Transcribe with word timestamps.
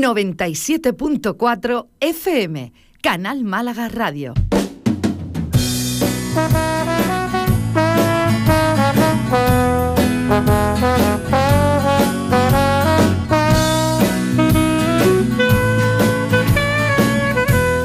97.4 0.00 1.86
FM, 2.00 2.72
Canal 3.02 3.44
Málaga 3.44 3.88
Radio. 3.88 4.34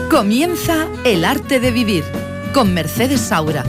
Comienza 0.09 0.87
El 1.03 1.25
arte 1.25 1.59
de 1.59 1.71
vivir 1.71 2.03
con 2.53 2.73
Mercedes 2.73 3.19
Saura. 3.21 3.65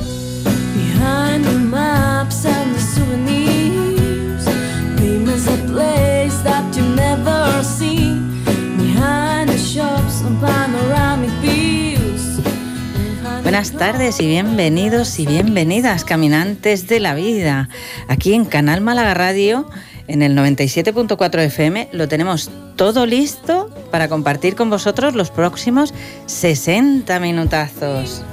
Buenas 13.54 13.70
tardes 13.70 14.18
y 14.18 14.26
bienvenidos 14.26 15.20
y 15.20 15.26
bienvenidas, 15.26 16.04
caminantes 16.04 16.88
de 16.88 16.98
la 16.98 17.14
vida. 17.14 17.68
Aquí 18.08 18.34
en 18.34 18.46
Canal 18.46 18.80
Málaga 18.80 19.14
Radio, 19.14 19.70
en 20.08 20.22
el 20.22 20.36
97.4 20.36 21.38
FM, 21.38 21.88
lo 21.92 22.08
tenemos 22.08 22.50
todo 22.74 23.06
listo 23.06 23.70
para 23.92 24.08
compartir 24.08 24.56
con 24.56 24.70
vosotros 24.70 25.14
los 25.14 25.30
próximos 25.30 25.94
60 26.27 27.20
minutazos. 27.20 28.24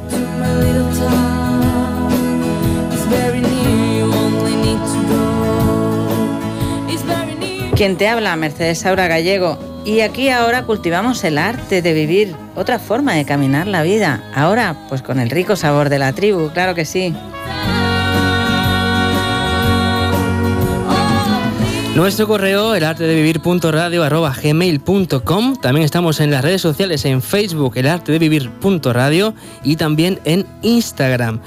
Quien 7.76 7.96
te 7.96 8.08
habla, 8.08 8.36
Mercedes 8.38 8.80
Saura 8.80 9.08
Gallego, 9.08 9.71
y 9.86 10.02
aquí 10.02 10.30
ahora 10.30 10.64
cultivamos 10.64 11.24
el 11.24 11.38
arte 11.38 11.82
de 11.82 11.94
vivir, 11.94 12.36
otra 12.56 12.80
forma 12.80 13.14
de 13.14 13.26
caminar 13.26 13.68
la 13.68 13.84
vida. 13.84 14.24
Ahora, 14.36 14.76
pues 14.90 15.02
con 15.02 15.20
el 15.20 15.30
rico 15.30 15.56
sabor 15.56 15.90
de 15.90 16.00
la 16.00 16.14
tribu, 16.14 16.50
claro 16.50 16.76
que 16.76 16.86
sí. 16.86 17.14
Nuestro 21.96 22.26
correo, 22.26 22.74
el. 25.22 25.60
También 25.62 25.84
estamos 25.84 26.22
en 26.22 26.32
las 26.32 26.42
redes 26.42 26.62
sociales, 26.62 27.04
en 27.04 27.22
Facebook, 27.22 27.74
el 27.76 27.88
arte 27.88 28.14
de 28.14 28.20
vivir.radio 28.20 29.34
y 29.64 29.76
también 29.76 30.20
en 30.24 30.46
Instagram. 30.62 31.42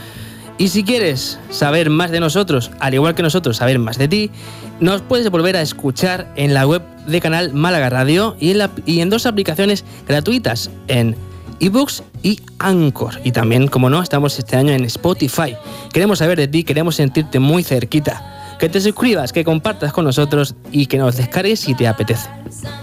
Y 0.56 0.68
si 0.68 0.84
quieres 0.84 1.38
saber 1.50 1.90
más 1.90 2.10
de 2.12 2.20
nosotros, 2.20 2.70
al 2.78 2.94
igual 2.94 3.14
que 3.14 3.22
nosotros 3.22 3.56
saber 3.56 3.78
más 3.78 3.98
de 3.98 4.06
ti, 4.06 4.30
nos 4.78 5.02
puedes 5.02 5.28
volver 5.30 5.56
a 5.56 5.62
escuchar 5.62 6.32
en 6.36 6.54
la 6.54 6.66
web 6.66 6.82
de 7.06 7.20
Canal 7.20 7.52
Málaga 7.52 7.90
Radio 7.90 8.36
y 8.38 8.52
en, 8.52 8.70
y 8.86 9.00
en 9.00 9.10
dos 9.10 9.26
aplicaciones 9.26 9.84
gratuitas, 10.06 10.70
en 10.86 11.16
ebooks 11.60 12.04
y 12.22 12.40
Anchor. 12.60 13.20
Y 13.24 13.32
también, 13.32 13.66
como 13.66 13.90
no, 13.90 14.00
estamos 14.00 14.38
este 14.38 14.56
año 14.56 14.72
en 14.72 14.84
Spotify. 14.84 15.56
Queremos 15.92 16.20
saber 16.20 16.38
de 16.38 16.48
ti, 16.48 16.62
queremos 16.62 16.96
sentirte 16.96 17.40
muy 17.40 17.64
cerquita. 17.64 18.56
Que 18.58 18.68
te 18.68 18.80
suscribas, 18.80 19.32
que 19.32 19.42
compartas 19.42 19.92
con 19.92 20.04
nosotros 20.04 20.54
y 20.70 20.86
que 20.86 20.98
nos 20.98 21.16
descargues 21.16 21.60
si 21.60 21.74
te 21.74 21.88
apetece. 21.88 22.28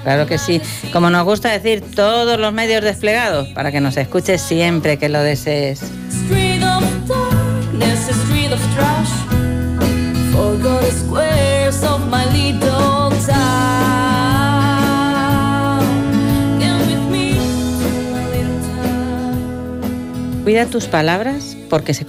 Claro 0.03 0.27
que 0.27 0.37
sí. 0.37 0.61
Como 0.91 1.09
nos 1.09 1.23
gusta 1.23 1.49
decir, 1.49 1.81
todos 1.95 2.37
los 2.37 2.51
medios 2.51 2.83
desplegados 2.83 3.47
para 3.49 3.71
que 3.71 3.79
nos 3.79 3.95
escuches 3.95 4.41
siempre 4.41 4.97
que 4.97 5.07
lo 5.07 5.21
desees. 5.21 5.81
Cuida 20.51 20.65
tus 20.65 20.87
palabras 20.87 21.55
porque 21.69 21.93
se 21.93 22.05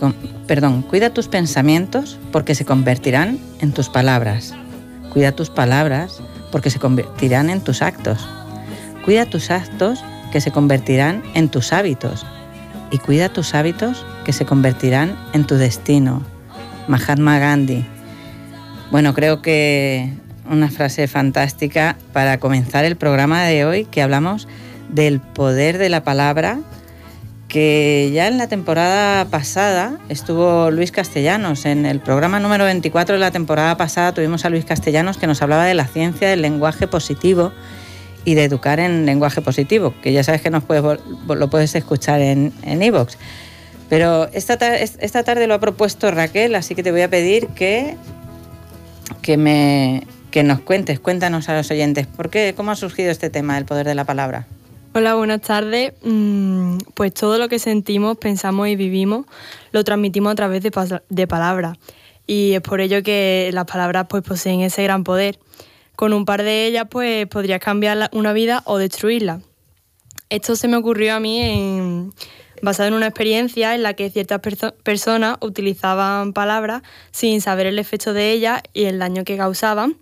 perdón, 0.48 0.82
cuida 0.82 1.10
tus 1.10 1.28
pensamientos 1.28 2.18
porque 2.32 2.56
se 2.56 2.64
convertirán 2.64 3.38
en 3.60 3.72
tus 3.72 3.88
palabras. 3.88 4.52
Cuida 5.12 5.30
tus 5.30 5.48
palabras 5.48 6.20
porque 6.50 6.70
se 6.70 6.80
convertirán 6.80 7.50
en 7.50 7.60
tus 7.60 7.82
actos. 7.82 8.26
Cuida 9.04 9.26
tus 9.26 9.50
actos 9.50 10.02
que 10.32 10.40
se 10.40 10.50
convertirán 10.50 11.22
en 11.34 11.50
tus 11.50 11.72
hábitos. 11.72 12.26
Y 12.90 12.98
cuida 12.98 13.28
tus 13.28 13.54
hábitos 13.54 14.04
que 14.24 14.32
se 14.32 14.44
convertirán 14.44 15.16
en 15.34 15.46
tu 15.46 15.54
destino. 15.54 16.31
Mahatma 16.88 17.38
Gandhi. 17.38 17.84
Bueno, 18.90 19.14
creo 19.14 19.40
que 19.42 20.12
una 20.50 20.70
frase 20.70 21.08
fantástica 21.08 21.96
para 22.12 22.38
comenzar 22.38 22.84
el 22.84 22.96
programa 22.96 23.42
de 23.44 23.64
hoy, 23.64 23.84
que 23.86 24.02
hablamos 24.02 24.48
del 24.88 25.20
poder 25.20 25.78
de 25.78 25.88
la 25.88 26.04
palabra, 26.04 26.58
que 27.48 28.10
ya 28.12 28.28
en 28.28 28.38
la 28.38 28.48
temporada 28.48 29.26
pasada 29.26 29.98
estuvo 30.08 30.70
Luis 30.70 30.92
Castellanos. 30.92 31.64
En 31.64 31.86
el 31.86 32.00
programa 32.00 32.40
número 32.40 32.64
24 32.64 33.14
de 33.14 33.20
la 33.20 33.30
temporada 33.30 33.76
pasada 33.76 34.12
tuvimos 34.12 34.44
a 34.44 34.50
Luis 34.50 34.64
Castellanos 34.64 35.18
que 35.18 35.26
nos 35.26 35.42
hablaba 35.42 35.64
de 35.64 35.74
la 35.74 35.86
ciencia 35.86 36.28
del 36.28 36.42
lenguaje 36.42 36.86
positivo 36.86 37.52
y 38.24 38.34
de 38.34 38.44
educar 38.44 38.80
en 38.80 39.06
lenguaje 39.06 39.40
positivo, 39.40 39.94
que 40.02 40.12
ya 40.12 40.22
sabes 40.22 40.42
que 40.42 40.50
nos 40.50 40.64
puedes, 40.64 41.00
lo 41.26 41.50
puedes 41.50 41.74
escuchar 41.74 42.20
en 42.20 42.52
Evox. 42.62 43.16
Pero 43.92 44.26
esta, 44.32 44.54
esta 44.54 45.22
tarde 45.22 45.46
lo 45.46 45.52
ha 45.52 45.60
propuesto 45.60 46.10
Raquel, 46.10 46.54
así 46.54 46.74
que 46.74 46.82
te 46.82 46.90
voy 46.92 47.02
a 47.02 47.10
pedir 47.10 47.48
que, 47.48 47.98
que, 49.20 49.36
me, 49.36 50.06
que 50.30 50.42
nos 50.42 50.60
cuentes, 50.60 50.98
cuéntanos 50.98 51.50
a 51.50 51.54
los 51.54 51.70
oyentes, 51.70 52.06
¿por 52.06 52.30
qué, 52.30 52.54
¿cómo 52.56 52.70
ha 52.70 52.76
surgido 52.76 53.10
este 53.10 53.28
tema 53.28 53.56
del 53.56 53.66
poder 53.66 53.86
de 53.86 53.94
la 53.94 54.06
palabra? 54.06 54.46
Hola, 54.94 55.14
buenas 55.14 55.42
tardes. 55.42 55.92
Mm, 56.04 56.78
pues 56.94 57.12
todo 57.12 57.36
lo 57.36 57.50
que 57.50 57.58
sentimos, 57.58 58.16
pensamos 58.16 58.66
y 58.68 58.76
vivimos 58.76 59.26
lo 59.72 59.84
transmitimos 59.84 60.32
a 60.32 60.36
través 60.36 60.62
de, 60.62 60.70
de 61.10 61.26
palabras. 61.26 61.76
Y 62.26 62.54
es 62.54 62.62
por 62.62 62.80
ello 62.80 63.02
que 63.02 63.50
las 63.52 63.66
palabras 63.66 64.06
pues, 64.08 64.22
poseen 64.22 64.62
ese 64.62 64.82
gran 64.84 65.04
poder. 65.04 65.38
Con 65.96 66.14
un 66.14 66.24
par 66.24 66.42
de 66.42 66.64
ellas 66.64 66.86
pues, 66.90 67.26
podrías 67.26 67.60
cambiar 67.60 68.08
una 68.14 68.32
vida 68.32 68.62
o 68.64 68.78
destruirla. 68.78 69.42
Esto 70.30 70.56
se 70.56 70.66
me 70.66 70.78
ocurrió 70.78 71.14
a 71.14 71.20
mí 71.20 71.42
en, 71.42 72.14
basado 72.62 72.88
en 72.88 72.94
una 72.94 73.08
experiencia 73.08 73.74
en 73.74 73.82
la 73.82 73.94
que 73.94 74.08
ciertas 74.08 74.40
personas 74.82 75.36
utilizaban 75.40 76.32
palabras 76.32 76.82
sin 77.10 77.40
saber 77.40 77.66
el 77.66 77.78
efecto 77.78 78.14
de 78.14 78.30
ellas 78.30 78.62
y 78.72 78.84
el 78.84 79.00
daño 79.00 79.24
que 79.24 79.36
causaban 79.36 79.98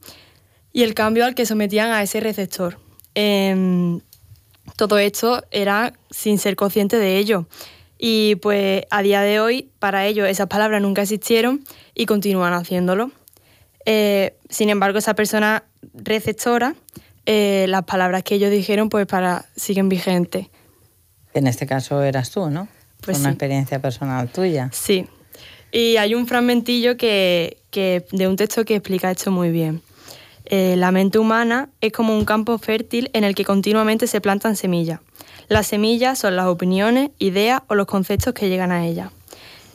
y 0.73 0.83
el 0.83 0.95
cambio 0.95 1.25
al 1.25 1.35
que 1.35 1.47
sometían 1.47 1.91
a 1.91 2.03
ese 2.03 2.21
receptor. 2.21 2.79
Em, 3.15 4.01
todo 4.77 4.99
esto 4.99 5.43
era 5.51 5.95
sin 6.11 6.39
ser 6.39 6.55
consciente 6.55 6.99
de 6.99 7.17
ello. 7.17 7.47
Y 7.99 8.37
pues 8.37 8.85
a 8.91 9.03
día 9.03 9.23
de 9.23 9.41
hoy, 9.41 9.71
para 9.79 10.07
ellos 10.07 10.29
esas 10.29 10.47
palabras 10.47 10.81
nunca 10.81 11.03
existieron 11.03 11.65
y 11.95 12.07
continúan 12.07 12.53
haciéndolo. 12.53 13.11
Eh, 13.87 14.37
sin 14.49 14.69
embargo, 14.69 14.99
esa 14.99 15.15
persona 15.15 15.65
receptora, 15.95 16.75
eh, 17.27 17.67
las 17.69 17.85
palabras 17.85 18.23
que 18.23 18.35
ellos 18.35 18.51
dijeron, 18.51 18.91
pues 18.91 19.07
para 19.07 19.47
siguen 19.57 19.89
vigentes. 19.89 20.49
En 21.35 21.47
este 21.47 21.67
caso 21.67 22.03
eras 22.03 22.31
tú, 22.31 22.51
¿no? 22.51 22.69
Pues 23.01 23.19
una 23.19 23.31
experiencia 23.31 23.81
personal 23.81 24.31
tuya. 24.31 24.71
Sí. 24.73 25.07
Y 25.73 25.97
hay 25.97 26.15
un 26.15 26.27
fragmentillo 26.27 26.97
que, 26.97 27.59
de 27.73 28.29
un 28.29 28.37
texto 28.37 28.65
que 28.65 28.77
explica 28.77 29.11
esto 29.11 29.31
muy 29.31 29.51
bien. 29.51 29.83
Eh, 30.47 30.75
la 30.77 30.91
mente 30.91 31.19
humana 31.19 31.69
es 31.81 31.93
como 31.93 32.17
un 32.17 32.25
campo 32.25 32.59
fértil 32.59 33.09
en 33.13 33.23
el 33.23 33.35
que 33.35 33.45
continuamente 33.45 34.07
se 34.09 34.21
plantan 34.21 34.57
semillas. 34.57 35.01
Las 35.49 35.69
semillas 35.69 36.19
son 36.19 36.35
las 36.35 36.47
opiniones, 36.47 37.11
ideas 37.19 37.63
o 37.69 37.75
los 37.75 37.87
conceptos 37.87 38.35
que 38.35 38.49
llegan 38.49 38.73
a 38.73 38.87
ella. 38.87 39.13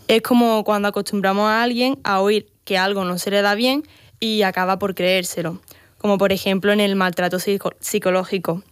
Es 0.08 0.22
como 0.22 0.64
cuando 0.64 0.90
acostumbramos 0.90 1.50
a 1.50 1.64
alguien 1.64 1.98
a 2.04 2.20
oír 2.20 2.48
que 2.66 2.78
algo 2.78 3.06
no 3.06 3.18
se 3.18 3.32
le 3.32 3.42
da 3.42 3.56
bien 3.56 3.84
y 4.20 4.42
acaba 4.42 4.80
por 4.80 4.96
creérselo, 4.96 5.62
como 5.98 6.18
por 6.18 6.32
ejemplo 6.32 6.72
en 6.72 6.80
el 6.80 6.96
maltrato 6.96 7.38
psicológico. 7.40 8.64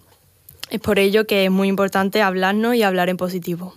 Es 0.73 0.79
por 0.79 0.97
ello 0.97 1.28
que 1.28 1.46
es 1.46 1.52
muy 1.52 1.67
importante 1.67 2.23
hablarnos 2.23 2.73
y 2.73 2.81
hablar 2.81 3.08
en 3.08 3.16
positivo. 3.16 3.75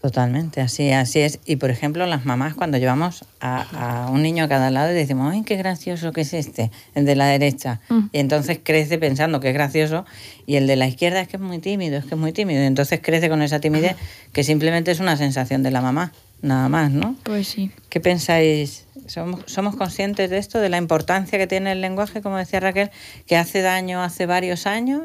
Totalmente, 0.00 0.60
así, 0.60 0.92
así 0.92 1.18
es. 1.18 1.40
Y 1.44 1.56
por 1.56 1.70
ejemplo, 1.70 2.06
las 2.06 2.24
mamás 2.24 2.54
cuando 2.54 2.78
llevamos 2.78 3.24
a, 3.40 4.08
un 4.12 4.22
niño 4.22 4.44
a 4.44 4.48
cada 4.48 4.70
lado 4.70 4.92
y 4.92 4.94
decimos, 4.94 5.32
¡ay, 5.34 5.42
qué 5.42 5.56
gracioso 5.56 6.12
que 6.12 6.20
es 6.20 6.34
este! 6.34 6.70
El 6.94 7.04
de 7.04 7.16
la 7.16 7.26
derecha. 7.26 7.80
Mm. 7.88 8.00
Y 8.12 8.18
entonces 8.20 8.60
crece 8.62 8.96
pensando 8.98 9.40
que 9.40 9.48
es 9.48 9.54
gracioso 9.54 10.06
y 10.46 10.54
el 10.54 10.68
de 10.68 10.76
la 10.76 10.86
izquierda 10.86 11.20
es 11.20 11.26
que 11.26 11.36
es 11.36 11.42
muy 11.42 11.58
tímido, 11.58 11.98
es 11.98 12.04
que 12.04 12.14
es 12.14 12.20
muy 12.20 12.30
tímido. 12.30 12.62
Y 12.62 12.66
entonces 12.66 13.00
crece 13.02 13.28
con 13.28 13.42
esa 13.42 13.58
timidez 13.58 13.96
que 14.32 14.44
simplemente 14.44 14.92
es 14.92 15.00
una 15.00 15.16
sensación 15.16 15.64
de 15.64 15.72
la 15.72 15.80
mamá, 15.80 16.12
nada 16.42 16.68
más, 16.68 16.92
¿no? 16.92 17.16
Pues 17.24 17.48
sí. 17.48 17.72
¿Qué 17.88 17.98
pensáis? 17.98 18.86
¿Somos, 19.08 19.42
¿Somos 19.46 19.74
conscientes 19.74 20.30
de 20.30 20.38
esto, 20.38 20.60
de 20.60 20.68
la 20.68 20.78
importancia 20.78 21.40
que 21.40 21.48
tiene 21.48 21.72
el 21.72 21.80
lenguaje, 21.80 22.22
como 22.22 22.36
decía 22.36 22.60
Raquel, 22.60 22.92
que 23.26 23.36
hace 23.36 23.62
daño 23.62 24.00
hace 24.00 24.26
varios 24.26 24.68
años 24.68 25.02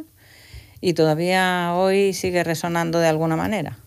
y 0.82 0.94
todavía 0.94 1.74
hoy 1.76 2.14
sigue 2.14 2.44
resonando 2.44 3.00
de 3.00 3.08
alguna 3.08 3.36
manera. 3.36 3.78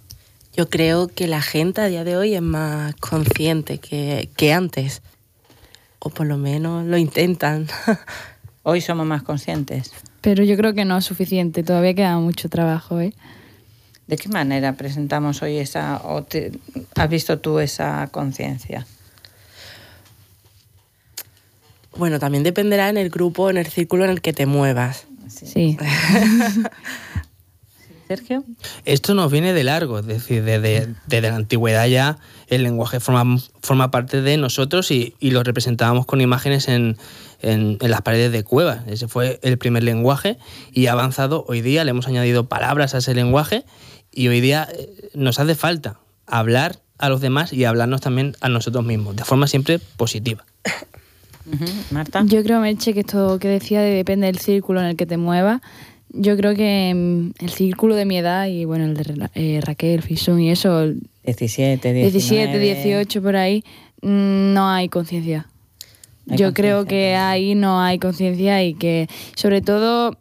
Yo 0.57 0.69
creo 0.69 1.09
que 1.09 1.29
la 1.29 1.43
gente 1.43 1.81
a 1.81 1.87
día 1.87 2.05
de 2.05 2.17
hoy 2.17 2.35
es 2.35 2.43
más 2.43 2.95
consciente 2.97 3.79
que, 3.79 4.29
que 4.37 4.53
antes, 4.53 5.01
o 6.01 6.11
por 6.11 6.27
lo 6.27 6.37
menos 6.39 6.85
lo 6.87 6.97
intentan. 6.97 7.69
hoy 8.63 8.81
somos 8.81 9.07
más 9.07 9.23
conscientes. 9.23 9.93
pero 10.21 10.43
yo 10.43 10.57
creo 10.57 10.75
que 10.75 10.85
no 10.85 10.99
es 10.99 11.05
suficiente, 11.05 11.63
todavía 11.63 11.95
queda 11.95 12.19
mucho 12.19 12.49
trabajo. 12.49 13.01
¿eh? 13.01 13.15
¿De 14.09 14.17
qué 14.17 14.29
manera 14.29 14.73
presentamos 14.75 15.41
hoy 15.43 15.59
esa, 15.59 16.01
o 16.05 16.25
te- 16.25 16.51
has 16.97 17.09
visto 17.09 17.39
tú 17.39 17.61
esa 17.61 18.09
conciencia? 18.11 18.87
Bueno, 21.97 22.19
también 22.19 22.43
dependerá 22.45 22.89
en 22.89 22.97
el 22.97 23.11
grupo, 23.11 23.51
en 23.51 23.57
el 23.57 23.67
círculo 23.67 24.05
en 24.05 24.11
el 24.11 24.21
que 24.21 24.33
te 24.33 24.47
muevas. 24.47 25.07
Sí. 25.31 25.77
Sergio. 28.09 28.43
Esto 28.85 29.15
nos 29.15 29.31
viene 29.31 29.53
de 29.53 29.63
largo, 29.63 30.01
es 30.01 30.07
decir, 30.07 30.43
desde, 30.43 30.89
desde 31.07 31.29
la 31.31 31.37
antigüedad 31.37 31.87
ya 31.87 32.19
el 32.49 32.65
lenguaje 32.65 32.99
forma, 32.99 33.39
forma 33.63 33.93
parte 33.93 34.21
de 34.21 34.37
nosotros 34.37 34.91
y, 34.91 35.15
y 35.21 35.31
lo 35.31 35.45
representábamos 35.45 36.07
con 36.07 36.21
imágenes 36.21 36.67
en, 36.67 36.97
en- 37.41 37.79
en 37.81 37.91
las 37.91 38.03
paredes 38.03 38.33
de 38.33 38.43
cuevas. 38.43 38.81
Ese 38.89 39.07
fue 39.07 39.39
el 39.45 39.59
primer 39.59 39.85
lenguaje 39.85 40.39
y 40.73 40.87
ha 40.87 40.93
avanzado 40.93 41.45
hoy 41.47 41.61
día, 41.61 41.85
le 41.85 41.91
hemos 41.93 42.09
añadido 42.09 42.49
palabras 42.49 42.97
a 42.97 42.99
ese 42.99 43.15
lenguaje 43.15 43.65
y 44.11 44.27
hoy 44.27 44.41
día 44.41 44.67
eh, 44.73 44.91
nos 45.15 45.39
hace 45.39 45.55
falta 45.55 46.01
hablar 46.27 46.81
a 46.99 47.09
los 47.11 47.21
demás 47.21 47.53
y 47.53 47.65
hablarnos 47.65 48.01
también 48.01 48.37
a 48.41 48.49
nosotros 48.49 48.85
mismos, 48.85 49.15
de 49.15 49.23
forma 49.25 49.47
siempre 49.47 49.79
positiva. 49.79 50.45
Marta. 51.91 52.23
Yo 52.27 52.43
creo, 52.43 52.61
Merche, 52.61 52.93
que 52.95 53.01
esto 53.01 53.39
que 53.39 53.49
decía 53.49 53.81
de 53.81 53.91
depende 53.91 54.27
del 54.27 54.39
círculo 54.39 54.81
en 54.81 54.87
el 54.87 54.97
que 54.97 55.07
te 55.07 55.17
muevas. 55.17 55.61
Yo 56.13 56.37
creo 56.37 56.55
que 56.55 56.93
mm, 56.95 57.45
el 57.45 57.51
círculo 57.51 57.95
de 57.95 58.05
mi 58.05 58.19
edad 58.19 58.47
y 58.47 58.65
bueno, 58.65 58.85
el 58.85 58.95
de 58.95 59.03
Ra- 59.05 59.31
eh, 59.35 59.61
Raquel, 59.63 60.03
Fisún 60.03 60.41
y 60.41 60.51
eso, 60.51 60.83
el 60.83 61.01
17, 61.25 61.93
19. 61.93 62.03
17, 62.03 62.59
18 62.59 63.23
por 63.23 63.37
ahí, 63.37 63.63
mm, 64.03 64.53
no 64.55 64.69
hay 64.71 64.89
conciencia. 64.89 65.47
Yo 66.27 66.53
creo 66.55 66.85
que 66.85 67.17
ahí 67.17 67.55
no 67.57 67.81
hay 67.81 67.99
conciencia 67.99 68.63
y 68.63 68.75
que, 68.75 69.09
sobre 69.35 69.63
todo, 69.63 70.17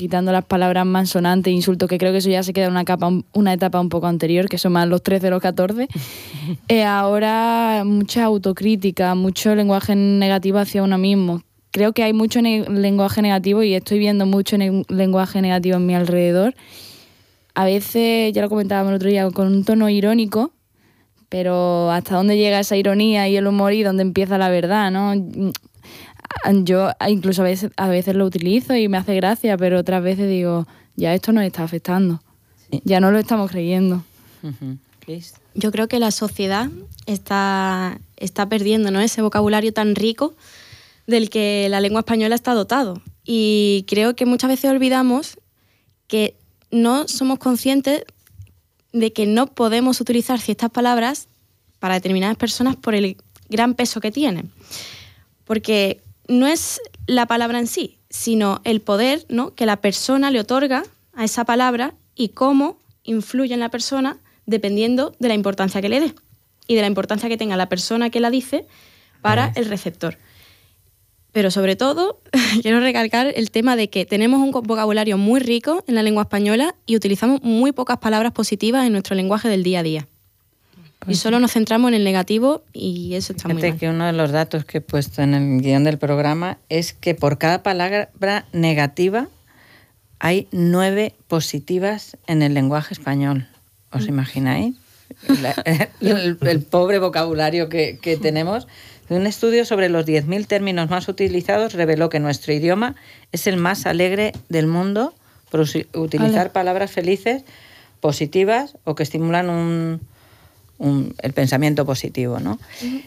quitando 0.00 0.32
las 0.32 0.44
palabras 0.46 0.86
más 0.86 1.10
sonantes, 1.10 1.52
insultos, 1.52 1.88
que 1.88 1.98
creo 1.98 2.10
que 2.12 2.18
eso 2.18 2.30
ya 2.30 2.42
se 2.42 2.52
queda 2.54 2.64
en 2.66 2.70
una, 2.72 2.84
capa, 2.86 3.06
un- 3.06 3.24
una 3.34 3.52
etapa 3.52 3.78
un 3.80 3.90
poco 3.90 4.06
anterior, 4.06 4.48
que 4.48 4.56
son 4.58 4.72
más 4.72 4.88
los 4.88 5.02
13, 5.02 5.28
los 5.30 5.42
14. 5.42 5.88
eh, 6.68 6.84
ahora 6.84 7.82
mucha 7.84 8.24
autocrítica, 8.24 9.14
mucho 9.14 9.54
lenguaje 9.54 9.94
negativo 9.94 10.58
hacia 10.58 10.82
uno 10.82 10.96
mismo. 10.98 11.42
Creo 11.70 11.92
que 11.92 12.02
hay 12.02 12.12
mucho 12.14 12.40
ne- 12.42 12.64
lenguaje 12.68 13.20
negativo 13.22 13.62
y 13.62 13.74
estoy 13.74 13.98
viendo 13.98 14.24
mucho 14.26 14.56
ne- 14.58 14.84
lenguaje 14.88 15.42
negativo 15.42 15.76
en 15.76 15.86
mi 15.86 15.94
alrededor. 15.94 16.54
A 17.54 17.64
veces, 17.64 18.32
ya 18.32 18.42
lo 18.42 18.48
comentábamos 18.48 18.90
el 18.90 18.96
otro 18.96 19.10
día, 19.10 19.30
con 19.30 19.48
un 19.48 19.64
tono 19.64 19.88
irónico, 19.90 20.52
pero 21.28 21.90
hasta 21.92 22.16
dónde 22.16 22.36
llega 22.36 22.58
esa 22.58 22.76
ironía 22.76 23.28
y 23.28 23.36
el 23.36 23.46
humor 23.46 23.72
y 23.74 23.82
dónde 23.82 24.02
empieza 24.02 24.38
la 24.38 24.48
verdad, 24.48 24.90
¿no? 24.90 25.12
Yo 26.64 26.90
incluso 27.08 27.42
a 27.42 27.44
veces, 27.44 27.70
a 27.76 27.88
veces 27.88 28.14
lo 28.14 28.24
utilizo 28.24 28.74
y 28.74 28.88
me 28.88 28.96
hace 28.96 29.14
gracia, 29.14 29.56
pero 29.56 29.78
otras 29.78 30.02
veces 30.02 30.28
digo, 30.28 30.66
ya 30.96 31.14
esto 31.14 31.32
nos 31.32 31.44
está 31.44 31.62
afectando, 31.64 32.22
Sí. 32.70 32.80
ya 32.84 33.00
no 33.00 33.10
lo 33.10 33.18
estamos 33.18 33.50
creyendo. 33.50 34.04
Yo 35.54 35.72
creo 35.72 35.88
que 35.88 35.98
la 35.98 36.10
sociedad 36.12 36.70
está, 37.06 37.98
está 38.16 38.48
perdiendo 38.48 38.90
¿no? 38.90 39.00
ese 39.00 39.22
vocabulario 39.22 39.72
tan 39.72 39.94
rico 39.96 40.34
del 41.06 41.30
que 41.30 41.66
la 41.68 41.80
lengua 41.80 42.00
española 42.00 42.36
está 42.36 42.54
dotado. 42.54 43.02
Y 43.24 43.84
creo 43.88 44.14
que 44.14 44.26
muchas 44.26 44.50
veces 44.50 44.70
olvidamos 44.70 45.36
que 46.06 46.36
no 46.70 47.08
somos 47.08 47.38
conscientes 47.38 48.04
de 48.92 49.12
que 49.12 49.26
no 49.26 49.48
podemos 49.48 50.00
utilizar 50.00 50.40
ciertas 50.40 50.70
palabras 50.70 51.26
para 51.80 51.94
determinadas 51.94 52.36
personas 52.36 52.76
por 52.76 52.94
el 52.94 53.16
gran 53.48 53.74
peso 53.74 54.00
que 54.00 54.12
tienen. 54.12 54.50
Porque 55.44 56.00
no 56.30 56.46
es 56.46 56.80
la 57.06 57.26
palabra 57.26 57.58
en 57.58 57.66
sí, 57.66 57.98
sino 58.08 58.60
el 58.64 58.80
poder 58.80 59.26
¿no? 59.28 59.54
que 59.54 59.66
la 59.66 59.80
persona 59.80 60.30
le 60.30 60.40
otorga 60.40 60.84
a 61.12 61.24
esa 61.24 61.44
palabra 61.44 61.94
y 62.14 62.28
cómo 62.28 62.78
influye 63.02 63.52
en 63.52 63.60
la 63.60 63.68
persona 63.68 64.18
dependiendo 64.46 65.12
de 65.18 65.28
la 65.28 65.34
importancia 65.34 65.82
que 65.82 65.88
le 65.88 66.00
dé 66.00 66.14
y 66.68 66.76
de 66.76 66.80
la 66.82 66.86
importancia 66.86 67.28
que 67.28 67.36
tenga 67.36 67.56
la 67.56 67.68
persona 67.68 68.10
que 68.10 68.20
la 68.20 68.30
dice 68.30 68.66
para 69.20 69.52
el 69.56 69.66
receptor. 69.66 70.18
Pero 71.32 71.50
sobre 71.50 71.74
todo, 71.74 72.20
quiero 72.62 72.78
recalcar 72.78 73.32
el 73.34 73.50
tema 73.50 73.74
de 73.74 73.90
que 73.90 74.06
tenemos 74.06 74.40
un 74.40 74.52
vocabulario 74.52 75.18
muy 75.18 75.40
rico 75.40 75.84
en 75.88 75.96
la 75.96 76.02
lengua 76.04 76.22
española 76.22 76.76
y 76.86 76.94
utilizamos 76.94 77.42
muy 77.42 77.72
pocas 77.72 77.98
palabras 77.98 78.32
positivas 78.32 78.86
en 78.86 78.92
nuestro 78.92 79.16
lenguaje 79.16 79.48
del 79.48 79.64
día 79.64 79.80
a 79.80 79.82
día. 79.82 80.08
Y 81.06 81.14
solo 81.14 81.40
nos 81.40 81.52
centramos 81.52 81.88
en 81.88 81.94
el 81.94 82.04
negativo 82.04 82.62
y 82.72 83.14
eso 83.14 83.32
está 83.32 83.48
muy 83.48 83.60
mal. 83.62 83.78
que 83.78 83.88
uno 83.88 84.04
de 84.06 84.12
los 84.12 84.30
datos 84.32 84.64
que 84.64 84.78
he 84.78 84.80
puesto 84.82 85.22
en 85.22 85.34
el 85.34 85.62
guion 85.62 85.82
del 85.84 85.98
programa 85.98 86.58
es 86.68 86.92
que 86.92 87.14
por 87.14 87.38
cada 87.38 87.62
palabra 87.62 88.44
negativa 88.52 89.28
hay 90.18 90.46
nueve 90.52 91.14
positivas 91.26 92.16
en 92.26 92.42
el 92.42 92.52
lenguaje 92.54 92.92
español. 92.92 93.48
¿Os 93.92 94.06
imagináis? 94.06 94.76
La- 95.40 95.52
el, 96.00 96.36
el 96.40 96.62
pobre 96.62 96.98
vocabulario 96.98 97.68
que, 97.68 97.98
que 98.00 98.16
tenemos. 98.18 98.68
Un 99.08 99.26
estudio 99.26 99.64
sobre 99.64 99.88
los 99.88 100.06
10.000 100.06 100.46
términos 100.46 100.88
más 100.90 101.08
utilizados 101.08 101.72
reveló 101.74 102.10
que 102.10 102.20
nuestro 102.20 102.52
idioma 102.52 102.94
es 103.32 103.46
el 103.48 103.56
más 103.56 103.86
alegre 103.86 104.32
del 104.48 104.66
mundo 104.68 105.14
por 105.50 105.64
utilizar 105.94 106.52
palabras 106.52 106.92
felices, 106.92 107.42
positivas 107.98 108.76
o 108.84 108.94
que 108.94 109.02
estimulan 109.02 109.50
un, 109.50 110.00
un- 110.80 111.14
el 111.22 111.32
pensamiento 111.32 111.84
positivo. 111.86 112.40
¿no? 112.40 112.58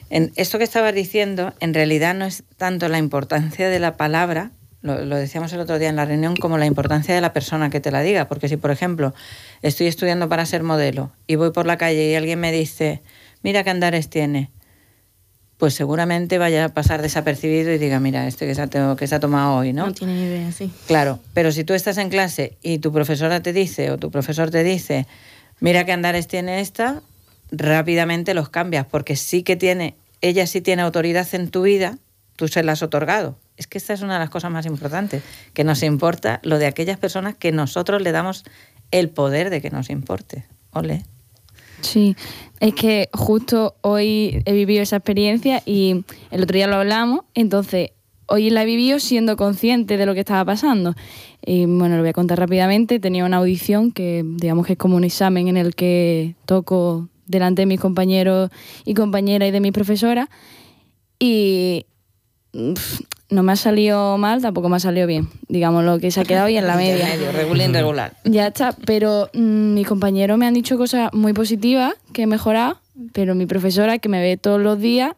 en 0.10 0.31
esto 0.38 0.58
que 0.58 0.64
estabas 0.64 0.94
diciendo, 0.96 1.54
en 1.60 1.74
realidad 1.74 2.14
no 2.16 2.25
es 2.25 2.44
tanto 2.56 2.88
la 2.88 3.00
importancia 3.00 3.68
de 3.68 3.80
la 3.80 3.98
palabra, 3.98 4.52
lo, 4.81 5.04
lo 5.06 5.16
decíamos 5.16 5.52
el 5.54 5.60
otro 5.60 5.80
día 5.80 5.90
en 5.90 5.96
la 5.96 6.06
reunión, 6.06 6.36
como 6.36 6.58
la 6.58 6.66
importancia 6.66 7.16
de 7.16 7.22
la 7.22 7.34
persona 7.34 7.70
que 7.70 7.80
te 7.80 7.90
la 7.92 8.02
diga. 8.02 8.28
Porque 8.28 8.48
si, 8.48 8.58
por 8.58 8.70
ejemplo, 8.72 9.14
estoy 9.62 9.88
estudiando 9.88 10.30
para 10.30 10.46
ser 10.46 10.62
modelo 10.64 11.12
y 11.25 11.36
voy 11.36 11.52
por 11.52 11.66
la 11.66 11.78
calle 11.78 12.12
y 12.12 12.16
alguien 12.16 12.40
me 12.40 12.52
dice, 12.52 13.02
mira 13.44 13.64
qué 13.64 13.70
andares 13.72 14.10
tiene, 14.10 14.52
pues 15.58 15.74
seguramente 15.74 16.38
vaya 16.38 16.66
a 16.66 16.70
pasar 16.70 17.02
desapercibido 17.02 17.72
y 17.72 17.78
diga, 17.78 18.00
mira, 18.00 18.28
este 18.28 18.46
que 18.46 18.54
se 18.56 18.62
ha, 18.62 18.68
que 18.98 19.08
se 19.08 19.16
ha 19.16 19.20
tomado 19.20 19.56
hoy, 19.56 19.72
¿no? 19.72 19.86
No 19.88 19.94
tiene 19.94 20.14
ni 20.14 20.24
idea, 20.24 20.52
sí. 20.52 20.70
Claro, 20.88 21.20
pero 21.34 21.52
si 21.54 21.64
tú 21.64 21.74
estás 21.74 21.98
en 21.98 22.10
clase 22.10 22.58
y 22.62 22.80
tu 22.80 22.92
profesora 22.92 23.42
te 23.42 23.54
dice 23.54 23.90
o 23.92 23.98
tu 23.98 24.12
profesor 24.12 24.52
te 24.52 24.64
dice, 24.64 25.08
mira 25.62 25.86
qué 25.86 25.94
andares 25.94 26.28
tiene 26.28 26.60
esta, 26.60 27.02
rápidamente 27.54 28.34
los 28.34 28.50
cambias, 28.50 28.86
porque 28.86 29.16
sí 29.16 29.44
que 29.44 29.56
tiene, 29.56 29.96
ella 30.22 30.48
sí 30.48 30.60
tiene 30.60 30.82
autoridad 30.82 31.28
en 31.34 31.50
tu 31.50 31.62
vida, 31.62 31.98
tú 32.36 32.48
se 32.48 32.64
la 32.64 32.74
has 32.74 32.82
otorgado. 32.82 33.38
Es 33.56 33.68
que 33.68 33.78
esta 33.78 33.94
es 33.94 34.02
una 34.02 34.14
de 34.14 34.20
las 34.20 34.32
cosas 34.32 34.52
más 34.52 34.66
importantes, 34.66 35.24
que 35.54 35.64
nos 35.64 35.84
importa 35.84 36.40
lo 36.44 36.58
de 36.58 36.66
aquellas 36.66 36.98
personas 36.98 37.36
que 37.36 37.52
nosotros 37.52 38.02
le 38.02 38.12
damos 38.12 38.44
el 38.92 39.10
poder 39.10 39.50
de 39.50 39.62
que 39.62 39.70
nos 39.70 39.89
importe. 39.89 40.46
Ole. 40.72 41.04
Sí, 41.82 42.16
es 42.60 42.74
que 42.74 43.10
justo 43.13 43.75
hoy 43.82 44.42
he 44.46 44.54
vivido 44.54 44.82
esa 44.82 44.96
experiencia 44.96 45.62
y 45.66 46.04
el 46.32 46.44
otro 46.44 46.56
día 46.56 46.68
lo 46.68 46.77
hablamos, 46.77 47.22
entonces 47.36 47.92
hoy 48.25 48.50
la 48.50 48.63
he 48.63 48.66
vivido 48.66 49.00
siendo 49.00 49.38
consciente 49.38 49.98
de 49.98 50.06
lo 50.06 50.13
que 50.13 50.22
estaba 50.22 50.44
pasando. 50.46 50.96
Y 51.46 51.66
bueno, 51.66 51.98
lo 51.98 52.01
voy 52.01 52.10
a 52.10 52.13
contar 52.13 52.39
rápidamente. 52.39 53.00
Tenía 53.00 53.25
una 53.25 53.38
audición 53.38 53.92
que 53.92 54.24
digamos 54.25 54.66
que 54.66 54.74
es 54.74 54.80
como 54.80 54.96
un 54.96 55.04
examen 55.04 55.50
en 55.50 55.58
el 55.58 55.75
que 55.75 56.36
toco 56.46 57.10
delante 57.25 57.63
de 57.63 57.65
mis 57.65 57.80
compañeros 57.80 58.50
y 58.86 58.94
compañeras 58.94 59.50
y 59.50 59.51
de 59.51 59.60
mis 59.60 59.72
profesoras 59.72 60.30
y 61.20 61.86
no 63.30 63.44
me 63.44 63.51
ha 63.51 63.56
salido 63.56 64.18
mal, 64.18 64.42
tampoco 64.42 64.70
me 64.70 64.75
ha 64.75 64.80
salido 64.80 65.08
bien. 65.08 65.30
Digamos 65.48 65.84
lo 65.84 66.00
que 66.00 66.12
se 66.12 66.22
ha 66.22 66.24
quedado 66.24 66.50
y 66.50 66.58
en 66.58 66.68
la 66.68 66.75
media. 66.77 67.06
Medio, 67.06 67.32
regular, 67.32 67.70
irregular. 67.70 68.18
Ya 68.24 68.48
está, 68.48 68.75
pero 68.86 69.30
mm, 69.34 69.74
mis 69.74 69.88
compañeros 69.88 70.38
me 70.38 70.46
han 70.46 70.53
dicho 70.53 70.77
cosas 70.77 71.13
muy 71.13 71.34
positivas 71.34 71.94
que 72.13 72.24
he 72.24 72.27
mejorado, 72.27 72.80
pero 73.12 73.36
mi 73.36 73.46
profesora, 73.46 73.98
que 74.00 74.10
me 74.10 74.22
ve 74.22 74.38
todos 74.38 74.62
los 74.62 74.80
días, 74.80 75.13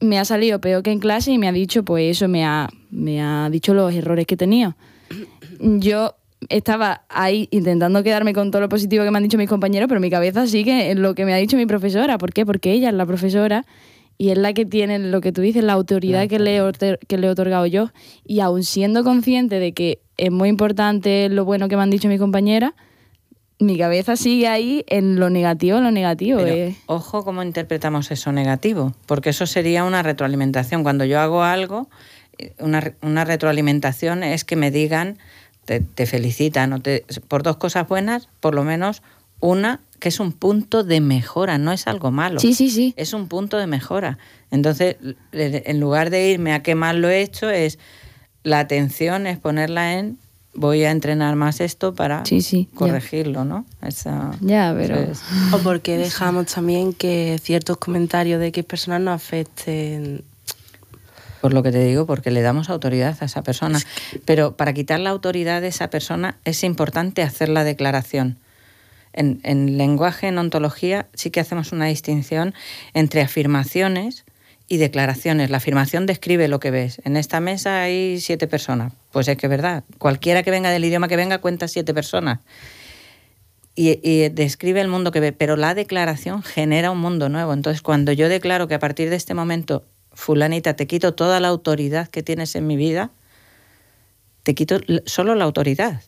me 0.00 0.18
ha 0.18 0.24
salido 0.24 0.60
peor 0.60 0.82
que 0.82 0.90
en 0.90 0.98
clase 0.98 1.32
y 1.32 1.38
me 1.38 1.48
ha 1.48 1.52
dicho, 1.52 1.84
pues 1.84 2.16
eso, 2.16 2.28
me 2.28 2.44
ha, 2.44 2.68
me 2.90 3.22
ha 3.22 3.48
dicho 3.50 3.74
los 3.74 3.92
errores 3.94 4.26
que 4.26 4.34
he 4.34 4.38
tenido. 4.38 4.74
Yo 5.60 6.16
estaba 6.48 7.02
ahí 7.08 7.48
intentando 7.50 8.02
quedarme 8.02 8.32
con 8.34 8.50
todo 8.50 8.62
lo 8.62 8.68
positivo 8.68 9.04
que 9.04 9.10
me 9.10 9.18
han 9.18 9.24
dicho 9.24 9.38
mis 9.38 9.48
compañeros, 9.48 9.88
pero 9.88 10.00
mi 10.00 10.10
cabeza 10.10 10.46
sigue 10.46 10.90
en 10.90 11.02
lo 11.02 11.14
que 11.14 11.24
me 11.24 11.32
ha 11.34 11.36
dicho 11.36 11.56
mi 11.56 11.66
profesora. 11.66 12.18
¿Por 12.18 12.32
qué? 12.32 12.44
Porque 12.46 12.72
ella 12.72 12.88
es 12.88 12.94
la 12.94 13.06
profesora 13.06 13.64
y 14.18 14.30
es 14.30 14.38
la 14.38 14.52
que 14.52 14.64
tiene 14.66 14.98
lo 14.98 15.20
que 15.20 15.32
tú 15.32 15.40
dices, 15.40 15.64
la 15.64 15.72
autoridad 15.72 16.28
que 16.28 16.38
le, 16.38 16.56
he 16.56 16.62
otor- 16.62 16.98
que 17.08 17.18
le 17.18 17.26
he 17.26 17.30
otorgado 17.30 17.66
yo. 17.66 17.90
Y 18.24 18.40
aún 18.40 18.62
siendo 18.62 19.02
consciente 19.04 19.58
de 19.58 19.72
que 19.72 20.00
es 20.16 20.30
muy 20.30 20.48
importante 20.48 21.28
lo 21.28 21.44
bueno 21.44 21.68
que 21.68 21.76
me 21.76 21.82
han 21.82 21.90
dicho 21.90 22.08
mis 22.08 22.20
compañeras, 22.20 22.72
mi 23.58 23.78
cabeza 23.78 24.16
sigue 24.16 24.48
ahí 24.48 24.84
en 24.88 25.20
lo 25.20 25.30
negativo, 25.30 25.78
en 25.78 25.84
lo 25.84 25.90
negativo. 25.90 26.40
Pero 26.40 26.54
eh. 26.54 26.76
ojo 26.86 27.24
cómo 27.24 27.42
interpretamos 27.42 28.10
eso 28.10 28.32
negativo, 28.32 28.92
porque 29.06 29.30
eso 29.30 29.46
sería 29.46 29.84
una 29.84 30.02
retroalimentación. 30.02 30.82
Cuando 30.82 31.04
yo 31.04 31.20
hago 31.20 31.42
algo, 31.44 31.88
eh, 32.38 32.54
una, 32.58 32.94
una 33.02 33.24
retroalimentación 33.24 34.24
es 34.24 34.44
que 34.44 34.56
me 34.56 34.70
digan, 34.72 35.18
te, 35.64 35.80
te 35.80 36.06
felicitan 36.06 36.72
o 36.72 36.80
te, 36.80 37.04
por 37.28 37.42
dos 37.42 37.56
cosas 37.56 37.88
buenas, 37.88 38.28
por 38.40 38.54
lo 38.54 38.64
menos 38.64 39.02
una 39.40 39.80
que 39.98 40.08
es 40.08 40.18
un 40.18 40.32
punto 40.32 40.82
de 40.82 41.00
mejora, 41.00 41.58
no 41.58 41.70
es 41.70 41.86
algo 41.86 42.10
malo. 42.10 42.40
Sí, 42.40 42.54
sí, 42.54 42.70
sí. 42.70 42.92
Es 42.96 43.12
un 43.12 43.28
punto 43.28 43.56
de 43.58 43.68
mejora. 43.68 44.18
Entonces, 44.50 44.96
en 45.32 45.78
lugar 45.80 46.10
de 46.10 46.28
irme 46.30 46.52
a 46.52 46.62
qué 46.62 46.74
mal 46.74 47.00
lo 47.00 47.08
he 47.08 47.22
hecho, 47.22 47.48
es 47.50 47.78
la 48.42 48.58
atención 48.58 49.28
es 49.28 49.38
ponerla 49.38 49.94
en 49.98 50.18
voy 50.54 50.82
a 50.84 50.90
entrenar 50.90 51.34
más 51.36 51.60
esto 51.60 51.94
para 51.94 52.24
Sí, 52.26 52.42
sí, 52.42 52.68
ya. 52.72 52.76
corregirlo, 52.78 53.44
¿no? 53.44 53.64
Esa- 53.80 54.32
Ya, 54.40 54.74
pero- 54.76 54.96
es. 54.96 55.20
O 55.52 55.58
porque 55.60 55.96
dejamos 55.96 56.46
también 56.46 56.92
que 56.92 57.38
ciertos 57.40 57.76
comentarios 57.78 58.38
de 58.40 58.48
X 58.48 58.64
personas 58.64 59.00
nos 59.00 59.14
afecten. 59.14 60.24
Por 61.42 61.54
lo 61.54 61.64
que 61.64 61.72
te 61.72 61.84
digo, 61.84 62.06
porque 62.06 62.30
le 62.30 62.40
damos 62.40 62.70
autoridad 62.70 63.16
a 63.20 63.24
esa 63.24 63.42
persona. 63.42 63.80
Pero 64.24 64.56
para 64.56 64.72
quitar 64.72 65.00
la 65.00 65.10
autoridad 65.10 65.60
de 65.60 65.66
esa 65.66 65.90
persona 65.90 66.38
es 66.44 66.62
importante 66.62 67.20
hacer 67.20 67.48
la 67.48 67.64
declaración. 67.64 68.38
En, 69.12 69.40
en 69.42 69.76
lenguaje, 69.76 70.28
en 70.28 70.38
ontología, 70.38 71.08
sí 71.14 71.32
que 71.32 71.40
hacemos 71.40 71.72
una 71.72 71.86
distinción 71.86 72.54
entre 72.94 73.22
afirmaciones 73.22 74.24
y 74.68 74.76
declaraciones. 74.76 75.50
La 75.50 75.56
afirmación 75.56 76.06
describe 76.06 76.46
lo 76.46 76.60
que 76.60 76.70
ves. 76.70 77.02
En 77.04 77.16
esta 77.16 77.40
mesa 77.40 77.82
hay 77.82 78.20
siete 78.20 78.46
personas. 78.46 78.92
Pues 79.10 79.26
es 79.26 79.36
que 79.36 79.46
es 79.46 79.50
verdad. 79.50 79.82
Cualquiera 79.98 80.44
que 80.44 80.52
venga 80.52 80.70
del 80.70 80.84
idioma 80.84 81.08
que 81.08 81.16
venga 81.16 81.38
cuenta 81.38 81.66
siete 81.66 81.92
personas. 81.92 82.38
Y, 83.74 83.98
y 84.08 84.28
describe 84.28 84.80
el 84.80 84.86
mundo 84.86 85.10
que 85.10 85.18
ve, 85.18 85.32
pero 85.32 85.56
la 85.56 85.74
declaración 85.74 86.44
genera 86.44 86.92
un 86.92 86.98
mundo 86.98 87.28
nuevo. 87.28 87.52
Entonces, 87.52 87.82
cuando 87.82 88.12
yo 88.12 88.28
declaro 88.28 88.68
que 88.68 88.74
a 88.74 88.78
partir 88.78 89.10
de 89.10 89.16
este 89.16 89.34
momento, 89.34 89.84
fulanita, 90.14 90.74
te 90.74 90.86
quito 90.86 91.14
toda 91.14 91.40
la 91.40 91.48
autoridad 91.48 92.08
que 92.08 92.22
tienes 92.22 92.54
en 92.54 92.66
mi 92.66 92.76
vida, 92.76 93.10
te 94.42 94.54
quito 94.54 94.78
solo 95.06 95.34
la 95.34 95.44
autoridad. 95.44 96.02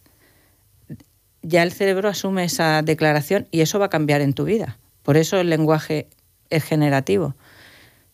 Ya 1.43 1.63
el 1.63 1.73
cerebro 1.73 2.09
asume 2.09 2.45
esa 2.45 2.83
declaración 2.83 3.47
y 3.51 3.61
eso 3.61 3.79
va 3.79 3.87
a 3.87 3.91
cambiar 3.91 4.21
en 4.21 4.33
tu 4.33 4.45
vida. 4.45 4.79
Por 5.03 5.17
eso 5.17 5.39
el 5.39 5.51
lenguaje 5.51 6.09
es 6.51 6.65
generativo. 6.65 7.35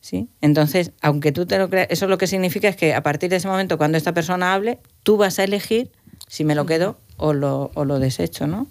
¿sí? 0.01 0.29
Entonces, 0.41 0.93
aunque 1.01 1.33
tú 1.33 1.47
te 1.47 1.59
lo 1.59 1.71
creas, 1.71 1.89
eso 1.91 2.07
lo 2.07 2.19
que 2.19 2.27
significa 2.27 2.69
es 2.69 2.77
que 2.77 2.95
a 2.95 3.03
partir 3.03 3.31
de 3.31 3.37
ese 3.37 3.49
momento, 3.49 3.79
cuando 3.79 3.99
esta 3.99 4.13
persona 4.13 4.55
hable, 4.55 4.79
tú 5.03 5.17
vas 5.17 5.39
a 5.39 5.45
elegir 5.45 5.91
si 6.27 6.45
me 6.45 6.55
lo 6.55 6.67
quedo 6.67 6.99
o 7.17 7.33
lo, 7.33 7.71
o 7.75 7.85
lo 7.85 7.99
desecho, 7.99 8.47
¿no? 8.47 8.67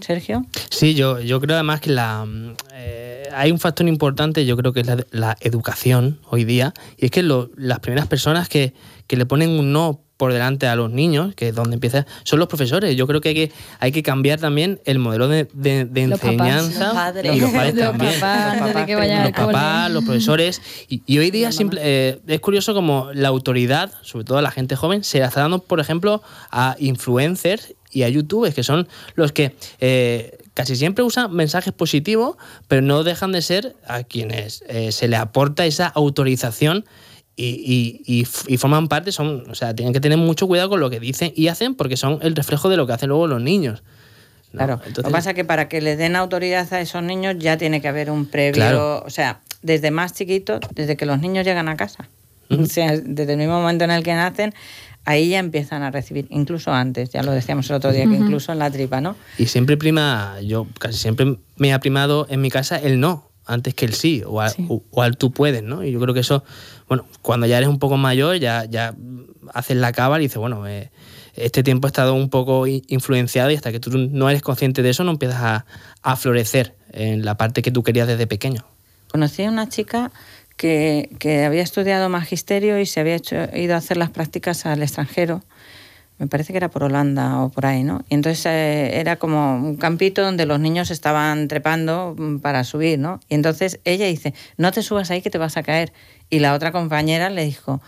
Sergio. 0.00 0.44
Sí, 0.70 0.94
yo, 0.94 1.20
yo 1.20 1.40
creo 1.40 1.56
además 1.56 1.80
que 1.80 1.90
la, 1.90 2.24
mm, 2.24 2.54
eh, 2.74 3.28
hay 3.34 3.50
un 3.50 3.58
factor 3.58 3.86
importante, 3.88 4.46
yo 4.46 4.56
creo 4.56 4.72
que 4.72 4.80
es 4.80 4.86
la, 4.86 4.98
la 5.10 5.36
educación 5.40 6.18
hoy 6.30 6.44
día, 6.44 6.72
y 6.96 7.06
es 7.06 7.10
que 7.10 7.22
lo- 7.22 7.50
las 7.56 7.80
primeras 7.80 8.06
personas 8.06 8.48
que, 8.48 8.74
que 9.06 9.16
le 9.16 9.26
ponen 9.26 9.50
un 9.50 9.72
no 9.72 10.00
por 10.16 10.32
delante 10.32 10.68
a 10.68 10.76
los 10.76 10.92
niños, 10.92 11.34
que 11.34 11.48
es 11.48 11.54
donde 11.56 11.74
empieza, 11.74 12.06
son 12.22 12.38
los 12.38 12.46
profesores. 12.46 12.94
Yo 12.96 13.08
creo 13.08 13.20
que 13.20 13.30
hay 13.30 13.34
que, 13.34 13.52
hay 13.80 13.90
que 13.90 14.04
cambiar 14.04 14.38
también 14.38 14.80
el 14.84 15.00
modelo 15.00 15.26
de, 15.26 15.48
de- 15.52 15.86
de 15.86 16.06
Los 16.06 16.20
papás. 16.20 16.32
enseñanza. 16.34 16.84
Los 16.86 16.94
padres. 16.94 17.36
Y 17.36 17.40
los 17.40 17.50
padres 17.50 17.74
Los 17.74 17.84
también. 17.86 18.12
papás, 18.20 18.60
Los 18.60 18.68
que 18.86 18.94
papás, 18.94 19.22
los 19.24 19.32
papás, 19.32 20.04
profesores. 20.04 20.62
Y, 20.88 21.02
y 21.04 21.18
hoy 21.18 21.32
día 21.32 21.50
simple- 21.50 21.80
eh, 21.82 22.20
es 22.28 22.40
curioso 22.40 22.74
como 22.74 23.12
la 23.12 23.26
autoridad, 23.26 23.92
sobre 24.02 24.24
todo 24.24 24.38
a 24.38 24.42
la 24.42 24.52
gente 24.52 24.76
joven, 24.76 25.02
se 25.02 25.18
la 25.18 25.26
está 25.26 25.40
dando, 25.40 25.58
por 25.58 25.80
ejemplo, 25.80 26.22
a 26.52 26.76
influencers 26.78 27.74
y 27.94 28.02
a 28.02 28.08
youtubers, 28.08 28.54
que 28.54 28.62
son 28.62 28.88
los 29.14 29.32
que 29.32 29.54
eh, 29.80 30.38
casi 30.52 30.76
siempre 30.76 31.04
usan 31.04 31.32
mensajes 31.32 31.72
positivos, 31.72 32.36
pero 32.68 32.82
no 32.82 33.04
dejan 33.04 33.32
de 33.32 33.40
ser 33.40 33.76
a 33.86 34.02
quienes 34.02 34.64
eh, 34.68 34.92
se 34.92 35.08
le 35.08 35.16
aporta 35.16 35.64
esa 35.64 35.86
autorización. 35.86 36.84
Y, 37.36 38.24
forman 38.58 38.86
parte, 38.86 39.10
son, 39.10 39.50
o 39.50 39.56
sea, 39.56 39.74
tienen 39.74 39.92
que 39.92 39.98
tener 39.98 40.18
mucho 40.18 40.46
cuidado 40.46 40.68
con 40.68 40.78
lo 40.78 40.88
que 40.88 41.00
dicen 41.00 41.32
y 41.34 41.48
hacen 41.48 41.74
porque 41.74 41.96
son 41.96 42.20
el 42.22 42.36
reflejo 42.36 42.68
de 42.68 42.76
lo 42.76 42.86
que 42.86 42.92
hacen 42.92 43.08
luego 43.08 43.26
los 43.26 43.42
niños. 43.42 43.82
¿no? 44.52 44.58
Claro, 44.58 44.80
lo 44.96 45.02
que 45.02 45.10
pasa 45.10 45.30
es 45.30 45.34
que 45.34 45.44
para 45.44 45.68
que 45.68 45.80
le 45.80 45.96
den 45.96 46.14
autoridad 46.14 46.72
a 46.72 46.80
esos 46.80 47.02
niños 47.02 47.34
ya 47.40 47.56
tiene 47.56 47.80
que 47.80 47.88
haber 47.88 48.08
un 48.12 48.26
previo, 48.26 48.54
Claro. 48.54 49.02
o 49.04 49.10
sea, 49.10 49.40
desde 49.62 49.90
más 49.90 50.12
chiquitos, 50.12 50.60
desde 50.76 50.96
que 50.96 51.06
los 51.06 51.18
niños 51.18 51.44
llegan 51.44 51.68
a 51.68 51.76
casa. 51.76 52.08
O 52.50 52.66
sea, 52.66 52.92
desde 52.96 53.32
el 53.32 53.38
mismo 53.38 53.54
momento 53.60 53.84
en 53.84 53.90
el 53.90 54.02
que 54.04 54.14
nacen, 54.14 54.54
ahí 55.04 55.30
ya 55.30 55.38
empiezan 55.38 55.82
a 55.82 55.90
recibir, 55.90 56.26
incluso 56.30 56.72
antes, 56.72 57.10
ya 57.10 57.22
lo 57.22 57.32
decíamos 57.32 57.68
el 57.70 57.76
otro 57.76 57.92
día, 57.92 58.04
que 58.06 58.14
incluso 58.16 58.52
en 58.52 58.58
la 58.58 58.70
tripa, 58.70 59.00
¿no? 59.00 59.16
Y 59.38 59.46
siempre 59.46 59.76
prima, 59.76 60.36
yo 60.42 60.66
casi 60.78 60.98
siempre 60.98 61.38
me 61.56 61.72
ha 61.72 61.80
primado 61.80 62.26
en 62.30 62.40
mi 62.40 62.50
casa 62.50 62.76
el 62.76 63.00
no, 63.00 63.30
antes 63.46 63.74
que 63.74 63.84
el 63.84 63.94
sí, 63.94 64.22
o, 64.26 64.40
a- 64.40 64.48
Sí. 64.50 64.66
o, 64.68 64.82
o 64.90 65.02
al 65.02 65.16
tú 65.16 65.30
puedes, 65.30 65.62
¿no? 65.62 65.84
Y 65.84 65.92
yo 65.92 66.00
creo 66.00 66.14
que 66.14 66.20
eso, 66.20 66.44
bueno, 66.88 67.04
cuando 67.22 67.46
ya 67.46 67.58
eres 67.58 67.68
un 67.68 67.78
poco 67.78 67.96
mayor, 67.96 68.36
ya, 68.38 68.64
ya 68.64 68.94
haces 69.52 69.76
la 69.76 69.92
cábala 69.92 70.22
y 70.22 70.26
dices, 70.26 70.38
bueno, 70.38 70.66
eh, 70.66 70.90
este 71.34 71.62
tiempo 71.62 71.86
he 71.86 71.90
estado 71.90 72.14
un 72.14 72.30
poco 72.30 72.66
influenciado 72.66 73.50
y 73.50 73.56
hasta 73.56 73.72
que 73.72 73.80
tú 73.80 73.90
no 73.98 74.30
eres 74.30 74.40
consciente 74.40 74.82
de 74.82 74.90
eso 74.90 75.04
no 75.04 75.10
empiezas 75.10 75.42
a, 75.42 75.66
a 76.02 76.16
florecer 76.16 76.76
en 76.92 77.24
la 77.24 77.36
parte 77.36 77.60
que 77.60 77.70
tú 77.72 77.82
querías 77.82 78.06
desde 78.06 78.26
pequeño. 78.26 78.64
Conocí 79.08 79.42
a 79.44 79.50
una 79.50 79.68
chica 79.68 80.10
que, 80.56 81.10
que 81.18 81.44
había 81.44 81.62
estudiado 81.62 82.08
magisterio 82.08 82.78
y 82.78 82.86
se 82.86 83.00
había 83.00 83.16
hecho, 83.16 83.36
ido 83.54 83.74
a 83.74 83.78
hacer 83.78 83.96
las 83.96 84.10
prácticas 84.10 84.66
al 84.66 84.82
extranjero. 84.82 85.42
Me 86.18 86.28
parece 86.28 86.52
que 86.52 86.58
era 86.58 86.70
por 86.70 86.84
Holanda 86.84 87.40
o 87.42 87.48
por 87.48 87.66
ahí, 87.66 87.82
¿no? 87.82 88.04
Y 88.08 88.14
entonces 88.14 88.46
eh, 88.46 89.00
era 89.00 89.16
como 89.16 89.56
un 89.56 89.76
campito 89.76 90.22
donde 90.22 90.46
los 90.46 90.60
niños 90.60 90.92
estaban 90.92 91.48
trepando 91.48 92.14
mm, 92.16 92.38
para 92.38 92.62
subir, 92.62 93.00
¿no? 93.00 93.18
Y 93.28 93.34
entonces 93.34 93.80
ella 93.84 94.06
dice, 94.06 94.32
no 94.56 94.70
te 94.70 94.82
subas 94.82 95.10
ahí 95.10 95.22
que 95.22 95.30
te 95.30 95.38
vas 95.38 95.56
a 95.56 95.64
caer. 95.64 95.92
Y 96.30 96.38
la 96.38 96.54
otra 96.54 96.70
compañera 96.70 97.30
le 97.30 97.44
dijo, 97.44 97.82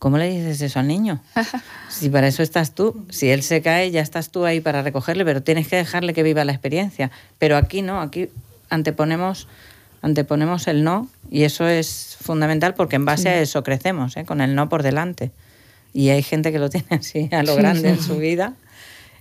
¿cómo 0.00 0.18
le 0.18 0.28
dices 0.28 0.60
eso 0.60 0.80
al 0.80 0.88
niño? 0.88 1.22
Si 1.88 2.10
para 2.10 2.28
eso 2.28 2.42
estás 2.42 2.74
tú, 2.74 3.06
si 3.08 3.30
él 3.30 3.42
se 3.42 3.60
cae 3.60 3.90
ya 3.90 4.02
estás 4.02 4.30
tú 4.30 4.44
ahí 4.44 4.60
para 4.60 4.82
recogerle, 4.82 5.24
pero 5.24 5.42
tienes 5.42 5.66
que 5.66 5.74
dejarle 5.74 6.14
que 6.14 6.22
viva 6.22 6.44
la 6.44 6.52
experiencia. 6.52 7.10
Pero 7.38 7.56
aquí 7.56 7.82
no, 7.82 8.00
aquí 8.00 8.28
anteponemos 8.70 9.48
anteponemos 10.08 10.66
el 10.66 10.84
no 10.84 11.08
y 11.30 11.44
eso 11.44 11.68
es 11.68 12.16
fundamental 12.20 12.74
porque 12.74 12.96
en 12.96 13.04
base 13.04 13.28
a 13.28 13.40
eso 13.40 13.62
crecemos, 13.62 14.16
¿eh? 14.16 14.24
con 14.24 14.40
el 14.40 14.54
no 14.54 14.68
por 14.68 14.82
delante. 14.82 15.30
Y 15.94 16.10
hay 16.10 16.22
gente 16.22 16.52
que 16.52 16.58
lo 16.58 16.68
tiene 16.70 16.88
así 16.90 17.28
a 17.32 17.42
lo 17.42 17.54
Sí, 17.54 17.58
grande 17.58 17.82
sí. 17.82 17.88
en 17.88 18.02
su 18.02 18.16
vida. 18.18 18.54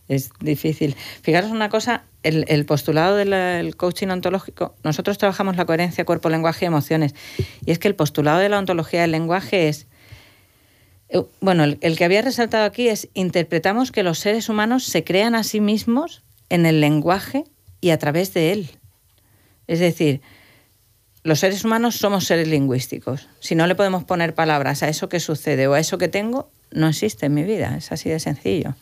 Es 0.07 0.31
difícil. 0.39 0.95
Fijaros 1.21 1.51
una 1.51 1.69
cosa, 1.69 2.03
el, 2.23 2.45
el 2.47 2.65
postulado 2.65 3.17
del 3.17 3.33
el 3.33 3.75
coaching 3.75 4.07
ontológico, 4.07 4.73
nosotros 4.83 5.17
trabajamos 5.17 5.57
la 5.57 5.65
coherencia 5.65 6.05
cuerpo, 6.05 6.29
lenguaje 6.29 6.65
y 6.65 6.67
emociones. 6.67 7.13
Y 7.65 7.71
es 7.71 7.79
que 7.79 7.89
el 7.89 7.95
postulado 7.95 8.39
de 8.39 8.47
la 8.47 8.57
ontología 8.57 9.01
del 9.01 9.11
lenguaje 9.11 9.67
es, 9.67 9.87
eh, 11.09 11.21
bueno, 11.41 11.65
el, 11.65 11.77
el 11.81 11.97
que 11.97 12.05
había 12.05 12.21
resaltado 12.21 12.63
aquí 12.63 12.87
es, 12.87 13.09
interpretamos 13.15 13.91
que 13.91 14.03
los 14.03 14.19
seres 14.19 14.47
humanos 14.47 14.85
se 14.85 15.03
crean 15.03 15.35
a 15.35 15.43
sí 15.43 15.59
mismos 15.59 16.23
en 16.49 16.65
el 16.65 16.79
lenguaje 16.79 17.43
y 17.81 17.89
a 17.89 17.97
través 17.97 18.33
de 18.33 18.53
él. 18.53 18.69
Es 19.67 19.79
decir, 19.79 20.21
los 21.23 21.39
seres 21.39 21.65
humanos 21.65 21.97
somos 21.97 22.25
seres 22.25 22.47
lingüísticos. 22.47 23.27
Si 23.39 23.55
no 23.55 23.67
le 23.67 23.75
podemos 23.75 24.03
poner 24.03 24.33
palabras 24.33 24.83
a 24.83 24.89
eso 24.89 25.09
que 25.09 25.19
sucede 25.19 25.67
o 25.67 25.73
a 25.73 25.79
eso 25.79 25.97
que 25.97 26.07
tengo, 26.07 26.49
no 26.71 26.87
existe 26.87 27.25
en 27.25 27.33
mi 27.33 27.43
vida. 27.43 27.75
Es 27.77 27.91
así 27.91 28.09
de 28.09 28.19
sencillo. 28.19 28.75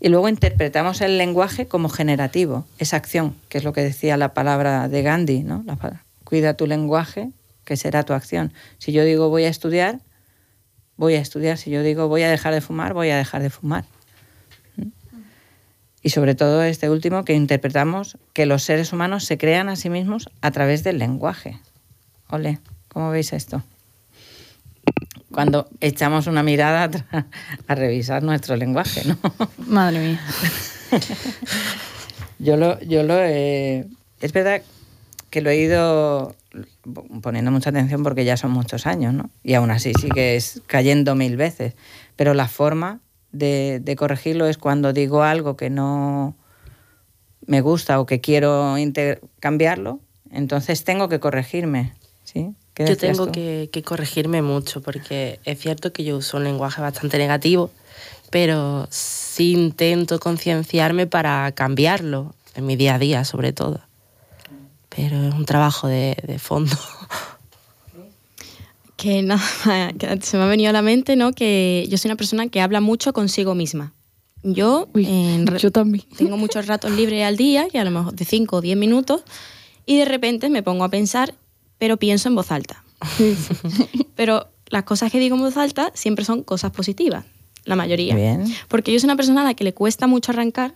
Y 0.00 0.08
luego 0.08 0.28
interpretamos 0.28 1.00
el 1.00 1.16
lenguaje 1.16 1.66
como 1.66 1.88
generativo, 1.88 2.66
esa 2.78 2.96
acción, 2.96 3.36
que 3.48 3.58
es 3.58 3.64
lo 3.64 3.72
que 3.72 3.82
decía 3.82 4.16
la 4.16 4.34
palabra 4.34 4.88
de 4.88 5.02
Gandhi, 5.02 5.42
¿no? 5.42 5.64
Cuida 6.24 6.54
tu 6.54 6.66
lenguaje, 6.66 7.30
que 7.64 7.76
será 7.76 8.02
tu 8.02 8.12
acción. 8.12 8.52
Si 8.78 8.92
yo 8.92 9.04
digo 9.04 9.28
voy 9.28 9.44
a 9.44 9.48
estudiar, 9.48 10.00
voy 10.96 11.14
a 11.14 11.20
estudiar. 11.20 11.56
Si 11.56 11.70
yo 11.70 11.82
digo 11.82 12.08
voy 12.08 12.22
a 12.22 12.30
dejar 12.30 12.52
de 12.52 12.60
fumar, 12.60 12.94
voy 12.94 13.10
a 13.10 13.16
dejar 13.16 13.42
de 13.42 13.50
fumar. 13.50 13.84
Y 16.04 16.10
sobre 16.10 16.34
todo 16.36 16.62
este 16.62 16.88
último, 16.90 17.24
que 17.24 17.32
interpretamos 17.34 18.18
que 18.34 18.46
los 18.46 18.62
seres 18.62 18.92
humanos 18.92 19.24
se 19.24 19.38
crean 19.38 19.68
a 19.68 19.74
sí 19.74 19.88
mismos 19.90 20.28
a 20.42 20.50
través 20.52 20.84
del 20.84 20.98
lenguaje. 20.98 21.58
Ole, 22.28 22.60
¿cómo 22.88 23.10
veis 23.10 23.32
esto? 23.32 23.62
Cuando 25.32 25.66
echamos 25.80 26.26
una 26.26 26.42
mirada 26.42 26.90
a, 27.12 27.24
a 27.66 27.74
revisar 27.74 28.22
nuestro 28.22 28.54
lenguaje, 28.56 29.02
¿no? 29.06 29.18
Madre 29.66 29.98
mía. 29.98 30.20
Yo 32.38 32.56
lo, 32.56 32.78
yo 32.80 33.04
lo 33.04 33.18
he- 33.18 33.86
Es 34.20 34.32
verdad 34.32 34.60
que 35.30 35.40
lo 35.40 35.50
he 35.50 35.56
ido 35.56 36.34
poniendo 37.22 37.50
mucha 37.50 37.70
atención 37.70 38.02
porque 38.02 38.24
ya 38.24 38.36
son 38.36 38.50
muchos 38.50 38.86
años, 38.86 39.14
¿no? 39.14 39.30
Y 39.42 39.54
aún 39.54 39.70
así 39.70 39.92
sigues 39.98 40.60
cayendo 40.66 41.14
mil 41.14 41.36
veces. 41.36 41.74
Pero 42.16 42.34
la 42.34 42.48
forma 42.48 43.00
de, 43.34 43.80
de 43.82 43.96
corregirlo 43.96 44.46
es 44.46 44.56
cuando 44.56 44.92
digo 44.92 45.22
algo 45.22 45.56
que 45.56 45.68
no 45.68 46.34
me 47.46 47.60
gusta 47.60 48.00
o 48.00 48.06
que 48.06 48.20
quiero 48.20 48.76
cambiarlo, 49.40 50.00
entonces 50.30 50.84
tengo 50.84 51.08
que 51.08 51.20
corregirme, 51.20 51.92
¿sí? 52.22 52.54
¿Qué 52.72 52.86
Yo 52.86 52.96
tengo 52.96 53.30
que, 53.30 53.68
que 53.72 53.82
corregirme 53.82 54.42
mucho 54.42 54.82
porque 54.82 55.38
es 55.44 55.60
cierto 55.60 55.92
que 55.92 56.02
yo 56.02 56.16
uso 56.16 56.38
un 56.38 56.44
lenguaje 56.44 56.80
bastante 56.80 57.18
negativo, 57.18 57.70
pero 58.30 58.88
sí 58.90 59.52
intento 59.52 60.18
concienciarme 60.18 61.06
para 61.06 61.52
cambiarlo 61.52 62.34
en 62.56 62.66
mi 62.66 62.74
día 62.74 62.96
a 62.96 62.98
día, 62.98 63.24
sobre 63.24 63.52
todo. 63.52 63.80
Pero 64.88 65.28
es 65.28 65.34
un 65.34 65.44
trabajo 65.44 65.86
de, 65.86 66.16
de 66.26 66.38
fondo. 66.38 66.76
Que 69.04 69.22
nada, 69.22 69.42
más, 69.66 69.92
que 69.98 70.18
se 70.22 70.36
me 70.38 70.44
ha 70.44 70.46
venido 70.46 70.70
a 70.70 70.72
la 70.72 70.80
mente, 70.82 71.14
¿no? 71.14 71.32
Que 71.32 71.86
yo 71.90 71.98
soy 71.98 72.08
una 72.08 72.16
persona 72.16 72.48
que 72.48 72.60
habla 72.62 72.80
mucho 72.80 73.12
consigo 73.12 73.54
misma. 73.54 73.92
Yo, 74.42 74.88
Uy, 74.94 75.06
en 75.06 75.46
re- 75.46 75.58
yo 75.58 75.70
también. 75.70 76.04
tengo 76.16 76.36
muchos 76.38 76.66
ratos 76.66 76.90
libres 76.90 77.22
al 77.24 77.36
día, 77.36 77.68
que 77.70 77.78
a 77.78 77.84
lo 77.84 77.90
mejor 77.90 78.14
de 78.14 78.24
5 78.24 78.56
o 78.56 78.60
10 78.62 78.76
minutos, 78.78 79.22
y 79.86 79.98
de 79.98 80.06
repente 80.06 80.48
me 80.48 80.62
pongo 80.62 80.84
a 80.84 80.88
pensar, 80.88 81.34
pero 81.78 81.98
pienso 81.98 82.28
en 82.28 82.34
voz 82.34 82.50
alta. 82.50 82.82
pero 84.16 84.48
las 84.68 84.84
cosas 84.84 85.12
que 85.12 85.18
digo 85.18 85.36
en 85.36 85.42
voz 85.42 85.56
alta 85.56 85.90
siempre 85.94 86.24
son 86.24 86.42
cosas 86.42 86.70
positivas. 86.72 87.24
la 87.66 87.76
mayoría. 87.76 88.14
Bien. 88.14 88.44
Porque 88.68 88.92
yo 88.92 88.98
soy 89.00 89.06
una 89.06 89.16
persona 89.16 89.42
a 89.42 89.44
la 89.44 89.54
que 89.54 89.64
le 89.64 89.74
cuesta 89.74 90.06
mucho 90.06 90.32
arrancar 90.32 90.74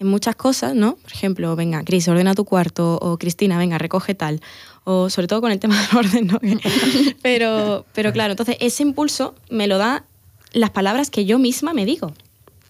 en 0.00 0.06
muchas 0.08 0.34
cosas, 0.36 0.74
¿no? 0.74 0.96
Por 0.96 1.12
ejemplo, 1.12 1.54
venga, 1.56 1.82
Cris, 1.84 2.08
ordena 2.08 2.34
tu 2.34 2.44
cuarto, 2.44 2.98
o 3.00 3.16
Cristina, 3.18 3.58
venga, 3.58 3.78
recoge 3.78 4.14
tal. 4.14 4.40
O 4.84 5.08
sobre 5.08 5.28
todo 5.28 5.40
con 5.40 5.52
el 5.52 5.58
tema 5.60 5.80
del 5.88 5.98
orden, 5.98 6.26
¿no? 6.26 6.38
pero, 7.22 7.86
pero 7.92 8.12
claro, 8.12 8.32
entonces 8.32 8.56
ese 8.60 8.82
impulso 8.82 9.34
me 9.50 9.66
lo 9.66 9.78
da 9.78 10.04
las 10.52 10.70
palabras 10.70 11.10
que 11.10 11.24
yo 11.24 11.38
misma 11.38 11.72
me 11.74 11.84
digo. 11.86 12.12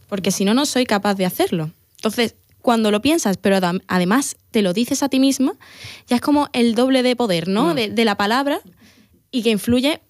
Porque 0.08 0.30
si 0.30 0.44
no, 0.44 0.54
no 0.54 0.66
soy 0.66 0.84
capaz 0.86 1.14
de 1.14 1.24
hacerlo. 1.26 1.70
Entonces, 1.96 2.34
cuando 2.62 2.90
lo 2.90 3.00
piensas, 3.02 3.36
pero 3.36 3.56
adem- 3.56 3.82
además 3.88 4.36
te 4.50 4.62
lo 4.62 4.72
dices 4.72 5.02
a 5.02 5.08
ti 5.08 5.18
misma, 5.18 5.54
ya 6.06 6.16
es 6.16 6.22
como 6.22 6.48
el 6.52 6.74
doble 6.74 7.02
de 7.02 7.16
poder, 7.16 7.48
¿no? 7.48 7.74
De, 7.74 7.88
de 7.88 8.04
la 8.04 8.16
palabra 8.16 8.60
y 9.30 9.42
que 9.42 9.50
influye 9.50 10.00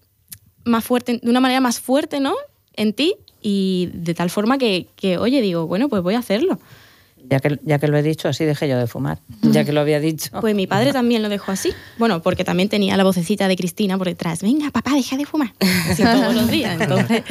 más 0.64 0.84
fuerte, 0.84 1.18
de 1.22 1.30
una 1.30 1.40
manera 1.40 1.60
más 1.60 1.80
fuerte, 1.80 2.20
¿no? 2.20 2.34
En 2.74 2.92
ti 2.92 3.14
y 3.40 3.88
de 3.94 4.14
tal 4.14 4.30
forma 4.30 4.58
que, 4.58 4.86
que, 4.96 5.16
oye, 5.18 5.40
digo, 5.40 5.66
bueno, 5.66 5.88
pues 5.88 6.02
voy 6.02 6.14
a 6.14 6.18
hacerlo. 6.18 6.58
Ya 7.28 7.40
que, 7.40 7.58
ya 7.62 7.78
que 7.78 7.88
lo 7.88 7.96
he 7.96 8.02
dicho, 8.02 8.28
así 8.28 8.44
dejé 8.44 8.68
yo 8.68 8.78
de 8.78 8.86
fumar. 8.86 9.18
Ya 9.42 9.64
que 9.64 9.72
lo 9.72 9.80
había 9.80 9.98
dicho. 10.00 10.30
Pues 10.40 10.54
mi 10.54 10.66
padre 10.66 10.92
también 10.92 11.22
lo 11.22 11.28
dejó 11.28 11.52
así. 11.52 11.72
Bueno, 11.98 12.22
porque 12.22 12.44
también 12.44 12.68
tenía 12.68 12.96
la 12.96 13.04
vocecita 13.04 13.48
de 13.48 13.56
Cristina 13.56 13.96
por 13.96 14.06
detrás. 14.06 14.42
Venga, 14.42 14.70
papá, 14.70 14.92
deja 14.94 15.16
de 15.16 15.24
fumar. 15.24 15.52
Así 15.88 16.02
todos 16.02 16.34
los 16.34 16.48
días. 16.50 16.80
Entonces, 16.80 17.22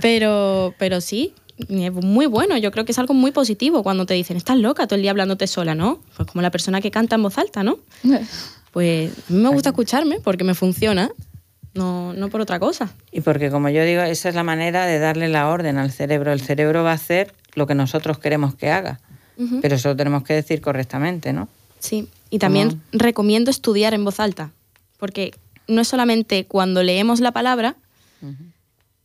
pero, 0.00 0.74
pero 0.78 1.00
sí, 1.00 1.32
es 1.68 1.92
muy 1.92 2.26
bueno. 2.26 2.56
Yo 2.58 2.70
creo 2.70 2.84
que 2.84 2.92
es 2.92 2.98
algo 2.98 3.14
muy 3.14 3.32
positivo 3.32 3.82
cuando 3.82 4.06
te 4.06 4.14
dicen, 4.14 4.36
estás 4.36 4.58
loca 4.58 4.86
todo 4.86 4.96
el 4.96 5.02
día 5.02 5.10
hablándote 5.10 5.46
sola, 5.46 5.74
¿no? 5.74 6.00
Pues 6.16 6.28
como 6.28 6.42
la 6.42 6.50
persona 6.50 6.80
que 6.80 6.90
canta 6.90 7.16
en 7.16 7.22
voz 7.22 7.38
alta, 7.38 7.62
¿no? 7.62 7.78
Pues 8.70 9.10
a 9.30 9.32
mí 9.32 9.40
me 9.40 9.48
gusta 9.48 9.70
escucharme 9.70 10.20
porque 10.22 10.44
me 10.44 10.54
funciona, 10.54 11.10
no, 11.72 12.12
no 12.12 12.28
por 12.28 12.42
otra 12.42 12.60
cosa. 12.60 12.90
Y 13.10 13.22
porque, 13.22 13.50
como 13.50 13.70
yo 13.70 13.82
digo, 13.82 14.02
esa 14.02 14.28
es 14.28 14.34
la 14.34 14.44
manera 14.44 14.84
de 14.84 14.98
darle 14.98 15.28
la 15.28 15.48
orden 15.48 15.78
al 15.78 15.90
cerebro. 15.90 16.32
El 16.32 16.42
cerebro 16.42 16.84
va 16.84 16.90
a 16.90 16.94
hacer 16.94 17.32
lo 17.54 17.66
que 17.66 17.74
nosotros 17.74 18.18
queremos 18.18 18.54
que 18.54 18.70
haga. 18.70 19.00
Pero 19.62 19.76
eso 19.76 19.88
lo 19.90 19.96
tenemos 19.96 20.24
que 20.24 20.34
decir 20.34 20.60
correctamente, 20.60 21.32
¿no? 21.32 21.48
Sí, 21.78 22.08
y 22.28 22.38
también 22.40 22.82
recomiendo 22.92 23.50
estudiar 23.52 23.94
en 23.94 24.04
voz 24.04 24.18
alta, 24.20 24.50
porque 24.98 25.32
no 25.68 25.80
es 25.80 25.86
solamente 25.88 26.44
cuando 26.46 26.82
leemos 26.82 27.20
la 27.20 27.30
palabra 27.32 27.76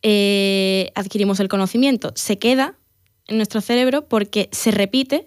eh, 0.01 0.91
adquirimos 0.95 1.39
el 1.39 1.47
conocimiento, 1.47 2.11
se 2.15 2.37
queda 2.39 2.75
en 3.27 3.37
nuestro 3.37 3.61
cerebro 3.61 4.05
porque 4.05 4.49
se 4.51 4.71
repite 4.71 5.25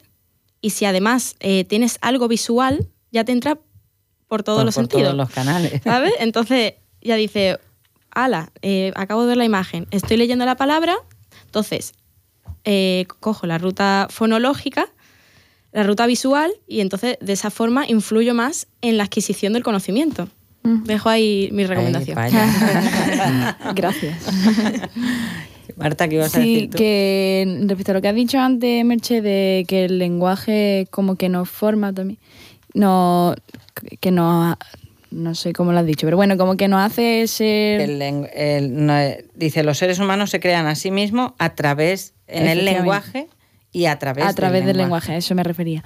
y 0.60 0.70
si 0.70 0.84
además 0.84 1.36
eh, 1.40 1.64
tienes 1.64 1.98
algo 2.02 2.28
visual, 2.28 2.86
ya 3.10 3.24
te 3.24 3.32
entra 3.32 3.58
por 4.28 4.42
todos 4.42 4.58
Por- 4.58 4.64
los 4.66 4.74
por 4.74 4.82
sentidos. 4.82 5.04
todos 5.04 5.16
los 5.16 5.30
canales. 5.30 5.80
¿Sabes? 5.84 6.12
Entonces 6.18 6.74
ya 7.00 7.16
dice, 7.16 7.58
ala, 8.10 8.50
eh, 8.62 8.92
acabo 8.96 9.22
de 9.22 9.28
ver 9.28 9.36
la 9.36 9.44
imagen, 9.44 9.86
estoy 9.92 10.16
leyendo 10.16 10.44
la 10.44 10.56
palabra, 10.56 10.96
entonces 11.46 11.94
eh, 12.64 13.06
cojo 13.20 13.46
la 13.46 13.58
ruta 13.58 14.08
fonológica, 14.10 14.88
la 15.76 15.82
ruta 15.82 16.06
visual 16.06 16.50
y 16.66 16.80
entonces 16.80 17.18
de 17.20 17.32
esa 17.34 17.50
forma 17.50 17.86
influyo 17.86 18.32
más 18.34 18.66
en 18.80 18.96
la 18.96 19.04
adquisición 19.04 19.52
del 19.52 19.62
conocimiento. 19.62 20.26
Dejo 20.64 21.08
ahí 21.10 21.48
mi 21.52 21.64
recomendación. 21.64 22.16
Gracias. 23.76 24.16
Marta, 25.76 26.08
¿qué 26.08 26.14
ibas 26.16 26.34
a 26.34 26.40
Sí, 26.40 26.54
decir 26.54 26.70
tú? 26.70 26.78
que 26.78 27.58
respecto 27.66 27.92
a 27.92 27.94
lo 27.94 28.00
que 28.02 28.08
has 28.08 28.14
dicho 28.14 28.38
antes, 28.38 28.84
Merche, 28.84 29.20
de 29.20 29.64
que 29.68 29.84
el 29.84 29.98
lenguaje 29.98 30.86
como 30.90 31.16
que 31.16 31.28
nos 31.28 31.48
forma 31.50 31.92
también, 31.92 32.18
no, 32.72 33.34
que 34.00 34.10
nos, 34.10 34.56
no 35.10 35.34
sé 35.34 35.52
cómo 35.52 35.72
lo 35.72 35.78
has 35.78 35.86
dicho, 35.86 36.06
pero 36.06 36.16
bueno, 36.16 36.38
como 36.38 36.56
que 36.56 36.68
nos 36.68 36.80
hace 36.80 37.26
ser... 37.26 37.80
El 37.82 38.00
el- 38.02 38.86
no, 38.86 38.94
dice, 39.34 39.62
los 39.62 39.76
seres 39.76 39.98
humanos 39.98 40.30
se 40.30 40.40
crean 40.40 40.66
a 40.66 40.74
sí 40.74 40.90
mismos 40.90 41.32
a 41.38 41.54
través, 41.54 42.14
en 42.28 42.46
el 42.48 42.64
lenguaje 42.64 43.28
y 43.76 43.84
a 43.84 43.98
través, 43.98 44.24
a 44.24 44.32
través 44.32 44.64
del 44.64 44.78
lenguaje. 44.78 45.12
a 45.12 45.16
eso 45.18 45.34
me 45.34 45.42
refería. 45.42 45.84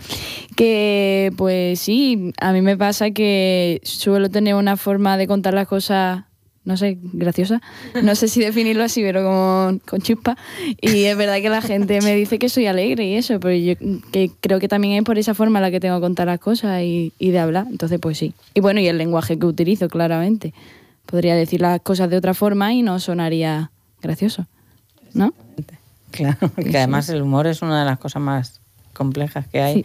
Que 0.55 1.33
pues 1.37 1.81
sí, 1.81 2.33
a 2.41 2.53
mí 2.53 2.63
me 2.63 2.77
pasa 2.77 3.11
que 3.11 3.81
suelo 3.83 4.31
tener 4.31 4.55
una 4.55 4.77
forma 4.77 5.17
de 5.17 5.27
contar 5.27 5.55
las 5.55 5.67
cosas, 5.67 6.23
no 6.65 6.77
sé, 6.77 6.99
graciosa. 7.03 7.61
No 8.05 8.15
sé 8.15 8.29
si 8.29 8.39
definirlo 8.45 8.85
así, 8.85 9.03
pero 9.03 9.25
como 9.25 9.81
con 9.89 10.01
chispa. 10.03 10.37
Y 10.81 11.03
es 11.03 11.17
verdad 11.17 11.41
que 11.41 11.49
la 11.49 11.63
gente 11.63 12.01
me 12.01 12.15
dice 12.15 12.39
que 12.39 12.49
soy 12.49 12.67
alegre 12.67 13.07
y 13.07 13.17
eso, 13.17 13.41
pero 13.41 13.57
yo 13.57 13.75
que 14.13 14.31
creo 14.41 14.61
que 14.61 14.69
también 14.69 14.95
es 14.95 15.03
por 15.03 15.19
esa 15.19 15.35
forma 15.35 15.61
la 15.61 15.73
que 15.73 15.81
tengo 15.81 15.97
que 15.97 16.03
contar 16.03 16.29
las 16.29 16.39
cosas 16.39 16.83
y, 16.83 17.13
y 17.19 17.31
de 17.33 17.41
hablar. 17.41 17.67
Entonces, 17.69 17.99
pues 17.99 18.19
sí. 18.19 18.35
Y 18.55 18.61
bueno, 18.61 18.79
y 18.79 18.87
el 18.87 18.99
lenguaje 18.99 19.37
que 19.37 19.47
utilizo, 19.47 19.89
claramente. 19.89 20.55
Podría 21.07 21.35
decir 21.35 21.61
las 21.61 21.81
cosas 21.81 22.09
de 22.09 22.19
otra 22.19 22.35
forma 22.35 22.73
y 22.73 22.83
no 22.83 23.01
sonaría 23.01 23.73
gracioso. 24.01 24.47
¿No? 25.13 25.35
Claro, 26.11 26.51
que 26.57 26.77
además 26.77 27.09
el 27.09 27.23
humor 27.23 27.47
es 27.47 27.63
una 27.63 27.79
de 27.81 27.85
las 27.87 27.99
cosas 27.99 28.21
más 28.23 28.61
complejas 28.93 29.47
que 29.47 29.61
hay. 29.61 29.85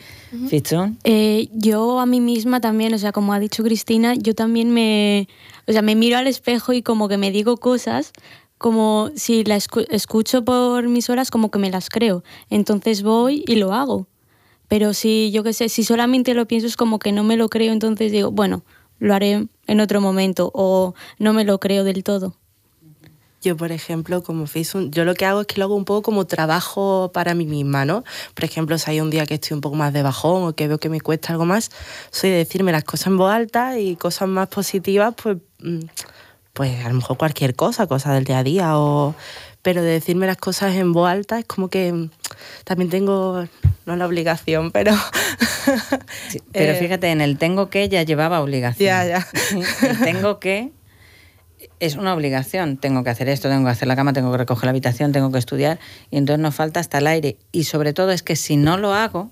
Fichún, 0.49 0.97
Eh, 1.03 1.47
yo 1.53 1.99
a 1.99 2.05
mí 2.05 2.19
misma 2.19 2.59
también, 2.59 2.93
o 2.93 2.97
sea, 2.97 3.11
como 3.11 3.33
ha 3.33 3.39
dicho 3.39 3.63
Cristina, 3.63 4.13
yo 4.15 4.33
también 4.35 4.71
me, 4.71 5.27
o 5.67 5.71
sea, 5.71 5.81
me 5.81 5.95
miro 5.95 6.17
al 6.17 6.27
espejo 6.27 6.73
y 6.73 6.81
como 6.81 7.07
que 7.07 7.17
me 7.17 7.31
digo 7.31 7.57
cosas, 7.57 8.11
como 8.57 9.09
si 9.15 9.43
la 9.43 9.55
escu- 9.57 9.85
escucho 9.89 10.43
por 10.43 10.87
mis 10.87 11.09
horas, 11.09 11.31
como 11.31 11.51
que 11.51 11.59
me 11.59 11.69
las 11.69 11.89
creo. 11.89 12.23
Entonces 12.49 13.03
voy 13.03 13.43
y 13.47 13.55
lo 13.55 13.73
hago. 13.73 14.07
Pero 14.67 14.93
si, 14.93 15.29
yo 15.31 15.43
qué 15.43 15.53
sé, 15.53 15.69
si 15.69 15.83
solamente 15.83 16.33
lo 16.33 16.47
pienso 16.47 16.67
es 16.67 16.75
como 16.75 16.97
que 16.99 17.11
no 17.11 17.23
me 17.23 17.37
lo 17.37 17.49
creo, 17.49 17.71
entonces 17.71 18.11
digo, 18.11 18.31
bueno, 18.31 18.63
lo 18.99 19.13
haré 19.13 19.47
en 19.67 19.79
otro 19.79 20.01
momento 20.01 20.51
o 20.53 20.95
no 21.19 21.33
me 21.33 21.43
lo 21.45 21.59
creo 21.59 21.83
del 21.83 22.03
todo. 22.03 22.35
Yo, 23.45 23.55
por 23.55 23.71
ejemplo, 23.71 24.23
como 24.23 24.47
Facebook, 24.47 24.89
yo 24.89 25.05
lo 25.05 25.13
que 25.13 25.23
hago 25.23 25.41
es 25.41 25.45
que 25.45 25.59
lo 25.59 25.65
hago 25.65 25.75
un 25.75 25.85
poco 25.85 26.01
como 26.01 26.25
trabajo 26.25 27.11
para 27.13 27.35
mí 27.35 27.45
misma, 27.45 27.85
¿no? 27.85 28.03
Por 28.33 28.43
ejemplo, 28.43 28.75
si 28.79 28.89
hay 28.89 29.01
un 29.01 29.11
día 29.11 29.27
que 29.27 29.35
estoy 29.35 29.53
un 29.53 29.61
poco 29.61 29.75
más 29.75 29.93
de 29.93 30.01
bajón 30.01 30.47
o 30.47 30.55
que 30.55 30.67
veo 30.67 30.79
que 30.79 30.89
me 30.89 30.99
cuesta 30.99 31.31
algo 31.31 31.45
más, 31.45 31.69
soy 32.09 32.31
de 32.31 32.37
decirme 32.37 32.71
las 32.71 32.83
cosas 32.83 33.05
en 33.05 33.17
voz 33.17 33.31
alta 33.31 33.77
y 33.77 33.97
cosas 33.97 34.27
más 34.29 34.47
positivas, 34.47 35.13
pues, 35.21 35.37
mm, 35.59 35.81
pues 36.53 36.83
a 36.83 36.89
lo 36.89 36.95
mejor 36.95 37.17
cualquier 37.17 37.55
cosa, 37.55 37.85
cosas 37.85 38.15
del 38.15 38.23
día 38.23 38.39
a 38.39 38.43
día, 38.43 38.79
o... 38.79 39.13
pero 39.61 39.83
de 39.83 39.91
decirme 39.91 40.25
las 40.25 40.37
cosas 40.37 40.73
en 40.73 40.91
voz 40.91 41.07
alta 41.07 41.37
es 41.37 41.45
como 41.45 41.67
que 41.67 41.93
mm, 41.93 42.09
también 42.63 42.89
tengo, 42.89 43.47
no 43.85 43.95
la 43.95 44.07
obligación, 44.07 44.71
pero... 44.71 44.91
Sí, 46.29 46.41
pero 46.51 46.71
Eh, 46.73 46.77
fíjate, 46.79 47.11
en 47.11 47.21
el 47.21 47.37
tengo 47.37 47.69
que 47.69 47.89
ya 47.89 48.01
llevaba 48.01 48.41
obligación. 48.41 48.87
Ya, 48.87 49.05
ya. 49.05 49.27
El 49.87 49.99
tengo 49.99 50.39
que 50.39 50.71
es 51.85 51.95
una 51.95 52.13
obligación. 52.13 52.77
Tengo 52.77 53.03
que 53.03 53.09
hacer 53.09 53.29
esto, 53.29 53.49
tengo 53.49 53.65
que 53.65 53.71
hacer 53.71 53.87
la 53.87 53.95
cama, 53.95 54.13
tengo 54.13 54.31
que 54.31 54.37
recoger 54.37 54.65
la 54.65 54.69
habitación, 54.71 55.11
tengo 55.11 55.31
que 55.31 55.39
estudiar. 55.39 55.79
Y 56.11 56.17
entonces 56.17 56.41
nos 56.41 56.55
falta 56.55 56.79
hasta 56.79 56.97
el 56.97 57.07
aire. 57.07 57.37
Y 57.51 57.65
sobre 57.65 57.93
todo 57.93 58.11
es 58.11 58.23
que 58.23 58.35
si 58.35 58.57
no 58.57 58.77
lo 58.77 58.93
hago, 58.93 59.31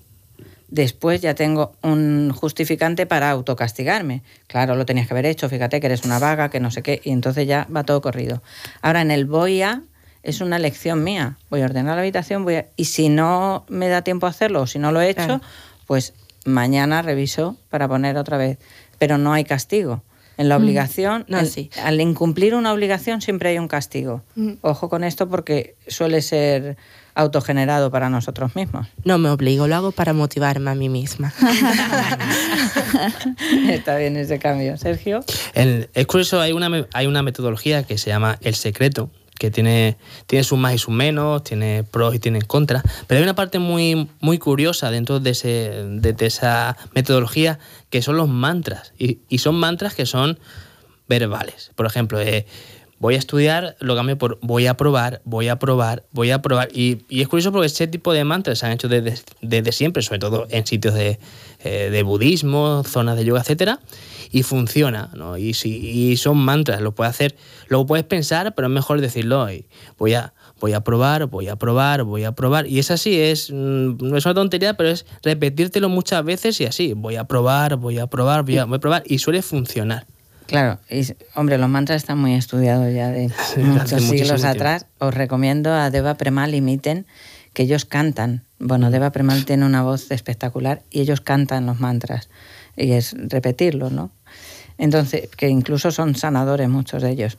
después 0.70 1.22
ya 1.22 1.36
tengo 1.36 1.74
un 1.84 2.32
justificante 2.32 3.06
para 3.06 3.30
autocastigarme. 3.30 4.24
Claro, 4.48 4.76
lo 4.76 4.86
tenías 4.86 5.08
que 5.08 5.14
haber 5.14 5.26
hecho, 5.26 5.50
fíjate 5.50 5.80
que 5.80 5.86
eres 5.88 6.04
una 6.04 6.20
vaga, 6.20 6.50
que 6.50 6.60
no 6.60 6.72
sé 6.72 6.82
qué. 6.82 7.02
Y 7.04 7.12
entonces 7.12 7.48
ya 7.48 7.68
va 7.76 7.84
todo 7.84 8.02
corrido. 8.02 8.42
Ahora 8.82 9.02
en 9.02 9.12
el 9.12 9.26
voy 9.26 9.62
a 9.62 9.82
es 10.24 10.40
una 10.42 10.58
lección 10.58 11.04
mía. 11.04 11.38
Voy 11.50 11.62
a 11.62 11.66
ordenar 11.66 11.96
la 11.96 12.02
habitación, 12.02 12.44
voy 12.46 12.56
a... 12.56 12.66
y 12.78 12.86
si 12.86 13.10
no 13.10 13.66
me 13.68 13.90
da 13.90 14.02
tiempo 14.04 14.26
a 14.26 14.30
hacerlo 14.30 14.62
o 14.62 14.68
si 14.68 14.80
no 14.80 14.92
lo 14.92 15.02
he 15.02 15.10
hecho, 15.10 15.26
Claro. 15.26 15.42
pues 15.86 16.14
mañana 16.46 17.02
reviso 17.02 17.58
para 17.70 17.88
poner 17.88 18.18
otra 18.18 18.38
vez. 18.38 18.58
Pero 19.00 19.18
no 19.18 19.34
hay 19.34 19.44
castigo. 19.44 20.02
En 20.38 20.50
la 20.50 20.58
obligación, 20.58 21.26
No, 21.28 21.40
el- 21.40 21.48
sí. 21.48 21.70
al 21.84 22.00
incumplir 22.02 22.56
una 22.56 22.74
obligación 22.74 23.22
siempre 23.22 23.50
hay 23.50 23.60
un 23.60 23.68
castigo. 23.68 24.24
Ojo 24.62 24.90
con 24.90 25.04
esto 25.04 25.30
porque 25.30 25.76
suele 25.88 26.22
ser 26.22 26.78
autogenerado 27.16 27.92
para 27.92 28.10
nosotros 28.10 28.56
mismos. 28.56 28.88
No 29.04 29.20
me 29.20 29.30
obligo, 29.30 29.68
lo 29.68 29.76
hago 29.76 29.92
para 29.92 30.14
motivarme 30.14 30.72
a 30.72 30.76
mí 30.76 30.90
misma. 30.90 31.32
Está 33.70 33.98
bien 33.98 34.18
ese 34.18 34.40
cambio. 34.40 34.78
Sergio. 34.78 35.24
El- 35.54 35.90
es 35.94 36.08
curioso, 36.08 36.40
hay 36.42 36.52
una, 36.52 36.70
me- 36.70 36.88
hay 36.94 37.08
una 37.08 37.24
metodología 37.24 37.84
que 37.84 37.98
se 37.98 38.10
llama 38.10 38.38
El 38.42 38.56
Secreto, 38.56 39.10
que 39.44 39.52
tiene, 39.52 39.98
tiene 40.26 40.46
sus 40.46 40.58
más 40.58 40.74
y 40.74 40.78
sus 40.78 40.94
menos, 40.94 41.44
tiene 41.44 41.84
pros 41.84 42.16
y 42.16 42.20
tiene 42.20 42.42
contras, 42.44 42.82
pero 43.08 43.18
hay 43.18 43.24
una 43.24 43.36
parte 43.36 43.60
muy, 43.60 44.08
muy 44.22 44.38
curiosa 44.38 44.90
dentro 44.90 45.20
de, 45.20 45.32
ese, 45.32 45.84
de, 45.86 46.16
esa 46.26 46.78
metodología 46.96 47.60
que 47.90 48.02
son 48.02 48.16
los 48.16 48.30
mantras, 48.30 48.94
y, 48.98 49.20
y 49.28 49.40
son 49.40 49.56
mantras 49.56 49.96
que 49.96 50.06
son 50.06 50.40
verbales. 51.10 51.72
Por 51.76 51.86
ejemplo, 51.86 52.22
eh, 52.22 52.46
voy 53.00 53.16
a 53.16 53.18
estudiar, 53.18 53.76
lo 53.82 53.98
cambio 53.98 54.18
por 54.18 54.40
voy 54.42 54.66
a 54.68 54.78
probar, 54.78 55.22
voy 55.26 55.50
a 55.50 55.60
probar, 55.60 56.06
voy 56.14 56.32
a 56.32 56.42
probar. 56.42 56.70
Y, 56.74 57.00
y 57.10 57.20
es 57.20 57.28
curioso 57.28 57.52
porque 57.52 57.66
ese 57.66 57.88
tipo 57.88 58.14
de 58.14 58.24
mantras 58.24 58.60
se 58.60 58.66
han 58.66 58.72
hecho 58.72 58.88
desde, 58.88 59.22
desde 59.42 59.74
siempre, 59.74 60.04
sobre 60.04 60.20
todo 60.20 60.48
en 60.52 60.66
sitios 60.66 60.94
de, 60.94 61.20
eh, 61.66 61.90
de 61.92 62.04
budismo, 62.04 62.82
zonas 62.86 63.18
de 63.18 63.26
yoga, 63.26 63.42
etcétera, 63.42 63.82
y 64.34 64.42
funciona, 64.42 65.12
¿no? 65.16 65.38
Y, 65.38 65.54
si, 65.54 65.70
y 65.70 66.18
son 66.18 66.40
mantras, 66.40 66.82
lo 66.82 66.96
puedes 66.96 67.12
hacer, 67.12 67.36
lo 67.68 67.86
puedes 67.86 68.04
pensar, 68.04 68.56
pero 68.56 68.68
es 68.68 68.74
mejor 68.74 69.00
decirlo. 69.00 69.50
Y 69.52 69.68
voy 70.00 70.16
a, 70.16 70.34
voy 70.60 70.74
a 70.74 70.82
probar, 70.82 71.28
voy 71.28 71.50
a 71.50 71.56
probar, 71.56 72.02
voy 72.02 72.24
a 72.24 72.32
probar. 72.32 72.66
Y 72.66 72.80
es 72.80 72.90
así, 72.90 73.20
es, 73.20 73.52
mm, 73.52 73.98
no 74.00 74.18
es 74.18 74.26
una 74.26 74.34
tontería, 74.34 74.74
pero 74.74 74.90
es 74.90 75.06
repetírtelo 75.22 75.88
muchas 75.88 76.26
veces 76.26 76.60
y 76.62 76.66
así, 76.66 76.94
voy 76.94 77.16
a 77.16 77.26
probar, 77.26 77.76
voy 77.76 78.00
a 78.00 78.08
probar, 78.08 78.44
voy 78.44 78.58
a, 78.58 78.66
voy 78.66 78.78
a 78.78 78.80
probar, 78.80 79.04
y 79.06 79.20
suele 79.20 79.44
funcionar. 79.44 80.08
Claro, 80.48 80.80
y, 80.90 81.04
hombre, 81.36 81.60
los 81.60 81.70
mantras 81.70 81.98
están 81.98 82.18
muy 82.18 82.34
estudiados 82.34 82.92
ya 82.92 83.10
de 83.10 83.30
muchos 83.58 84.02
siglos 84.02 84.42
tiempo. 84.42 84.48
atrás. 84.48 84.88
Os 84.98 85.14
recomiendo 85.14 85.72
a 85.72 85.92
Deva 85.92 86.16
Premal 86.16 86.56
y 86.56 86.62
Miten, 86.62 87.06
que 87.54 87.64
ellos 87.64 87.86
cantan. 87.86 88.42
Bueno, 88.58 88.90
Deva 88.90 89.12
Premal 89.12 89.46
tiene 89.46 89.64
una 89.64 89.84
voz 89.84 90.10
espectacular 90.10 90.82
y 90.90 91.02
ellos 91.02 91.22
cantan 91.22 91.68
los 91.68 91.80
mantras. 91.80 92.30
Y 92.76 92.94
es 92.94 93.16
repetirlo, 93.16 93.90
¿no? 93.90 94.12
Entonces, 94.84 95.30
que 95.38 95.48
incluso 95.48 95.92
son 95.92 96.14
sanadores 96.14 96.68
muchos 96.68 97.02
de 97.02 97.12
ellos. 97.12 97.38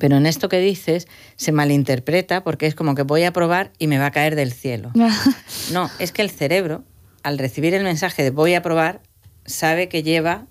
Pero 0.00 0.16
en 0.16 0.24
esto 0.24 0.48
que 0.48 0.60
dices 0.60 1.06
se 1.36 1.52
malinterpreta 1.52 2.42
porque 2.42 2.66
es 2.66 2.74
como 2.74 2.94
que 2.94 3.02
voy 3.02 3.24
a 3.24 3.34
probar 3.34 3.70
y 3.78 3.86
me 3.86 3.98
va 3.98 4.06
a 4.06 4.10
caer 4.12 4.34
del 4.34 4.50
cielo. 4.50 4.90
No, 5.72 5.90
es 5.98 6.10
que 6.10 6.22
el 6.22 6.30
cerebro, 6.30 6.82
al 7.22 7.36
recibir 7.36 7.74
el 7.74 7.84
mensaje 7.84 8.22
de 8.22 8.30
voy 8.30 8.54
a 8.54 8.62
probar, 8.62 9.02
sabe 9.44 9.90
que 9.90 10.02
lleva, 10.02 10.46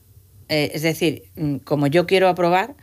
eh, 0.50 0.70
es 0.76 0.84
decir, 0.84 1.24
mm, 1.36 1.58
como 1.58 1.88
yo 1.88 2.06
quiero 2.06 2.30
aprobar, 2.30 2.76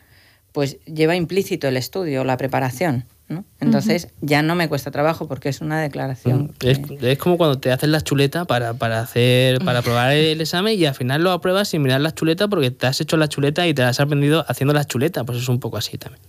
pues 0.51 0.79
lleva 0.85 1.15
implícito 1.15 1.69
el 1.69 1.77
estudio, 1.77 2.25
la 2.25 2.37
preparación. 2.37 3.05
¿No? 3.31 3.45
Entonces 3.61 4.09
ya 4.21 4.43
no 4.43 4.55
me 4.57 4.69
cuesta 4.69 4.91
trabajo 4.91 5.27
porque 5.29 5.49
es 5.49 5.61
una 5.63 5.81
declaración. 5.81 6.53
Es, 6.63 6.81
que- 6.81 7.13
es 7.13 7.17
como 7.19 7.39
cuando 7.39 7.59
te 7.59 7.71
haces 7.73 7.89
la 7.89 8.01
chuleta 8.03 8.45
para, 8.45 8.75
para 8.75 9.01
hacer 9.01 9.65
para 9.65 9.81
probar 9.83 10.13
el 10.13 10.41
examen 10.41 10.79
y 10.79 10.85
al 10.85 10.95
final 10.95 11.23
lo 11.23 11.31
apruebas 11.31 11.69
sin 11.69 11.81
mirar 11.81 12.01
la 12.03 12.13
chuleta 12.13 12.49
porque 12.49 12.71
te 12.73 12.87
has 12.89 13.01
hecho 13.01 13.17
la 13.17 13.29
chuleta 13.29 13.67
y 13.67 13.73
te 13.73 13.83
has 13.85 14.01
aprendido 14.01 14.45
haciendo 14.49 14.75
la 14.75 14.85
chuleta. 14.85 15.25
Pues 15.25 15.39
es 15.39 15.49
un 15.49 15.61
poco 15.61 15.77
así 15.79 15.97
también. 15.97 16.21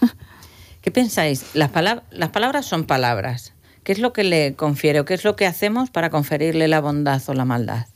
¿Qué 0.80 0.90
pensáis? 0.90 1.46
Las, 1.54 1.70
palab- 1.72 2.02
las 2.10 2.30
palabras 2.30 2.64
son 2.64 2.84
palabras. 2.84 3.52
¿Qué 3.82 3.92
es 3.92 3.98
lo 3.98 4.12
que 4.12 4.24
le 4.24 4.54
confiere 4.54 5.00
o 5.00 5.04
qué 5.04 5.14
es 5.14 5.24
lo 5.24 5.36
que 5.36 5.46
hacemos 5.46 5.90
para 5.90 6.10
conferirle 6.10 6.68
la 6.68 6.80
bondad 6.80 7.20
o 7.26 7.34
la 7.34 7.44
maldad? 7.44 7.86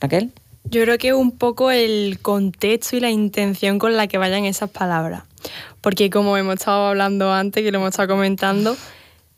Raquel. 0.00 0.32
Yo 0.64 0.82
creo 0.82 0.98
que 0.98 1.14
un 1.14 1.30
poco 1.30 1.70
el 1.70 2.18
contexto 2.20 2.96
y 2.96 3.00
la 3.00 3.10
intención 3.10 3.78
con 3.78 3.96
la 3.96 4.08
que 4.08 4.18
vayan 4.18 4.44
esas 4.44 4.68
palabras. 4.68 5.22
Porque 5.80 6.10
como 6.10 6.36
hemos 6.36 6.54
estado 6.54 6.86
hablando 6.86 7.32
antes, 7.32 7.62
que 7.62 7.70
lo 7.70 7.78
hemos 7.78 7.90
estado 7.90 8.08
comentando, 8.08 8.76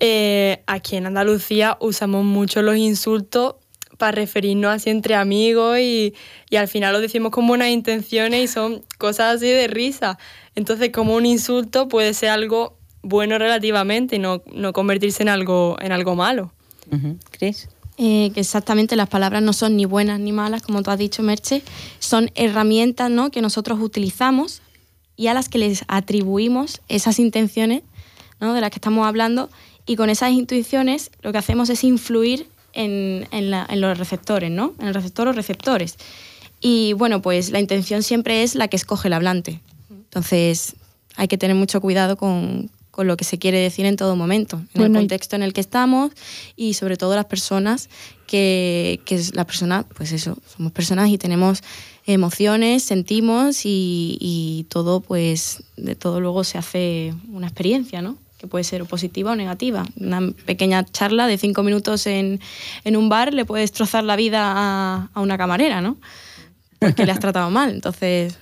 eh, 0.00 0.62
aquí 0.66 0.96
en 0.96 1.06
Andalucía 1.06 1.76
usamos 1.80 2.24
mucho 2.24 2.62
los 2.62 2.76
insultos 2.76 3.56
para 3.98 4.12
referirnos 4.12 4.72
así 4.72 4.90
entre 4.90 5.16
amigos 5.16 5.78
y, 5.80 6.14
y 6.50 6.56
al 6.56 6.68
final 6.68 6.92
lo 6.92 7.00
decimos 7.00 7.32
con 7.32 7.46
buenas 7.46 7.68
intenciones 7.68 8.44
y 8.44 8.46
son 8.46 8.84
cosas 8.96 9.36
así 9.36 9.48
de 9.48 9.66
risa. 9.66 10.18
Entonces, 10.54 10.90
como 10.90 11.14
un 11.14 11.26
insulto 11.26 11.88
puede 11.88 12.14
ser 12.14 12.30
algo 12.30 12.78
bueno 13.02 13.38
relativamente 13.38 14.16
y 14.16 14.18
no, 14.18 14.42
no 14.52 14.72
convertirse 14.72 15.22
en 15.22 15.28
algo, 15.28 15.76
en 15.80 15.92
algo 15.92 16.14
malo. 16.14 16.52
Ujú. 16.90 17.18
Cris. 17.30 17.68
Eh, 18.00 18.30
que 18.32 18.40
exactamente 18.40 18.94
las 18.94 19.08
palabras 19.08 19.42
no 19.42 19.52
son 19.52 19.76
ni 19.76 19.84
buenas 19.84 20.20
ni 20.20 20.30
malas, 20.30 20.62
como 20.62 20.82
tú 20.84 20.90
has 20.92 20.98
dicho, 20.98 21.22
Merche, 21.24 21.62
son 21.98 22.30
herramientas 22.36 23.10
¿no? 23.10 23.32
que 23.32 23.42
nosotros 23.42 23.80
utilizamos 23.80 24.62
y 25.18 25.26
a 25.26 25.34
las 25.34 25.50
que 25.50 25.58
les 25.58 25.84
atribuimos 25.88 26.80
esas 26.88 27.18
intenciones 27.18 27.82
¿no? 28.40 28.54
de 28.54 28.62
las 28.62 28.70
que 28.70 28.76
estamos 28.76 29.06
hablando 29.06 29.50
y 29.84 29.96
con 29.96 30.08
esas 30.08 30.30
intuiciones 30.30 31.10
lo 31.20 31.32
que 31.32 31.38
hacemos 31.38 31.68
es 31.68 31.84
influir 31.84 32.48
en, 32.72 33.26
en 33.32 33.80
los 33.80 33.98
receptores, 33.98 34.50
¿no? 34.50 34.74
en 34.78 34.86
el 34.86 34.94
receptor 34.94 35.26
o 35.28 35.32
receptores. 35.32 35.96
Y 36.60 36.92
bueno, 36.92 37.20
pues 37.20 37.50
la 37.50 37.58
intención 37.58 38.02
siempre 38.02 38.44
es 38.44 38.54
la 38.54 38.68
que 38.68 38.76
escoge 38.76 39.08
el 39.08 39.14
hablante. 39.14 39.60
Entonces 39.90 40.76
hay 41.16 41.26
que 41.26 41.36
tener 41.36 41.56
mucho 41.56 41.80
cuidado 41.80 42.16
con, 42.16 42.70
con 42.98 43.06
lo 43.06 43.16
que 43.16 43.24
se 43.24 43.38
quiere 43.38 43.60
decir 43.60 43.86
en 43.86 43.94
todo 43.94 44.16
momento, 44.16 44.56
en 44.56 44.68
Bueno, 44.74 44.98
el 44.98 45.02
contexto 45.04 45.36
en 45.36 45.44
el 45.44 45.52
que 45.52 45.60
estamos 45.60 46.10
y 46.56 46.74
sobre 46.74 46.96
todo 46.96 47.14
las 47.14 47.26
personas 47.26 47.88
que, 48.26 48.98
que 49.04 49.14
es 49.14 49.36
la 49.36 49.44
persona, 49.46 49.86
pues 49.94 50.10
eso, 50.10 50.36
somos 50.56 50.72
personas 50.72 51.08
y 51.08 51.16
tenemos 51.16 51.62
emociones, 52.06 52.82
sentimos 52.82 53.64
y, 53.64 54.18
y 54.20 54.66
todo, 54.68 54.98
pues 55.00 55.62
de 55.76 55.94
todo 55.94 56.20
luego 56.20 56.42
se 56.42 56.58
hace 56.58 57.14
una 57.30 57.46
experiencia, 57.46 58.02
¿no? 58.02 58.18
Que 58.36 58.48
puede 58.48 58.64
ser 58.64 58.82
o 58.82 58.84
positiva 58.84 59.30
o 59.30 59.36
negativa. 59.36 59.86
Una 60.00 60.32
pequeña 60.44 60.84
charla 60.84 61.28
de 61.28 61.38
cinco 61.38 61.62
minutos 61.62 62.04
en, 62.08 62.40
en 62.82 62.96
un 62.96 63.08
bar 63.08 63.32
le 63.32 63.44
puede 63.44 63.60
destrozar 63.60 64.02
la 64.02 64.16
vida 64.16 64.40
a, 64.42 65.08
a 65.14 65.20
una 65.20 65.38
camarera, 65.38 65.80
¿no? 65.80 65.98
Porque 66.80 67.06
le 67.06 67.12
has 67.12 67.20
tratado 67.20 67.48
mal. 67.48 67.70
Entonces, 67.70 68.36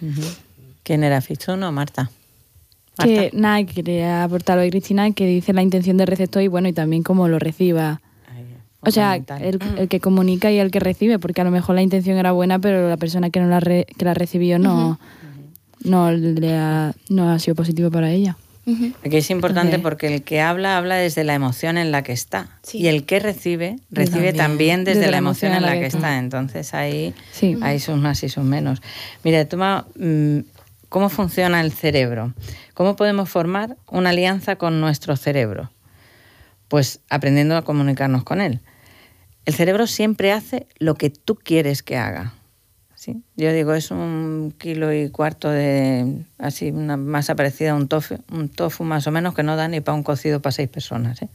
¿Quién 0.84 1.04
era 1.04 1.20
Fichun 1.20 1.62
o 1.64 1.70
Marta? 1.70 2.10
Que 3.04 3.30
nada, 3.32 3.64
quería 3.64 4.24
aportar 4.24 4.58
de 4.58 4.68
Cristina, 4.70 5.10
que 5.12 5.26
dice 5.26 5.52
la 5.52 5.62
intención 5.62 5.96
del 5.96 6.06
receptor 6.08 6.42
y 6.42 6.48
bueno, 6.48 6.68
y 6.68 6.72
también 6.72 7.02
cómo 7.02 7.28
lo 7.28 7.38
reciba. 7.38 8.00
Ay, 8.28 8.44
O 8.80 8.90
sea, 8.90 9.16
el, 9.16 9.58
el 9.78 9.88
que 9.88 10.00
comunica 10.00 10.50
y 10.50 10.58
el 10.58 10.70
que 10.70 10.80
recibe, 10.80 11.18
porque 11.18 11.40
a 11.40 11.44
lo 11.44 11.50
mejor 11.50 11.74
la 11.76 11.82
intención 11.82 12.16
era 12.18 12.32
buena, 12.32 12.58
pero 12.58 12.88
la 12.88 12.96
persona 12.96 13.30
que 13.30 13.40
no 13.40 13.46
la, 13.48 13.60
re- 13.60 13.86
que 13.96 14.04
la 14.04 14.14
recibió 14.14 14.58
no, 14.58 14.98
no, 15.84 16.10
le 16.12 16.56
ha, 16.56 16.92
no 17.08 17.30
ha 17.30 17.38
sido 17.38 17.54
positivo 17.54 17.90
para 17.90 18.10
ella. 18.10 18.36
ujú. 18.66 18.92
Aquí 19.06 19.16
es 19.16 19.30
importante 19.30 19.76
Entonces- 19.76 19.82
porque 19.82 20.14
el 20.14 20.22
que 20.22 20.40
habla 20.40 20.76
habla 20.76 20.96
desde 20.96 21.24
la 21.24 21.34
emoción 21.34 21.78
en 21.78 21.90
la 21.92 22.02
que 22.02 22.12
está 22.12 22.48
Sí. 22.62 22.78
y 22.78 22.88
el 22.88 23.04
que 23.04 23.18
recibe 23.20 23.76
recibe 23.90 24.32
También. 24.32 24.82
también, 24.82 24.84
desde, 24.84 25.10
la 25.10 25.16
emoción 25.18 25.52
en 25.54 25.62
la 25.62 25.72
que 25.78 25.86
está. 25.86 26.18
Entonces 26.18 26.74
ahí 26.74 27.14
Sí. 27.32 27.56
hay 27.62 27.78
sus 27.78 27.96
más 27.96 28.22
y 28.24 28.28
sus 28.28 28.44
menos. 28.44 28.82
Mira, 29.24 29.44
toma 29.46 29.86
mm, 29.96 30.40
cómo 30.88 31.08
funciona 31.08 31.60
el 31.60 31.72
cerebro. 31.72 32.34
¿Cómo 32.74 32.96
podemos 32.96 33.28
formar 33.28 33.76
una 33.90 34.10
alianza 34.10 34.56
con 34.56 34.80
nuestro 34.80 35.16
cerebro? 35.16 35.70
Pues 36.68 37.00
aprendiendo 37.08 37.56
a 37.56 37.62
comunicarnos 37.62 38.24
con 38.24 38.40
él. 38.40 38.60
El 39.44 39.54
cerebro 39.54 39.86
siempre 39.86 40.32
hace 40.32 40.66
lo 40.78 40.94
que 40.94 41.10
tú 41.10 41.34
quieres 41.36 41.82
que 41.82 41.96
haga. 41.96 42.34
¿sí? 42.94 43.22
Yo 43.36 43.52
digo, 43.52 43.72
es 43.74 43.90
un 43.90 44.54
kilo 44.58 44.92
y 44.92 45.08
cuarto 45.08 45.48
de 45.48 46.24
así 46.36 46.70
una 46.70 46.96
masa 46.96 47.34
parecida 47.34 47.70
a 47.70 47.74
un 47.74 47.88
tofu, 47.88 48.18
un 48.30 48.48
tofu 48.48 48.84
más 48.84 49.06
o 49.06 49.10
menos 49.10 49.34
que 49.34 49.42
no 49.42 49.56
da 49.56 49.68
ni 49.68 49.80
para 49.80 49.94
un 49.94 50.02
cocido 50.02 50.42
para 50.42 50.52
seis 50.52 50.68
personas. 50.68 51.22
¿eh? 51.22 51.28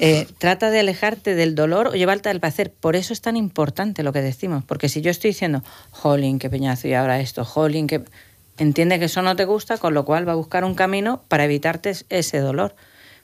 Eh, 0.00 0.28
trata 0.38 0.70
de 0.70 0.78
alejarte 0.78 1.34
del 1.34 1.56
dolor 1.56 1.88
o 1.88 1.94
llevarte 1.94 2.28
al 2.28 2.38
placer. 2.38 2.72
Por 2.72 2.94
eso 2.94 3.12
es 3.12 3.20
tan 3.20 3.36
importante 3.36 4.04
lo 4.04 4.12
que 4.12 4.22
decimos. 4.22 4.64
Porque 4.64 4.88
si 4.88 5.00
yo 5.00 5.10
estoy 5.10 5.30
diciendo, 5.30 5.64
jolín, 5.90 6.38
qué 6.38 6.48
peñazo 6.48 6.86
y 6.86 6.94
ahora 6.94 7.20
esto, 7.20 7.44
jolín, 7.44 7.88
que 7.88 8.04
entiende 8.58 8.98
que 8.98 9.06
eso 9.06 9.22
no 9.22 9.36
te 9.36 9.44
gusta, 9.44 9.78
con 9.78 9.94
lo 9.94 10.04
cual 10.04 10.26
va 10.28 10.32
a 10.32 10.36
buscar 10.36 10.64
un 10.64 10.74
camino 10.74 11.22
para 11.28 11.44
evitarte 11.44 11.90
es- 11.90 12.06
ese 12.08 12.38
dolor. 12.38 12.74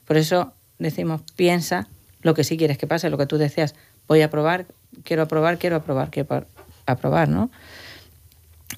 Por 0.05 0.17
eso 0.17 0.53
decimos, 0.79 1.21
piensa 1.35 1.87
lo 2.21 2.33
que 2.33 2.43
sí 2.43 2.57
quieres 2.57 2.77
que 2.77 2.87
pase, 2.87 3.09
lo 3.09 3.17
que 3.17 3.25
tú 3.27 3.37
decías, 3.37 3.75
voy 4.07 4.21
a 4.21 4.29
probar, 4.29 4.65
quiero 5.03 5.23
aprobar, 5.23 5.57
quiero 5.57 5.75
aprobar, 5.77 6.09
quiero 6.09 6.29
apro- 6.29 6.45
aprobar, 6.85 7.29
¿no? 7.29 7.49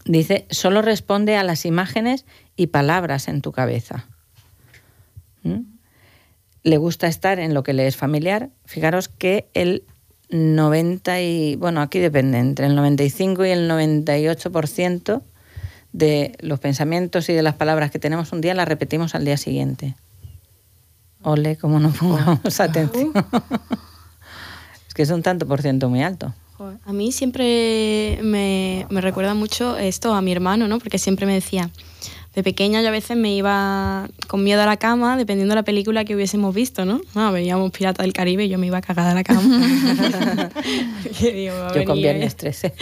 Dice, 0.05 0.45
solo 0.49 0.81
responde 0.81 1.35
a 1.35 1.43
las 1.43 1.65
imágenes 1.65 2.25
y 2.55 2.67
palabras 2.67 3.27
en 3.27 3.41
tu 3.41 3.51
cabeza. 3.51 4.05
¿Mm? 5.43 5.61
Le 6.63 6.77
gusta 6.77 7.07
estar 7.07 7.39
en 7.39 7.53
lo 7.53 7.63
que 7.63 7.73
le 7.73 7.87
es 7.87 7.95
familiar. 7.95 8.49
Fijaros 8.65 9.07
que 9.07 9.47
el 9.53 9.83
90 10.29 11.21
y, 11.21 11.55
bueno, 11.55 11.81
aquí 11.81 11.99
depende, 11.99 12.39
entre 12.39 12.67
el 12.67 12.75
95 12.75 13.45
y 13.45 13.49
el 13.49 13.69
98% 13.69 15.21
de 15.93 16.35
los 16.39 16.59
pensamientos 16.59 17.29
y 17.29 17.33
de 17.33 17.41
las 17.41 17.55
palabras 17.55 17.91
que 17.91 17.99
tenemos 17.99 18.31
un 18.31 18.41
día 18.41 18.53
las 18.53 18.67
repetimos 18.67 19.15
al 19.15 19.25
día 19.25 19.37
siguiente. 19.37 19.95
Ole, 21.23 21.57
como 21.57 21.79
no 21.79 21.91
pongamos 21.91 22.59
atención. 22.59 23.11
es 24.87 24.93
que 24.93 25.01
es 25.01 25.09
un 25.09 25.23
tanto 25.23 25.47
por 25.47 25.61
ciento 25.61 25.89
muy 25.89 26.03
alto. 26.03 26.33
A 26.85 26.93
mí 26.93 27.11
siempre 27.11 28.19
me, 28.23 28.87
me 28.89 29.01
recuerda 29.01 29.35
mucho 29.35 29.77
esto 29.77 30.15
a 30.15 30.21
mi 30.21 30.31
hermano, 30.31 30.67
¿no? 30.67 30.79
Porque 30.79 30.97
siempre 30.97 31.27
me 31.27 31.33
decía, 31.33 31.69
de 32.37 32.43
pequeña 32.43 32.83
yo 32.83 32.89
a 32.89 32.91
veces 32.91 33.17
me 33.17 33.33
iba 33.33 34.07
con 34.27 34.43
miedo 34.43 34.61
a 34.61 34.67
la 34.67 34.77
cama, 34.77 35.17
dependiendo 35.17 35.53
de 35.53 35.55
la 35.55 35.63
película 35.63 36.05
que 36.05 36.13
hubiésemos 36.13 36.53
visto, 36.53 36.85
¿no? 36.85 37.01
No, 37.15 37.31
veíamos 37.31 37.71
Pirata 37.71 38.03
del 38.03 38.13
Caribe 38.13 38.45
y 38.45 38.49
yo 38.49 38.59
me 38.59 38.67
iba 38.67 38.79
cagada 38.79 39.09
a 39.09 39.15
la 39.15 39.23
cama. 39.23 39.41
Digo, 41.19 41.55
Yo 41.73 41.85
con 41.85 41.97
viernes 41.97 42.35
13. 42.35 42.75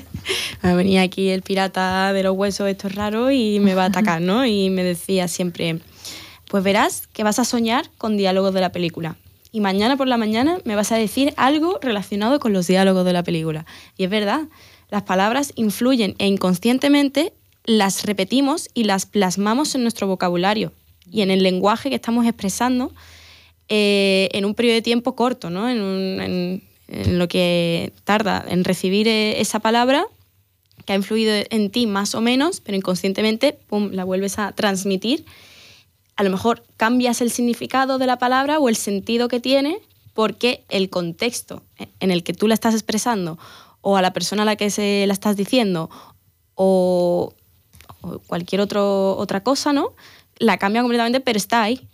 va 0.64 0.72
a 0.72 0.74
venir 0.74 0.98
aquí 0.98 1.30
el 1.30 1.40
pirata 1.40 2.12
de 2.12 2.22
los 2.22 2.36
huesos 2.36 2.68
estos 2.68 2.94
raros 2.94 3.32
y 3.32 3.58
me 3.60 3.74
va 3.74 3.84
a 3.84 3.86
atacar, 3.86 4.20
¿no? 4.20 4.44
Y 4.44 4.68
me 4.68 4.84
decía 4.84 5.28
siempre, 5.28 5.78
pues 6.50 6.62
verás 6.62 7.06
que 7.06 7.24
vas 7.24 7.38
a 7.38 7.46
soñar 7.46 7.88
con 7.96 8.18
diálogos 8.18 8.52
de 8.52 8.60
la 8.60 8.70
película. 8.70 9.16
Y 9.50 9.60
mañana 9.60 9.96
por 9.96 10.08
la 10.08 10.18
mañana 10.18 10.58
me 10.64 10.76
vas 10.76 10.92
a 10.92 10.96
decir 10.96 11.32
algo 11.38 11.78
relacionado 11.80 12.38
con 12.38 12.52
los 12.52 12.66
diálogos 12.66 13.06
de 13.06 13.14
la 13.14 13.22
película. 13.22 13.64
Y 13.96 14.04
es 14.04 14.10
verdad, 14.10 14.42
las 14.90 15.04
palabras 15.04 15.54
influyen 15.56 16.16
e 16.18 16.26
inconscientemente 16.26 17.32
las 17.64 18.04
repetimos 18.04 18.68
y 18.74 18.84
las 18.84 19.06
plasmamos 19.06 19.74
en 19.74 19.82
nuestro 19.82 20.06
vocabulario 20.06 20.72
y 21.10 21.22
en 21.22 21.30
el 21.30 21.42
lenguaje 21.42 21.90
que 21.90 21.96
estamos 21.96 22.26
expresando 22.26 22.92
eh, 23.68 24.28
en 24.32 24.44
un 24.44 24.54
periodo 24.54 24.74
de 24.74 24.82
tiempo 24.82 25.14
corto, 25.14 25.50
¿no? 25.50 25.68
en, 25.68 26.62
en 26.90 27.18
lo 27.18 27.28
que 27.28 27.92
tarda 28.04 28.44
en 28.48 28.64
recibir 28.64 29.08
eh, 29.08 29.40
esa 29.40 29.60
palabra 29.60 30.06
que 30.84 30.92
ha 30.92 30.96
influido 30.96 31.32
en 31.50 31.70
ti 31.70 31.86
más 31.86 32.14
o 32.14 32.20
menos, 32.20 32.60
pero 32.60 32.76
inconscientemente 32.76 33.52
pum, 33.52 33.90
la 33.92 34.04
vuelves 34.04 34.38
a 34.38 34.52
transmitir. 34.52 35.24
A 36.16 36.22
lo 36.22 36.30
mejor 36.30 36.64
cambias 36.76 37.20
el 37.20 37.30
significado 37.30 37.98
de 37.98 38.06
la 38.06 38.18
palabra 38.18 38.58
o 38.58 38.68
el 38.68 38.76
sentido 38.76 39.28
que 39.28 39.40
tiene 39.40 39.78
porque 40.14 40.64
el 40.68 40.90
contexto 40.90 41.62
en 42.00 42.10
el 42.10 42.24
que 42.24 42.34
tú 42.34 42.48
la 42.48 42.54
estás 42.54 42.74
expresando 42.74 43.38
o 43.80 43.96
a 43.96 44.02
la 44.02 44.12
persona 44.12 44.42
a 44.42 44.44
la 44.44 44.56
que 44.56 44.70
se 44.70 45.06
la 45.06 45.14
estás 45.14 45.36
diciendo 45.36 45.88
o, 46.54 47.32
o 48.02 48.18
cualquier 48.20 48.60
otro, 48.60 49.16
otra 49.16 49.42
cosa, 49.42 49.72
¿no? 49.72 49.92
La 50.38 50.56
cambia 50.58 50.82
completamente, 50.82 51.20
pero 51.20 51.36
está 51.36 51.62
ahí, 51.62 51.88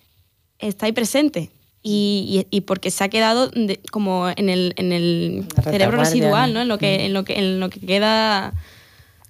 está 0.59 0.87
ahí 0.87 0.93
presente. 0.93 1.51
Y, 1.83 2.47
y- 2.51 2.57
y 2.57 2.61
porque 2.63 2.91
se 2.91 3.05
ha 3.05 3.09
quedado 3.09 3.49
de- 3.49 3.81
como 3.93 4.29
en 4.37 4.49
el, 4.49 4.73
en 4.77 4.93
el 4.93 5.47
cerebro 5.63 5.99
residual, 5.99 6.53
¿no? 6.55 6.61
En 6.63 6.69
lo 6.69 6.79
que, 6.79 7.07
en 7.07 7.13
lo 7.13 7.25
que, 7.25 7.39
en 7.39 7.61
lo 7.61 7.71
que 7.71 7.79
queda 7.81 8.53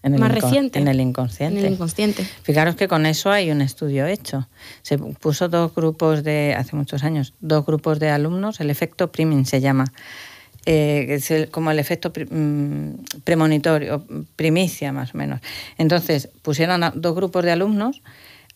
En 0.03 0.15
el 0.15 0.21
más 0.21 0.33
reciente. 0.33 0.79
En 0.79 0.89
el 0.89 1.01
inconsciente. 1.01 1.61
en 1.61 1.67
el 1.67 1.73
inconsciente. 1.75 2.25
Fijaros 2.43 2.75
que 2.77 2.89
con 2.89 3.05
eso 3.05 3.31
hay 3.31 3.51
un 3.51 3.61
estudio 3.61 4.07
hecho. 4.07 4.49
Se 4.83 4.97
puso 4.97 5.49
dos 5.51 5.75
grupos 5.75 6.23
de, 6.25 6.55
hace 6.57 6.77
muchos 6.77 7.03
años, 7.05 7.35
dos 7.41 7.67
grupos 7.67 7.99
de 7.99 8.09
alumnos, 8.11 8.59
el 8.61 8.71
efecto 8.71 9.13
priming 9.13 9.45
se 9.45 9.61
llama, 9.61 9.93
eh, 10.67 11.05
que 11.07 11.15
es 11.15 11.31
el- 11.31 11.49
como 11.51 11.71
el 11.71 11.79
efecto 11.79 12.13
mm, 12.31 12.91
premonitorio, 13.25 14.05
primicia 14.37 14.93
más 14.93 15.15
o 15.15 15.19
menos. 15.19 15.41
Entonces, 15.79 16.29
pusieron 16.43 16.83
a 16.85 16.91
dos 16.91 17.15
grupos 17.15 17.45
de 17.45 17.53
alumnos, 17.53 18.03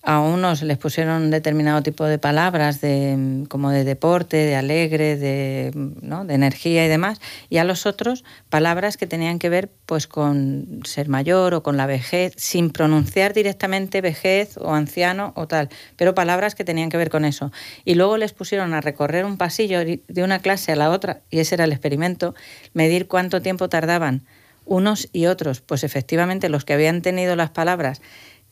a 0.02 0.20
unos 0.20 0.62
les 0.62 0.78
pusieron 0.78 1.30
determinado 1.30 1.82
tipo 1.82 2.04
de 2.04 2.18
palabras, 2.18 2.80
de, 2.80 3.44
como 3.48 3.70
de 3.70 3.84
deporte, 3.84 4.38
de 4.38 4.56
alegre, 4.56 5.16
de, 5.16 5.72
¿no? 5.74 6.24
de 6.24 6.34
energía 6.34 6.86
y 6.86 6.88
demás, 6.88 7.20
y 7.50 7.58
a 7.58 7.64
los 7.64 7.84
otros 7.84 8.24
palabras 8.48 8.96
que 8.96 9.06
tenían 9.06 9.38
que 9.38 9.50
ver 9.50 9.70
pues 9.84 10.06
con 10.06 10.80
ser 10.84 11.08
mayor 11.08 11.52
o 11.52 11.62
con 11.62 11.76
la 11.76 11.86
vejez, 11.86 12.32
sin 12.36 12.70
pronunciar 12.70 13.34
directamente 13.34 14.00
vejez 14.00 14.56
o 14.56 14.72
anciano 14.72 15.32
o 15.36 15.46
tal, 15.46 15.68
pero 15.96 16.14
palabras 16.14 16.54
que 16.54 16.64
tenían 16.64 16.88
que 16.88 16.96
ver 16.96 17.10
con 17.10 17.26
eso. 17.26 17.52
Y 17.84 17.94
luego 17.94 18.16
les 18.16 18.32
pusieron 18.32 18.72
a 18.72 18.80
recorrer 18.80 19.26
un 19.26 19.36
pasillo 19.36 19.80
de 19.80 20.22
una 20.22 20.38
clase 20.38 20.72
a 20.72 20.76
la 20.76 20.90
otra, 20.90 21.20
y 21.30 21.40
ese 21.40 21.56
era 21.56 21.64
el 21.64 21.72
experimento, 21.72 22.34
medir 22.72 23.06
cuánto 23.06 23.42
tiempo 23.42 23.68
tardaban 23.68 24.24
unos 24.64 25.08
y 25.12 25.26
otros. 25.26 25.60
Pues 25.60 25.84
efectivamente 25.84 26.48
los 26.48 26.64
que 26.64 26.72
habían 26.72 27.02
tenido 27.02 27.36
las 27.36 27.50
palabras 27.50 28.00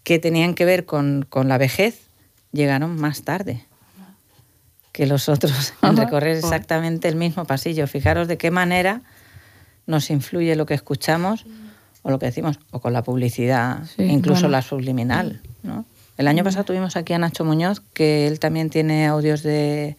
que 0.09 0.19
tenían 0.19 0.55
que 0.55 0.65
ver 0.65 0.87
con, 0.87 1.27
con 1.29 1.49
la 1.49 1.59
vejez 1.59 2.01
llegaron 2.53 2.99
más 2.99 3.25
tarde 3.25 3.63
que 4.93 5.05
los 5.07 5.29
otros 5.29 5.75
en 5.83 5.99
recorrer 5.99 6.39
exactamente 6.39 7.09
el 7.09 7.17
mismo 7.17 7.45
pasillo. 7.45 7.87
Fijaros 7.87 8.27
de 8.27 8.39
qué 8.39 8.51
manera 8.51 9.03
nos 9.87 10.09
influye 10.09 10.57
lo 10.57 10.65
que 10.65 10.73
escuchamos 10.73 11.45
o 12.01 12.11
lo 12.11 12.19
que 12.19 12.25
decimos, 12.25 12.59
o 12.71 12.81
con 12.81 12.95
la 12.95 13.03
publicidad, 13.03 13.85
Sí, 13.85 14.05
incluso 14.05 14.43
bueno. 14.43 14.53
la 14.53 14.63
subliminal. 14.63 15.43
¿no? 15.63 15.85
El 16.17 16.27
año 16.27 16.43
pasado 16.43 16.65
tuvimos 16.65 16.97
aquí 16.97 17.13
a 17.13 17.19
Nacho 17.19 17.45
Muñoz, 17.45 17.83
que 17.93 18.27
él 18.27 18.41
también 18.41 18.71
tiene 18.71 19.07
audios 19.07 19.43
de, 19.43 19.99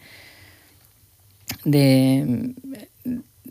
de, 1.64 2.52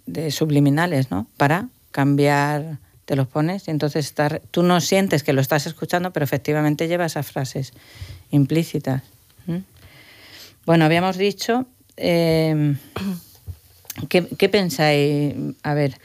de 0.08 0.32
subliminales, 0.32 1.10
¿no? 1.10 1.26
Para 1.38 1.70
cambiar, 1.92 2.80
te 3.10 3.16
los 3.16 3.28
pones 3.28 3.68
y 3.68 3.72
entonces 3.72 4.06
estar, 4.06 4.40
tú 4.52 4.62
no 4.62 4.80
sientes 4.82 5.24
que 5.24 5.34
lo 5.34 5.42
estás 5.42 5.66
escuchando, 5.66 6.14
pero 6.14 6.24
efectivamente 6.24 6.88
lleva 6.88 7.08
esas 7.08 7.26
frases 7.26 7.74
implícitas. 8.30 9.02
Bueno, 10.68 10.86
habíamos 10.86 11.18
dicho, 11.18 11.66
eh, 11.98 12.76
¿qué, 14.10 14.28
qué 14.28 14.48
pensáis? 14.48 15.34
A 15.64 15.74
ver, 15.74 15.96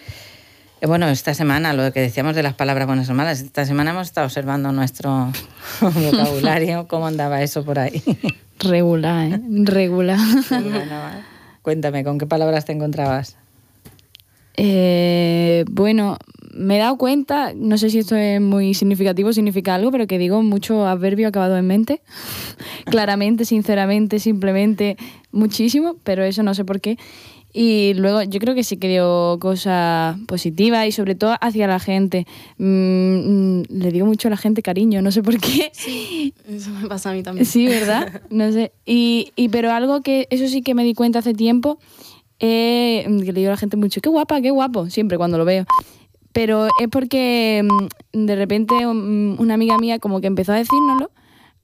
eh, 0.80 0.86
bueno, 0.86 1.06
esta 1.10 1.34
semana, 1.34 1.74
lo 1.74 1.92
que 1.92 2.00
decíamos 2.00 2.34
de 2.34 2.42
las 2.42 2.54
palabras 2.54 2.86
buenas 2.86 3.10
o 3.10 3.12
malas, 3.12 3.42
esta 3.42 3.66
semana 3.66 3.90
hemos 3.90 4.06
estado 4.06 4.26
observando 4.26 4.72
nuestro 4.72 5.30
vocabulario, 5.82 6.88
cómo 6.88 7.06
andaba 7.06 7.42
eso 7.42 7.66
por 7.66 7.80
ahí. 7.80 8.02
Regular, 8.60 9.30
¿eh? 9.30 9.40
Regular. 9.64 10.18
Bueno, 10.48 11.22
Cuéntame, 11.60 12.02
¿con 12.02 12.16
qué 12.16 12.26
palabras 12.26 12.64
te 12.64 12.72
encontrabas? 12.72 13.36
Eh, 14.56 15.64
bueno, 15.70 16.16
me 16.56 16.76
he 16.76 16.78
dado 16.78 16.96
cuenta, 16.96 17.52
no 17.54 17.76
sé 17.78 17.90
si 17.90 17.98
esto 17.98 18.16
es 18.16 18.40
muy 18.40 18.74
significativo, 18.74 19.32
significa 19.32 19.74
algo, 19.74 19.90
pero 19.90 20.06
que 20.06 20.18
digo 20.18 20.42
mucho 20.42 20.86
adverbio 20.86 21.28
acabado 21.28 21.56
en 21.56 21.66
mente. 21.66 22.02
Claramente, 22.86 23.44
sinceramente, 23.44 24.18
simplemente, 24.18 24.96
muchísimo, 25.32 25.96
pero 26.04 26.24
eso 26.24 26.42
no 26.42 26.54
sé 26.54 26.64
por 26.64 26.80
qué. 26.80 26.96
Y 27.56 27.94
luego 27.94 28.22
yo 28.22 28.40
creo 28.40 28.56
que 28.56 28.64
sí 28.64 28.78
que 28.78 28.88
dio 28.88 29.38
cosas 29.40 30.16
positivas 30.26 30.88
y 30.88 30.92
sobre 30.92 31.14
todo 31.14 31.36
hacia 31.40 31.68
la 31.68 31.78
gente. 31.78 32.26
Mm, 32.58 33.60
mm, 33.60 33.62
le 33.68 33.92
digo 33.92 34.06
mucho 34.06 34.26
a 34.26 34.32
la 34.32 34.36
gente 34.36 34.60
cariño, 34.60 35.00
no 35.02 35.12
sé 35.12 35.22
por 35.22 35.38
qué. 35.38 35.70
Eso 36.48 36.70
me 36.70 36.88
pasa 36.88 37.10
a 37.10 37.12
mí 37.12 37.22
también. 37.22 37.46
Sí, 37.46 37.68
¿verdad? 37.68 38.22
No 38.30 38.50
sé. 38.50 38.72
Y, 38.84 39.32
y 39.36 39.50
pero 39.50 39.70
algo 39.70 40.02
que 40.02 40.26
eso 40.30 40.48
sí 40.48 40.62
que 40.62 40.74
me 40.74 40.82
di 40.82 40.94
cuenta 40.94 41.20
hace 41.20 41.32
tiempo, 41.32 41.78
eh, 42.40 43.04
que 43.24 43.32
le 43.32 43.40
digo 43.40 43.50
a 43.50 43.52
la 43.52 43.56
gente 43.56 43.76
mucho, 43.76 44.00
qué 44.00 44.08
guapa, 44.08 44.40
qué 44.40 44.50
guapo, 44.50 44.90
siempre 44.90 45.16
cuando 45.16 45.38
lo 45.38 45.44
veo. 45.44 45.64
Pero 46.34 46.66
es 46.80 46.88
porque 46.90 47.66
mm, 48.12 48.26
de 48.26 48.36
repente 48.36 48.74
una 48.86 49.54
amiga 49.54 49.78
mía 49.78 49.98
como 49.98 50.20
que 50.20 50.26
empezó 50.26 50.52
a 50.52 50.56
decírnoslo, 50.56 51.10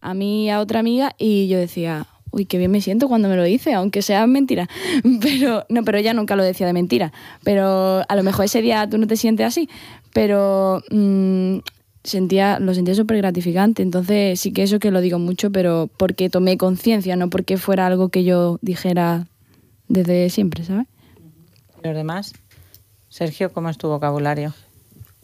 a 0.00 0.14
mí 0.14 0.50
a 0.50 0.60
otra 0.60 0.80
amiga, 0.80 1.14
y 1.18 1.48
yo 1.48 1.58
decía, 1.58 2.06
uy, 2.30 2.46
qué 2.46 2.56
bien 2.56 2.70
me 2.70 2.80
siento 2.80 3.08
cuando 3.08 3.28
me 3.28 3.36
lo 3.36 3.42
dice, 3.42 3.74
aunque 3.74 4.00
sea 4.00 4.26
mentira. 4.26 4.68
Pero, 5.20 5.66
no, 5.68 5.84
pero 5.84 5.98
ella 5.98 6.14
nunca 6.14 6.36
lo 6.36 6.44
decía 6.44 6.66
de 6.66 6.72
mentira. 6.72 7.12
Pero 7.44 8.02
a 8.08 8.16
lo 8.16 8.22
mejor 8.22 8.44
ese 8.44 8.62
día 8.62 8.88
tú 8.88 8.96
no 8.96 9.06
te 9.06 9.16
sientes 9.16 9.44
así. 9.44 9.68
Pero 10.12 10.82
mm, 10.90 11.58
sentía, 12.04 12.60
lo 12.60 12.72
sentía 12.72 12.94
súper 12.94 13.18
gratificante. 13.18 13.82
Entonces 13.82 14.40
sí 14.40 14.52
que 14.52 14.62
eso 14.62 14.78
que 14.78 14.90
lo 14.90 15.00
digo 15.00 15.18
mucho, 15.18 15.50
pero 15.50 15.90
porque 15.96 16.30
tomé 16.30 16.56
conciencia, 16.56 17.16
no 17.16 17.28
porque 17.28 17.56
fuera 17.56 17.86
algo 17.86 18.08
que 18.08 18.24
yo 18.24 18.58
dijera 18.62 19.26
desde 19.88 20.30
siempre, 20.30 20.64
¿sabes? 20.64 20.86
¿Y 21.82 21.86
los 21.86 21.96
demás? 21.96 22.32
Sergio, 23.10 23.52
¿cómo 23.52 23.68
es 23.68 23.76
tu 23.76 23.88
vocabulario? 23.88 24.54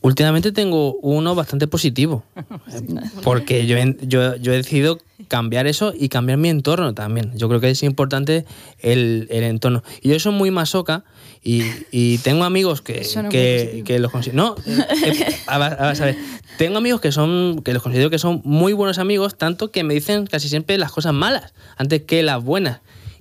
Últimamente 0.02 0.52
tengo 0.52 0.94
uno 1.00 1.34
bastante 1.34 1.66
positivo, 1.66 2.22
porque 3.24 3.66
yo, 3.66 3.76
he- 3.76 3.96
yo, 4.02 4.36
yo 4.36 4.52
he 4.52 4.56
decidido 4.56 4.98
cambiar 5.26 5.66
eso 5.66 5.92
y 5.98 6.08
cambiar 6.10 6.38
mi 6.38 6.48
entorno 6.48 6.94
también. 6.94 7.32
Yo 7.36 7.48
creo 7.48 7.60
que 7.60 7.70
es 7.70 7.82
importante 7.82 8.44
el, 8.80 9.26
el 9.30 9.42
entorno. 9.42 9.82
Y 10.02 10.10
yo 10.10 10.20
soy 10.20 10.32
muy 10.32 10.50
masoca 10.52 11.02
y, 11.42 11.62
y 11.90 12.18
tengo 12.18 12.44
amigos 12.44 12.82
que, 12.82 13.04
no 13.20 13.28
que, 13.30 13.82
que 13.84 13.98
los 13.98 14.12
considero... 14.12 14.36
No, 14.36 14.56
eh, 14.66 15.36
a 15.46 15.58
ver, 15.58 15.72
a 15.80 15.86
ver, 15.92 16.02
a 16.02 16.04
ver. 16.04 16.16
tengo 16.58 16.76
amigos 16.78 17.00
que 17.00 17.10
son 17.10 17.62
que 17.64 17.72
los 17.72 17.82
considero 17.82 18.10
que 18.10 18.18
son 18.18 18.42
muy 18.44 18.74
buenos 18.74 18.98
amigos, 18.98 19.36
tanto 19.36 19.70
que 19.72 19.82
me 19.82 19.94
dicen 19.94 20.26
casi 20.26 20.48
siempre 20.48 20.76
las 20.78 20.92
cosas 20.92 21.14
malas 21.14 21.52
antes 21.78 22.02
que 22.02 22.22
las 22.22 22.44
buenas. 22.44 22.80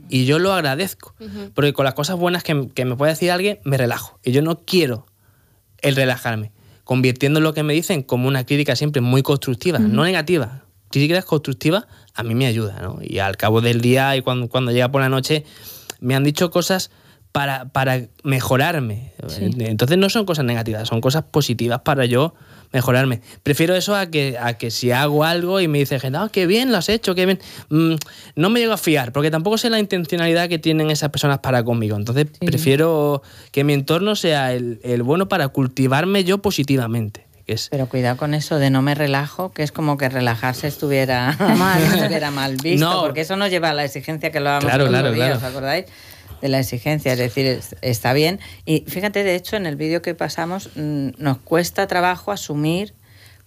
Y 0.10 0.26
yo 0.26 0.40
lo 0.40 0.54
agradezco, 0.54 1.16
porque 1.54 1.74
con 1.74 1.86
las 1.86 1.94
cosas 1.94 2.18
buenas 2.18 2.44
que, 2.44 2.70
que 2.74 2.86
me 2.86 2.96
puede 2.96 3.12
decir 3.14 3.32
alguien, 3.32 3.60
me 3.64 3.78
relajo. 3.78 4.20
Y 4.24 4.32
yo 4.32 4.42
no 4.42 4.62
quiero 4.66 5.08
el 5.82 5.96
relajarme, 5.96 6.52
convirtiendo 6.84 7.40
lo 7.40 7.54
que 7.54 7.64
me 7.64 7.74
dicen 7.74 8.04
como 8.04 8.28
una 8.28 8.46
crítica 8.46 8.76
siempre 8.76 9.02
muy 9.02 9.24
constructiva, 9.24 9.80
no 9.80 10.04
negativa. 10.04 10.64
Críticas 10.92 11.26
constructivas 11.26 11.88
a 12.14 12.24
mí 12.24 12.36
me 12.36 12.46
ayuda, 12.46 12.80
¿no? 12.82 13.00
Y 13.02 13.20
al 13.20 13.38
cabo 13.38 13.62
del 13.62 13.82
día 13.82 14.16
y 14.16 14.22
cuando, 14.22 14.48
cuando 14.48 14.72
llega 14.72 14.90
por 14.92 15.02
la 15.02 15.10
noche 15.10 15.44
me 16.00 16.16
han 16.16 16.24
dicho 16.24 16.52
cosas 16.52 16.92
para, 17.32 17.66
para 17.66 18.08
mejorarme. 18.24 19.14
Entonces 19.40 19.98
no 19.98 20.10
son 20.10 20.26
cosas 20.26 20.46
negativas, 20.46 20.88
son 20.88 21.02
cosas 21.02 21.24
positivas 21.24 21.82
para 21.82 22.06
yo 22.06 22.34
mejorarme. 22.76 23.22
Prefiero 23.42 23.74
eso 23.76 23.96
a 23.96 24.06
que, 24.08 24.38
a 24.40 24.54
que 24.54 24.70
si 24.70 24.92
hago 24.92 25.24
algo 25.24 25.60
y 25.62 25.68
me 25.68 25.80
dice 25.80 26.00
gente, 26.00 26.20
ah, 26.20 26.30
qué 26.32 26.46
bien 26.46 26.72
lo 26.72 26.78
has 26.78 26.90
hecho, 26.90 27.16
qué 27.16 27.26
bien. 27.26 27.40
Mm, 27.70 27.96
no 28.36 28.50
me 28.52 28.60
llego 28.60 28.74
a 28.74 28.78
fiar, 28.78 29.12
porque 29.12 29.32
tampoco 29.32 29.58
sé 29.58 29.70
la 29.72 29.80
intencionalidad 29.80 30.50
que 30.50 30.60
tienen 30.60 30.92
esas 30.92 31.10
personas 31.10 31.40
para 31.40 31.64
conmigo. 31.64 31.96
Entonces 31.98 32.28
prefiero 32.46 33.24
que 33.52 33.64
mi 33.64 33.74
entorno 33.74 34.16
sea 34.16 34.54
el, 34.54 34.80
el 34.84 35.02
bueno 35.02 35.28
para 35.28 35.48
cultivarme 35.48 36.24
yo 36.24 36.40
positivamente. 36.40 37.26
Que 37.48 37.54
es, 37.54 37.68
Pero 37.70 37.88
cuidado 37.88 38.18
con 38.18 38.34
eso 38.34 38.58
de 38.58 38.72
no 38.72 38.82
me 38.82 38.96
relajo, 38.96 39.52
que 39.54 39.62
es 39.64 39.72
como 39.72 39.98
que 39.98 40.10
relajarse 40.10 40.68
estuviera 40.68 41.36
mal, 41.58 41.82
estuviera 41.94 42.32
mal 42.32 42.58
visto, 42.58 42.90
No. 42.90 43.02
porque 43.02 43.22
eso 43.22 43.36
nos 43.36 43.50
lleva 43.52 43.70
a 43.70 43.74
la 43.74 43.86
exigencia 43.86 44.32
que 44.32 44.40
lo 44.40 44.50
hablábamos 44.50 44.74
Claro, 44.74 44.88
claro, 44.90 45.12
día, 45.12 45.26
claro. 45.26 45.38
¿os 45.38 45.44
acordáis? 45.44 45.86
De 46.42 46.50
la 46.50 46.60
exigencia, 46.60 47.14
es 47.14 47.20
decir, 47.20 47.46
es- 47.46 47.76
está 47.82 48.14
bien. 48.14 48.40
Y 48.66 48.84
fíjate, 48.88 49.24
de 49.24 49.36
hecho, 49.36 49.56
en 49.56 49.66
el 49.66 49.76
vídeo 49.76 50.02
que 50.02 50.14
pasamos, 50.16 50.70
mm, 50.76 51.10
nos 51.18 51.38
cuesta 51.40 51.88
trabajo 51.88 52.32
asumir 52.32 52.94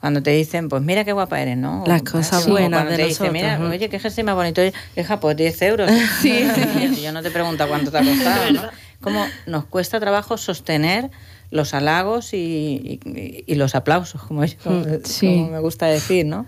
cuando 0.01 0.23
te 0.23 0.31
dicen, 0.31 0.69
pues 0.69 0.83
mira 0.83 1.05
qué 1.05 1.13
guapa 1.13 1.41
eres, 1.41 1.57
¿no? 1.57 1.85
Las 1.87 2.03
cosas 2.03 2.47
o 2.47 2.51
buenas 2.51 2.71
cuando 2.83 2.91
de 2.93 2.97
te 2.97 3.03
dicen, 3.05 3.27
nosotros, 3.27 3.33
mira, 3.33 3.59
¿no? 3.59 3.69
oye, 3.71 3.89
qué 3.89 3.99
jersey 3.99 4.25
más 4.25 4.35
bonito. 4.37 4.63
Hija, 4.97 5.21
pues 5.21 5.37
10 5.37 5.61
euros. 5.63 5.91
Sí, 6.23 6.45
sí. 6.95 7.03
Yo 7.03 7.13
no 7.13 7.23
te 7.23 7.31
pregunto 7.31 7.67
cuánto 7.69 7.91
te 7.91 7.99
ha 7.99 8.03
costado, 8.05 8.53
¿no? 8.53 8.63
Como 9.01 9.25
nos 9.47 9.65
cuesta 9.67 10.01
trabajo 10.01 10.37
sostener 10.39 11.11
los 11.51 11.73
halagos 11.75 12.33
y, 12.35 13.01
y- 13.05 13.45
y 13.47 13.55
los 13.55 13.75
aplausos, 13.75 14.21
como, 14.23 14.45
yo, 14.45 14.57
Sí. 15.05 15.27
como 15.27 15.51
me 15.51 15.59
gusta 15.61 15.87
decir, 15.87 16.27
¿no? 16.27 16.47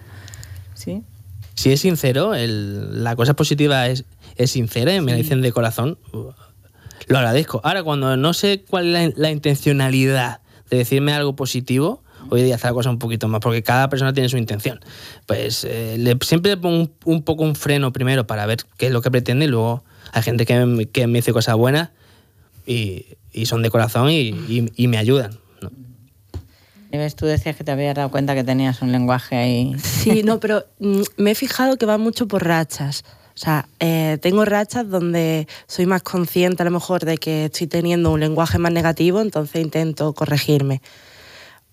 Sí. 0.74 1.03
si 1.55 1.70
es 1.72 1.81
sincero, 1.81 2.35
el- 2.35 3.05
la 3.05 3.14
cosa 3.16 3.35
positiva 3.35 3.87
es, 3.88 4.05
es 4.37 4.51
sincera 4.53 4.95
y 4.95 5.01
me 5.01 5.12
la 5.12 5.19
dicen 5.19 5.43
de 5.43 5.53
corazón, 5.53 5.99
lo 6.12 7.19
agradezco. 7.19 7.61
Ahora, 7.64 7.83
cuando 7.83 8.16
no 8.16 8.33
sé 8.35 8.62
cuál 8.69 8.95
es 8.95 9.09
la, 9.09 9.12
la 9.16 9.31
intencionalidad 9.31 10.40
de 10.71 10.79
decirme 10.79 11.12
algo 11.12 11.35
positivo, 11.35 12.03
hoy 12.29 12.43
día 12.43 12.55
hacer 12.55 12.71
la 12.71 12.75
cosa 12.75 12.90
un 12.90 12.99
poquito 12.99 13.27
más, 13.29 13.40
porque 13.40 13.62
cada 13.62 13.88
persona 13.88 14.12
tiene 14.12 14.29
su 14.29 14.37
intención. 14.37 14.79
Pues 15.27 15.64
eh, 15.64 15.97
le- 15.99 16.16
siempre 16.23 16.53
le 16.53 16.57
pongo 16.57 16.77
un, 16.83 16.93
un 17.05 17.23
poco 17.23 17.43
un 17.43 17.57
freno 17.57 17.93
primero 17.93 18.27
para 18.27 18.47
ver 18.47 18.59
qué 18.77 18.87
es 18.87 18.93
lo 18.93 19.03
que 19.03 19.11
pretende 19.11 19.47
y 19.47 19.49
luego 19.49 19.83
hay 20.12 20.23
gente 20.23 20.47
que, 20.47 20.64
me- 20.66 20.87
que 20.87 21.07
me 21.07 21.19
dice 21.19 21.33
cosas 21.33 21.57
buenas 21.57 21.90
y, 22.66 23.07
y 23.33 23.47
son 23.47 23.62
de 23.62 23.71
corazón 23.71 24.11
y, 24.11 24.29
y- 24.29 24.71
y 24.77 24.87
me 24.88 24.99
ayudan. 24.99 25.33
ves, 26.93 27.14
tú 27.16 27.27
decías 27.27 27.57
que 27.57 27.64
te 27.64 27.73
habías 27.73 27.95
dado 27.95 28.11
cuenta 28.11 28.35
que 28.35 28.45
tenías 28.45 28.83
un 28.83 28.93
lenguaje 28.93 29.37
ahí. 29.37 29.73
Sí, 29.83 30.23
no, 30.23 30.38
pero 30.40 30.64
mm, 30.79 31.03
me 31.16 31.31
he 31.33 31.35
fijado 31.35 31.77
que 31.77 31.87
va 31.87 31.99
mucho 31.99 32.29
por 32.29 32.45
rachas. 32.45 33.05
O 33.40 33.42
sea, 33.42 33.66
eh, 33.79 34.18
tengo 34.20 34.44
rachas 34.44 34.87
donde 34.90 35.48
soy 35.66 35.87
más 35.87 36.03
consciente 36.03 36.62
a 36.62 36.66
lo 36.66 36.70
mejor 36.70 37.07
de 37.07 37.16
que 37.16 37.46
estoy 37.46 37.68
teniendo 37.68 38.12
un 38.12 38.20
lenguaje 38.20 38.59
más 38.59 38.70
negativo, 38.70 39.22
entonces 39.22 39.62
intento 39.62 40.12
corregirme. 40.12 40.83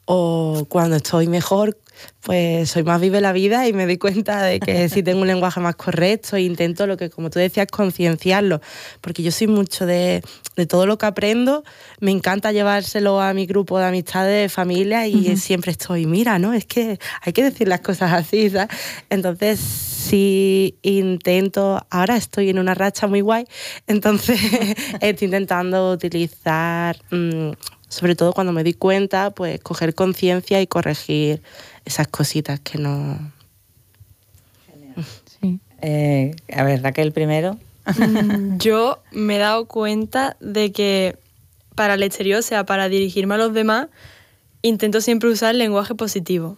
O 0.09 0.65
cuando 0.69 0.95
estoy 0.95 1.27
mejor, 1.27 1.77
pues 2.21 2.69
soy 2.69 2.83
más 2.83 3.01
vive 3.01 3.19
la 3.19 3.33
vida 3.33 3.67
y 3.67 3.73
me 3.73 3.85
doy 3.85 3.97
cuenta 3.97 4.41
de 4.41 4.61
que 4.61 4.87
si 4.89 5.03
tengo 5.03 5.19
un 5.21 5.27
lenguaje 5.27 5.59
más 5.59 5.75
correcto 5.75 6.37
e 6.37 6.43
intento 6.43 6.87
lo 6.87 6.95
que, 6.95 7.09
como 7.09 7.29
tú 7.29 7.39
decías, 7.39 7.67
concienciarlo. 7.69 8.61
Porque 9.01 9.21
yo 9.21 9.31
soy 9.31 9.47
mucho 9.47 9.85
de, 9.85 10.23
de, 10.55 10.65
todo 10.65 10.85
lo 10.85 10.97
que 10.97 11.07
aprendo, 11.07 11.65
me 11.99 12.11
encanta 12.11 12.53
llevárselo 12.53 13.19
a 13.19 13.33
mi 13.33 13.45
grupo 13.45 13.79
de 13.79 13.85
amistades, 13.85 14.43
de 14.43 14.49
familia 14.49 15.07
y 15.07 15.15
uh 15.15 15.19
-huh. 15.19 15.35
siempre 15.35 15.71
estoy, 15.73 16.05
mira, 16.05 16.39
¿no? 16.39 16.53
Es 16.53 16.65
que 16.65 16.99
hay 17.21 17.33
que 17.33 17.43
decir 17.43 17.67
las 17.67 17.81
cosas 17.81 18.13
así, 18.13 18.49
¿sabes? 18.49 18.69
Entonces, 19.09 19.59
sí 19.59 20.77
intento, 20.83 21.85
ahora 21.89 22.15
estoy 22.15 22.49
en 22.49 22.59
una 22.59 22.73
racha 22.73 23.07
muy 23.07 23.19
guay, 23.19 23.45
entonces 23.87 24.39
estoy 25.01 25.25
intentando 25.25 25.91
utilizar... 25.91 26.97
Mmm, 27.11 27.51
sobre 27.89 28.15
todo 28.15 28.33
cuando 28.33 28.53
me 28.53 28.63
di 28.63 28.73
cuenta, 28.73 29.31
pues 29.31 29.59
coger 29.61 29.95
conciencia 29.95 30.61
y 30.61 30.67
corregir 30.67 31.41
esas 31.85 32.07
cositas 32.07 32.59
que 32.59 32.77
no... 32.77 33.31
Sí. 35.39 35.59
Eh, 35.81 36.35
a 36.53 36.63
ver, 36.63 36.81
Raquel 36.81 37.11
primero. 37.11 37.57
Mm, 37.97 38.57
Yo 38.57 38.99
me 39.11 39.35
he 39.35 39.39
dado 39.39 39.65
cuenta 39.65 40.35
de 40.39 40.71
que 40.71 41.17
para 41.75 41.93
el 41.93 42.03
exterior, 42.03 42.39
o 42.39 42.41
sea, 42.41 42.65
para 42.65 42.89
dirigirme 42.89 43.35
a 43.35 43.37
los 43.37 43.53
demás, 43.53 43.87
intento 44.63 44.99
siempre 44.99 45.29
usar 45.29 45.51
el 45.51 45.59
lenguaje 45.59 45.95
positivo. 45.95 46.57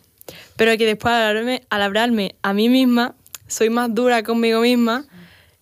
Pero 0.55 0.75
que 0.77 0.85
después 0.85 1.13
al 1.13 1.23
hablarme, 1.23 1.63
al 1.69 1.81
hablarme 1.81 2.35
a 2.41 2.53
mí 2.53 2.69
misma, 2.69 3.15
soy 3.47 3.69
más 3.69 3.93
dura 3.93 4.23
conmigo 4.23 4.61
misma 4.61 5.05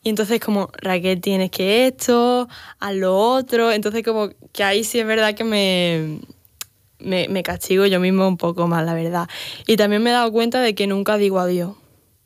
y 0.04 0.10
entonces 0.10 0.40
como, 0.40 0.70
Raquel, 0.82 1.20
tienes 1.22 1.52
que 1.52 1.88
esto, 1.88 2.48
a 2.80 2.94
lo 2.94 3.18
otro. 3.18 3.72
Entonces 3.72 4.04
como 4.04 4.30
que 4.54 4.64
ahí 4.64 4.84
sí 4.84 5.00
es 5.00 5.06
verdad 5.06 5.36
que 5.36 5.44
me, 5.44 6.20
me, 7.00 7.28
me, 7.28 7.44
castigo 7.44 7.86
yo 7.86 8.00
mismo 8.00 8.28
un 8.28 8.38
poco 8.38 8.68
más, 8.68 8.86
la 8.86 8.94
verdad. 8.94 9.28
Y 9.66 9.76
también 9.76 10.04
me 10.04 10.12
he 10.12 10.14
dado 10.14 10.32
cuenta 10.32 10.62
de 10.62 10.76
que 10.76 10.88
nunca 10.88 11.18
digo 11.18 11.40
adiós. 11.40 11.76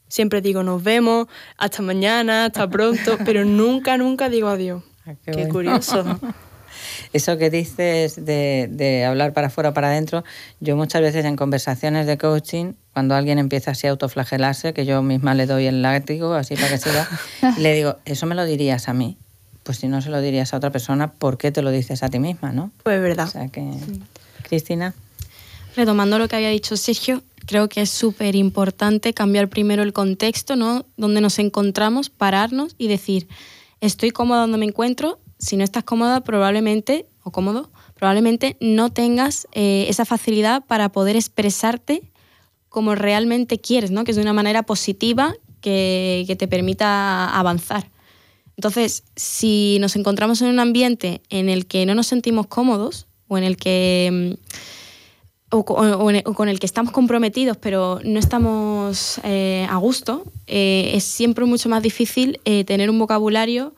Siempre 0.08 0.42
digo 0.42 0.62
nos 0.62 0.84
vemos, 0.84 1.28
hasta 1.58 1.82
mañana, 1.82 2.46
hasta 2.46 2.68
pronto, 2.70 3.18
pero 3.26 3.46
nunca, 3.46 3.98
nunca 3.98 4.30
digo 4.30 4.50
adiós. 4.50 4.84
Ah, 5.06 5.16
qué, 5.24 5.32
qué 5.32 5.48
curioso. 5.48 6.04
Eso 7.14 7.38
que 7.38 7.50
dices 7.50 8.24
de, 8.26 8.68
de 8.72 9.06
hablar 9.06 9.34
para 9.34 9.48
afuera 9.48 9.70
o 9.70 9.74
para 9.74 9.90
adentro, 9.90 10.24
yo 10.60 10.76
muchas 10.76 11.02
veces 11.02 11.26
en 11.26 11.36
conversaciones 11.36 12.08
de 12.08 12.18
coaching 12.18 12.74
cuando 12.94 13.16
alguien 13.16 13.40
empieza 13.40 13.72
así 13.72 13.88
a 13.88 13.92
autoflagelarse, 13.92 14.74
que 14.74 14.86
yo 14.86 15.02
misma 15.02 15.34
le 15.34 15.46
doy 15.46 15.66
el 15.66 15.82
látigo 15.82 16.34
así 16.34 16.56
para 16.56 16.70
que 16.70 16.78
siga, 16.78 17.08
le 17.58 17.74
digo, 17.74 17.98
eso 18.06 18.26
me 18.26 18.36
lo 18.36 18.46
dirías 18.46 18.88
a 18.90 18.94
mí. 18.94 19.18
Pues 19.64 19.78
si 19.78 19.88
no 19.88 20.02
se 20.02 20.10
lo 20.10 20.22
dirías 20.22 20.54
a 20.54 20.58
otra 20.58 20.72
persona, 20.72 21.12
¿por 21.12 21.38
qué 21.38 21.52
te 21.52 21.62
lo 21.62 21.70
dices 21.70 22.02
a 22.04 22.10
ti 22.10 22.20
misma, 22.20 22.52
no? 22.52 22.72
Pues 22.84 22.96
es 22.96 23.02
verdad. 23.02 23.28
O 23.28 23.32
sea 23.32 23.48
que... 23.50 23.62
Sí. 23.62 24.02
Cristina. 24.52 24.94
Retomando 25.78 26.20
lo 26.20 26.28
que 26.28 26.36
había 26.36 26.50
dicho 26.50 26.76
Sergio, 26.76 27.24
creo 27.46 27.70
que 27.70 27.82
es 27.82 27.90
súper 27.90 28.36
importante 28.36 29.14
cambiar 29.14 29.48
primero 29.48 29.82
el 29.84 29.94
contexto, 29.94 30.58
¿no? 30.58 30.86
Donde 30.98 31.22
nos 31.22 31.40
encontramos, 31.40 32.10
pararnos 32.10 32.76
y 32.78 32.90
decir, 32.90 33.30
estoy 33.80 34.12
cómoda 34.12 34.42
donde 34.42 34.58
me 34.58 34.66
encuentro, 34.66 35.20
si 35.42 35.58
no 35.58 35.64
estás 35.64 35.84
cómoda 35.84 36.22
probablemente, 36.22 37.08
o 37.24 37.32
cómodo, 37.32 37.72
probablemente 37.96 38.58
no 38.62 38.92
tengas 38.92 39.48
eh, 39.54 39.88
esa 39.90 40.06
facilidad 40.06 40.64
para 40.66 40.90
poder 40.90 41.16
expresarte 41.16 42.04
como 42.70 42.96
realmente 42.96 43.60
quieres, 43.60 43.92
¿no? 43.92 44.04
que 44.04 44.12
es 44.12 44.18
de 44.18 44.24
una 44.24 44.34
manera 44.34 44.64
positiva 44.64 45.34
que, 45.60 46.24
que, 46.28 46.36
te 46.36 46.48
permita 46.48 47.28
avanzar. 47.38 47.90
Entonces, 48.56 49.04
si 49.16 49.78
nos 49.82 49.96
encontramos 49.96 50.42
en 50.42 50.50
un 50.50 50.60
ambiente 50.60 51.22
en 51.30 51.50
el 51.50 51.66
que 51.66 51.86
no 51.86 51.96
nos 51.96 52.08
sentimos 52.08 52.48
cómodos 52.48 53.08
o 53.28 53.38
en 53.38 53.44
el 53.44 53.58
que 53.58 54.38
o, 55.50 55.60
o, 55.60 56.34
con 56.34 56.50
el 56.50 56.60
que 56.60 56.66
estamos 56.66 56.94
comprometidos 56.94 57.58
pero 57.58 58.00
no 58.06 58.20
estamos 58.20 59.20
eh, 59.24 59.68
a 59.70 59.78
gusto, 59.78 60.24
eh, 60.48 60.92
es 60.94 61.04
siempre 61.04 61.46
mucho 61.46 61.68
más 61.68 61.84
difícil 61.84 62.40
tener 62.66 62.90
un 62.90 63.00
vocabulario 63.00 63.74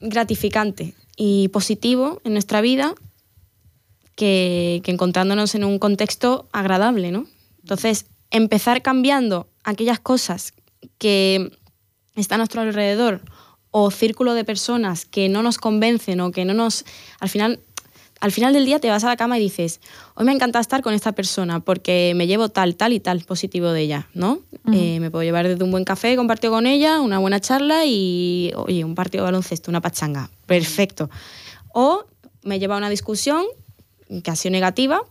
gratificante 0.00 0.94
y 1.16 1.48
positivo 1.48 2.20
en 2.24 2.32
nuestra 2.32 2.60
vida 2.60 2.94
que, 4.14 4.82
encontrándonos 4.84 5.54
en 5.54 5.64
un 5.64 5.78
contexto 5.78 6.48
agradable, 6.52 7.12
¿no? 7.12 7.26
Entonces, 7.62 8.06
empezar 8.30 8.82
cambiando 8.82 9.48
aquellas 9.64 10.00
cosas 10.00 10.52
que 10.98 11.52
están 12.16 12.36
a 12.36 12.38
nuestro 12.38 12.62
alrededor 12.62 13.22
o 13.70 13.90
círculo 13.90 14.34
de 14.34 14.44
personas 14.44 15.04
que 15.04 15.28
no 15.28 15.42
nos 15.42 15.58
convencen 15.58 16.20
o 16.20 16.32
que 16.32 16.44
no 16.44 16.54
nos... 16.54 16.84
Al 17.20 17.28
final, 17.28 17.60
al 18.20 18.32
final 18.32 18.52
del 18.52 18.64
día 18.64 18.78
te 18.78 18.88
vas 18.90 19.04
a 19.04 19.08
la 19.08 19.16
cama 19.16 19.38
y 19.38 19.40
dices, 19.40 19.80
hoy 20.14 20.24
me 20.24 20.32
encanta 20.32 20.58
estar 20.60 20.82
con 20.82 20.94
esta 20.94 21.12
persona 21.12 21.60
porque 21.60 22.12
me 22.16 22.26
llevo 22.26 22.48
tal, 22.48 22.76
tal 22.76 22.92
y 22.92 23.00
tal 23.00 23.20
positivo 23.20 23.70
de 23.70 23.82
ella, 23.82 24.08
¿no? 24.14 24.40
Uh 24.64 24.70
-huh. 24.70 24.76
eh, 24.76 25.00
me 25.00 25.10
puedo 25.10 25.22
llevar 25.22 25.46
desde 25.46 25.62
un 25.64 25.70
buen 25.70 25.84
café 25.84 26.16
compartido 26.16 26.52
con 26.52 26.66
ella, 26.66 27.00
una 27.00 27.18
buena 27.18 27.40
charla 27.40 27.84
y, 27.84 28.52
oye, 28.56 28.84
un 28.84 28.94
partido 28.94 29.24
de 29.24 29.28
baloncesto, 29.30 29.70
una 29.70 29.80
pachanga. 29.80 30.30
Perfecto. 30.46 31.10
O 31.72 32.04
me 32.42 32.58
lleva 32.58 32.74
a 32.74 32.78
una 32.78 32.90
discusión 32.90 33.44
que 34.22 34.30
ha 34.30 34.36
sido 34.36 34.52
negativa, 34.52 35.02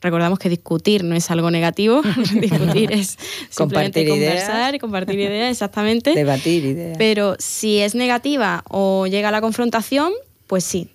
recordamos 0.00 0.38
que 0.38 0.48
discutir 0.48 1.04
no 1.04 1.14
es 1.14 1.30
algo 1.30 1.50
negativo, 1.50 2.02
discutir 2.40 2.92
es 2.92 3.18
compartir 3.54 4.08
conversar 4.08 4.56
ideas. 4.56 4.74
y 4.74 4.78
compartir 4.78 5.20
ideas, 5.20 5.50
exactamente. 5.50 6.14
Debatir 6.14 6.64
ideas. 6.64 6.96
Pero 6.98 7.36
si 7.38 7.78
es 7.78 7.94
negativa 7.94 8.64
o 8.68 9.06
llega 9.06 9.28
a 9.28 9.32
la 9.32 9.40
confrontación, 9.40 10.12
pues 10.46 10.64
sí. 10.64 10.90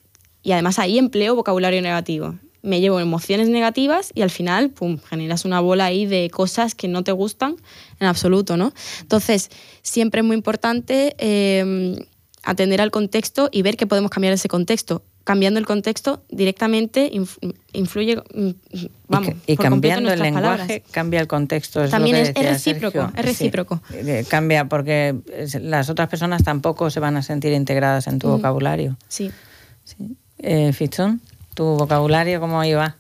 Y 0.45 0.51
además 0.51 0.77
ahí 0.77 0.99
empleo 0.99 1.35
vocabulario 1.35 1.81
negativo. 1.81 2.35
Me 2.61 2.79
llevo 2.79 2.99
emociones 2.99 3.49
negativas 3.49 4.11
y 4.13 4.21
al 4.21 4.29
final, 4.29 4.69
pum, 4.69 4.99
generas 4.99 5.43
una 5.43 5.59
bola 5.59 5.85
ahí 5.85 6.05
de 6.05 6.29
cosas 6.29 6.75
que 6.75 6.87
no 6.87 7.03
te 7.03 7.11
gustan 7.11 7.55
en 7.99 8.07
absoluto, 8.07 8.55
¿no? 8.55 8.71
Entonces, 9.01 9.49
siempre 9.81 10.21
es 10.21 10.25
muy 10.25 10.35
importante 10.35 11.15
eh, 11.17 11.95
atender 12.43 12.79
al 12.79 12.91
contexto 12.91 13.49
y 13.51 13.63
ver 13.63 13.75
que 13.75 13.87
podemos 13.87 14.11
cambiar 14.11 14.33
ese 14.33 14.47
contexto 14.47 15.01
cambiando 15.25 15.59
el 15.59 15.65
contexto 15.65 16.23
directamente 16.29 17.11
influye, 17.73 18.21
vamos, 19.07 19.33
y, 19.47 19.53
y 19.53 19.57
cambiando 19.57 20.13
el 20.13 20.19
lenguaje 20.19 20.57
palabras. 20.57 20.81
cambia 20.91 21.19
el 21.19 21.27
contexto. 21.27 21.83
Es 21.83 21.89
También 21.89 22.17
es, 22.17 22.29
es, 22.35 22.45
recíproco, 22.45 23.01
Sergio. 23.01 23.19
es 23.19 23.25
recíproco. 23.25 23.81
Sí, 23.89 23.97
eh, 24.01 24.25
cambia 24.29 24.69
porque 24.69 25.15
las 25.61 25.89
otras 25.89 26.09
personas 26.09 26.43
tampoco 26.43 26.91
se 26.91 26.99
van 26.99 27.17
a 27.17 27.23
sentir 27.23 27.53
integradas 27.53 28.05
en 28.05 28.19
tu 28.19 28.27
mm. 28.27 28.31
vocabulario. 28.33 28.97
Sí. 29.07 29.31
sí. 29.83 30.15
Eh, 30.39 30.73
Fichón, 30.73 31.21
¿tu 31.53 31.63
vocabulario 31.63 32.39
cómo 32.39 32.63
iba? 32.63 32.95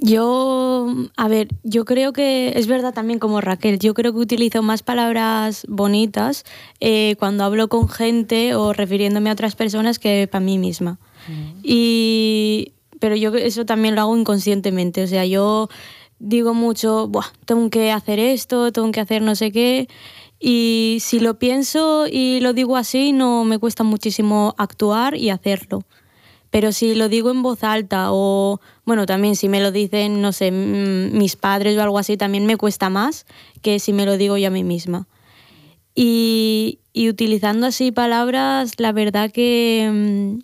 Yo, 0.00 0.86
a 1.16 1.28
ver, 1.28 1.48
yo 1.62 1.84
creo 1.84 2.12
que 2.12 2.52
es 2.56 2.66
verdad 2.66 2.92
también 2.92 3.18
como 3.18 3.40
Raquel, 3.40 3.78
yo 3.78 3.94
creo 3.94 4.12
que 4.12 4.18
utilizo 4.18 4.62
más 4.62 4.82
palabras 4.82 5.64
bonitas 5.68 6.44
eh, 6.80 7.16
cuando 7.18 7.44
hablo 7.44 7.68
con 7.68 7.88
gente 7.88 8.54
o 8.54 8.72
refiriéndome 8.72 9.30
a 9.30 9.32
otras 9.32 9.54
personas 9.54 9.98
que 9.98 10.28
para 10.30 10.44
mí 10.44 10.58
misma. 10.58 10.98
Mm. 11.28 11.60
Y, 11.62 12.72
pero 13.00 13.16
yo 13.16 13.34
eso 13.34 13.64
también 13.64 13.94
lo 13.94 14.02
hago 14.02 14.16
inconscientemente, 14.16 15.02
o 15.04 15.06
sea, 15.06 15.24
yo 15.24 15.68
digo 16.18 16.52
mucho, 16.52 17.08
Buah, 17.08 17.32
tengo 17.46 17.70
que 17.70 17.90
hacer 17.90 18.18
esto, 18.18 18.72
tengo 18.72 18.90
que 18.92 19.00
hacer 19.00 19.22
no 19.22 19.34
sé 19.34 19.52
qué, 19.52 19.88
y 20.38 20.98
si 21.00 21.20
lo 21.20 21.38
pienso 21.38 22.06
y 22.10 22.40
lo 22.40 22.52
digo 22.52 22.76
así, 22.76 23.12
no 23.12 23.44
me 23.44 23.58
cuesta 23.58 23.84
muchísimo 23.84 24.54
actuar 24.58 25.16
y 25.16 25.30
hacerlo. 25.30 25.84
Pero 26.54 26.70
si 26.70 26.94
lo 26.94 27.08
digo 27.08 27.32
en 27.32 27.42
voz 27.42 27.64
alta 27.64 28.12
o, 28.12 28.60
bueno, 28.84 29.06
también 29.06 29.34
si 29.34 29.48
me 29.48 29.60
lo 29.60 29.72
dicen, 29.72 30.22
no 30.22 30.30
sé, 30.30 30.52
mis 30.52 31.34
padres 31.34 31.76
o 31.76 31.82
algo 31.82 31.98
así, 31.98 32.16
también 32.16 32.46
me 32.46 32.56
cuesta 32.56 32.90
más 32.90 33.26
que 33.60 33.80
si 33.80 33.92
me 33.92 34.06
lo 34.06 34.16
digo 34.16 34.36
yo 34.36 34.46
a 34.46 34.50
mí 34.50 34.62
misma. 34.62 35.08
Y, 35.96 36.78
y 36.92 37.08
utilizando 37.08 37.66
así 37.66 37.90
palabras, 37.90 38.74
la 38.78 38.92
verdad 38.92 39.32
que, 39.32 40.38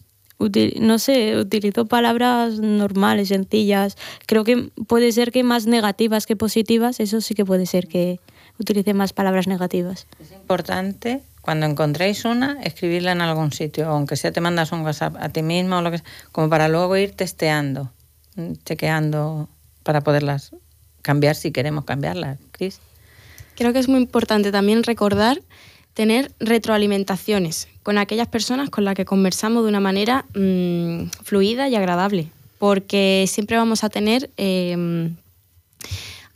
no 0.80 0.98
sé, 0.98 1.36
utilizo 1.36 1.86
palabras 1.86 2.58
normales, 2.58 3.28
sencillas. 3.28 3.96
Creo 4.26 4.42
que 4.42 4.68
puede 4.88 5.12
ser 5.12 5.30
que 5.30 5.44
más 5.44 5.68
negativas 5.68 6.26
que 6.26 6.34
positivas, 6.34 6.98
eso 6.98 7.20
sí 7.20 7.34
que 7.36 7.44
puede 7.44 7.66
ser 7.66 7.86
que 7.86 8.18
utilice 8.58 8.94
más 8.94 9.12
palabras 9.12 9.46
negativas. 9.46 10.08
Es 10.18 10.32
importante 10.32 11.22
cuando 11.40 11.66
encontréis 11.66 12.24
una, 12.24 12.60
escribirla 12.62 13.12
en 13.12 13.20
algún 13.20 13.52
sitio, 13.52 13.88
aunque 13.88 14.16
sea 14.16 14.32
te 14.32 14.40
mandas 14.40 14.72
un 14.72 14.82
WhatsApp 14.82 15.16
a 15.18 15.28
ti 15.28 15.42
mismo 15.42 15.78
o 15.78 15.82
lo 15.82 15.90
que 15.90 15.98
sea, 15.98 16.06
como 16.32 16.48
para 16.48 16.68
luego 16.68 16.96
ir 16.96 17.12
testeando, 17.12 17.90
chequeando 18.64 19.48
para 19.82 20.02
poderlas 20.02 20.52
cambiar 21.02 21.34
si 21.34 21.50
queremos 21.50 21.84
cambiarlas. 21.84 22.38
Cris. 22.52 22.80
Creo 23.56 23.72
que 23.72 23.78
es 23.78 23.88
muy 23.88 24.00
importante 24.00 24.52
también 24.52 24.82
recordar 24.82 25.40
tener 25.94 26.32
retroalimentaciones 26.38 27.68
con 27.82 27.98
aquellas 27.98 28.28
personas 28.28 28.70
con 28.70 28.84
las 28.84 28.94
que 28.94 29.04
conversamos 29.04 29.64
de 29.64 29.68
una 29.70 29.80
manera 29.80 30.24
mmm, 30.34 31.04
fluida 31.24 31.68
y 31.68 31.74
agradable. 31.74 32.28
porque 32.58 33.24
siempre 33.26 33.56
vamos 33.56 33.84
a 33.84 33.88
tener 33.88 34.30
eh, 34.36 35.10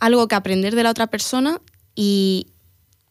algo 0.00 0.26
que 0.26 0.34
aprender 0.34 0.74
de 0.74 0.82
la 0.82 0.90
otra 0.90 1.06
persona 1.06 1.60
y 1.94 2.46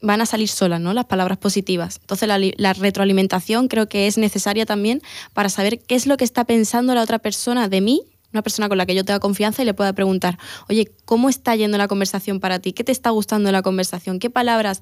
van 0.03 0.21
a 0.21 0.25
salir 0.25 0.49
solas, 0.49 0.81
¿no? 0.81 0.93
Las 0.93 1.05
palabras 1.05 1.37
positivas. 1.37 1.97
Entonces 2.01 2.27
la, 2.27 2.37
la 2.57 2.73
retroalimentación 2.73 3.69
creo 3.69 3.87
que 3.87 4.05
es 4.05 4.17
necesaria 4.17 4.65
también 4.65 5.01
para 5.33 5.49
saber 5.49 5.79
qué 5.79 5.95
es 5.95 6.05
lo 6.05 6.17
que 6.17 6.25
está 6.25 6.43
pensando 6.43 6.93
la 6.93 7.01
otra 7.01 7.19
persona 7.19 7.69
de 7.69 7.81
mí, 7.81 8.03
una 8.33 8.41
persona 8.41 8.67
con 8.67 8.77
la 8.77 8.85
que 8.85 8.95
yo 8.95 9.05
tenga 9.05 9.19
confianza 9.19 9.61
y 9.61 9.65
le 9.65 9.73
pueda 9.73 9.93
preguntar, 9.93 10.37
oye, 10.67 10.91
¿cómo 11.05 11.29
está 11.29 11.55
yendo 11.55 11.77
la 11.77 11.87
conversación 11.87 12.39
para 12.39 12.59
ti? 12.59 12.73
¿Qué 12.73 12.83
te 12.83 12.91
está 12.91 13.11
gustando 13.11 13.47
de 13.47 13.53
la 13.53 13.61
conversación? 13.61 14.19
¿Qué 14.19 14.29
palabras? 14.29 14.81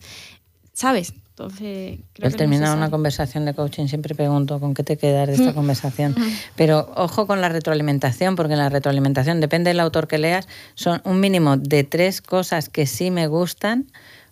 ¿Sabes? 0.74 1.14
Entonces, 1.30 2.00
creo 2.14 2.28
al 2.28 2.36
terminar 2.36 2.76
una 2.76 2.90
conversación 2.90 3.46
de 3.46 3.54
coaching 3.54 3.88
siempre 3.88 4.16
pregunto 4.16 4.60
con 4.60 4.74
qué 4.74 4.84
te 4.84 4.98
quedas 4.98 5.28
de 5.28 5.36
esta 5.36 5.54
conversación. 5.54 6.16
Pero 6.56 6.92
ojo 6.96 7.28
con 7.28 7.42
la 7.42 7.50
retroalimentación, 7.50 8.36
porque 8.36 8.54
en 8.54 8.60
la 8.60 8.70
retroalimentación, 8.70 9.40
depende 9.40 9.70
del 9.70 9.80
autor 9.80 10.08
que 10.08 10.18
leas, 10.18 10.48
son 10.76 11.02
un 11.04 11.20
mínimo 11.20 11.58
de 11.58 11.84
tres 11.84 12.22
cosas 12.22 12.70
que 12.70 12.86
sí 12.86 13.12
me 13.12 13.28
gustan 13.28 13.88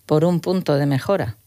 por 0.10 0.26
un 0.26 0.40
punto 0.40 0.76
de 0.76 0.88
mejora. 0.88 1.38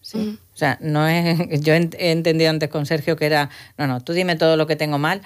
¿sí? 0.00 0.38
O 0.54 0.56
sea, 0.56 0.78
no 0.80 1.08
es. 1.08 1.36
Yo 1.60 1.74
he 1.74 2.12
entendido 2.12 2.48
antes 2.48 2.68
con 2.68 2.86
Sergio 2.86 3.16
que 3.16 3.26
era, 3.26 3.50
no, 3.78 3.88
no, 3.88 4.00
tú 4.00 4.12
dime 4.12 4.36
todo 4.36 4.56
lo 4.56 4.68
que 4.68 4.76
tengo 4.76 4.98
mal. 4.98 5.22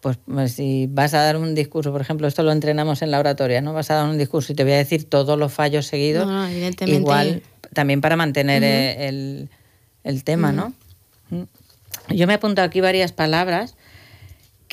Pues, 0.00 0.16
pues 0.24 0.52
si 0.52 0.86
vas 0.90 1.12
a 1.12 1.18
dar 1.18 1.36
un 1.36 1.54
discurso, 1.54 1.92
por 1.92 2.00
ejemplo, 2.00 2.26
esto 2.26 2.42
lo 2.42 2.52
entrenamos 2.52 3.02
en 3.02 3.10
la 3.10 3.18
oratoria, 3.18 3.60
¿no? 3.60 3.74
Vas 3.74 3.90
a 3.90 3.96
dar 3.96 4.08
un 4.08 4.16
discurso 4.16 4.54
y 4.54 4.56
te 4.56 4.64
voy 4.64 4.72
a 4.72 4.78
decir 4.78 5.04
todos 5.04 5.38
los 5.38 5.52
fallos 5.52 5.84
seguidos. 5.86 6.26
No, 6.26 6.32
no, 6.32 6.46
evidentemente. 6.46 7.02
Igual, 7.02 7.42
también 7.74 8.00
para 8.00 8.16
mantener 8.16 8.64
el, 8.64 9.50
el 10.04 10.24
tema, 10.24 10.52
¿no? 10.52 10.72
Yo 12.08 12.26
me 12.26 12.32
he 12.32 12.36
apuntado 12.36 12.66
aquí 12.66 12.80
varias 12.80 13.12
palabras 13.12 13.76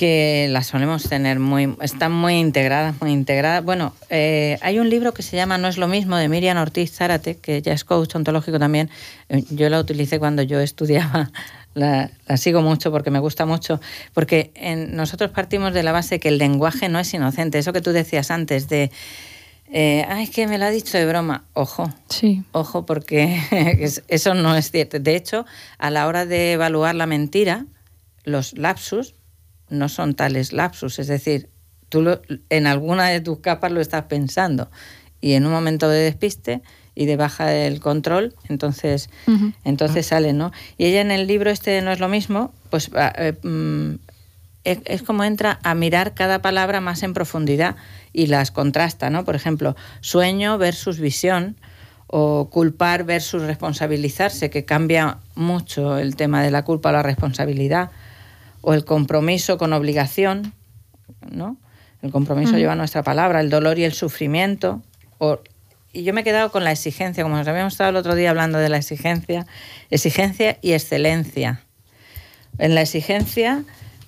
que 0.01 0.47
las 0.49 0.65
solemos 0.65 1.03
tener 1.03 1.37
muy, 1.37 1.75
están 1.79 2.11
muy 2.11 2.33
integradas, 2.39 2.99
muy 2.99 3.11
integradas. 3.11 3.63
Bueno, 3.63 3.93
eh, 4.09 4.57
hay 4.63 4.79
un 4.79 4.89
libro 4.89 5.13
que 5.13 5.21
se 5.21 5.35
llama 5.37 5.59
No 5.59 5.67
es 5.67 5.77
lo 5.77 5.87
mismo 5.87 6.17
de 6.17 6.27
Miriam 6.27 6.57
Ortiz 6.57 6.91
Zárate, 6.91 7.37
que 7.37 7.57
ella 7.57 7.71
es 7.73 7.83
coach 7.83 8.15
ontológico 8.15 8.57
también. 8.57 8.89
Eh, 9.29 9.43
Yo 9.51 9.69
la 9.69 9.79
utilicé 9.79 10.17
cuando 10.17 10.41
yo 10.41 10.59
estudiaba, 10.59 11.29
la, 11.75 12.09
la 12.25 12.37
sigo 12.37 12.63
mucho 12.63 12.89
porque 12.91 13.11
me 13.11 13.19
gusta 13.19 13.45
mucho, 13.45 13.79
porque 14.15 14.49
en- 14.55 14.95
nosotros 14.95 15.29
partimos 15.29 15.71
de 15.71 15.83
la 15.83 15.91
base 15.91 16.19
que 16.19 16.29
el 16.29 16.39
lenguaje 16.39 16.89
no 16.89 16.97
es 16.97 17.13
inocente. 17.13 17.59
Eso 17.59 17.71
que 17.71 17.81
tú 17.81 17.91
decías 17.91 18.31
antes 18.31 18.69
de, 18.69 18.89
eh, 19.71 20.03
ay, 20.09 20.23
es 20.23 20.29
que 20.31 20.47
me 20.47 20.57
lo 20.57 20.65
ha 20.65 20.71
dicho 20.71 20.97
de 20.97 21.05
broma. 21.05 21.43
Ojo, 21.53 21.93
Sí. 22.09 22.41
Ojo, 22.53 22.87
porque 22.87 23.39
es- 23.79 24.01
eso 24.07 24.33
no 24.33 24.55
es 24.55 24.71
cierto. 24.71 24.97
De 24.99 25.15
hecho, 25.15 25.45
a 25.77 25.91
la 25.91 26.07
hora 26.07 26.25
de 26.25 26.53
evaluar 26.53 26.95
la 26.95 27.05
mentira, 27.05 27.67
los 28.23 28.57
lapsus 28.57 29.13
no 29.71 29.89
son 29.89 30.13
tales 30.13 30.53
lapsus. 30.53 30.99
Es 30.99 31.07
decir, 31.07 31.49
tú 31.89 32.01
lo- 32.01 32.21
en 32.49 32.67
alguna 32.67 33.07
de 33.07 33.21
tus 33.21 33.39
capas 33.39 33.71
lo 33.71 33.81
estás 33.81 34.03
pensando 34.05 34.69
y 35.19 35.33
en 35.33 35.45
un 35.45 35.51
momento 35.51 35.89
de 35.89 35.99
despiste 35.99 36.61
y 36.93 37.05
de 37.05 37.15
baja 37.15 37.47
del 37.47 37.79
control, 37.79 38.35
entonces, 38.49 39.09
entonces 39.63 40.05
sale, 40.07 40.33
¿no? 40.33 40.51
Y 40.77 40.85
ella 40.85 41.01
en 41.01 41.11
el 41.11 41.25
libro 41.27 41.49
este 41.49 41.81
no 41.81 41.91
es 41.91 41.99
lo 41.99 42.07
mismo, 42.09 42.53
pues 42.69 42.91
ah, 42.95 43.13
eh, 43.17 43.33
mm, 43.43 43.95
es, 44.63 44.79
es 44.85 45.01
como 45.01 45.23
entra 45.23 45.59
a 45.63 45.73
mirar 45.73 46.13
cada 46.13 46.41
palabra 46.41 46.81
más 46.81 47.01
en 47.03 47.13
profundidad 47.13 47.75
y 48.13 48.27
las 48.27 48.51
contrasta, 48.51 49.09
¿no? 49.09 49.23
Por 49.25 49.35
ejemplo, 49.35 49.75
sueño 50.01 50.57
versus 50.57 50.99
visión 50.99 51.55
o 52.07 52.49
culpar 52.49 53.05
versus 53.05 53.41
responsabilizarse, 53.43 54.49
que 54.49 54.65
cambia 54.65 55.19
mucho 55.35 55.97
el 55.97 56.15
tema 56.17 56.43
de 56.43 56.51
la 56.51 56.63
culpa 56.65 56.89
o 56.89 56.91
la 56.91 57.03
responsabilidad, 57.03 57.89
o 58.61 58.73
el 58.73 58.85
compromiso 58.85 59.57
con 59.57 59.73
obligación, 59.73 60.53
¿no? 61.29 61.57
El 62.01 62.11
compromiso 62.11 62.57
lleva 62.57 62.75
nuestra 62.75 63.03
palabra, 63.03 63.41
el 63.41 63.49
dolor 63.49 63.77
y 63.79 63.83
el 63.83 63.93
sufrimiento. 63.93 64.81
o- 65.19 65.39
y 65.93 66.03
yo 66.03 66.13
me 66.13 66.21
he 66.21 66.23
quedado 66.23 66.51
con 66.51 66.63
la 66.63 66.71
exigencia, 66.71 67.21
como 67.23 67.35
nos 67.35 67.47
habíamos 67.47 67.73
estado 67.73 67.89
el 67.89 67.95
otro 67.97 68.15
día 68.15 68.29
hablando 68.29 68.57
de 68.57 68.69
la 68.69 68.77
exigencia, 68.77 69.45
exigencia 69.89 70.57
y 70.61 70.71
excelencia. 70.71 71.61
En 72.57 72.75
la 72.75 72.81
exigencia, 72.81 73.63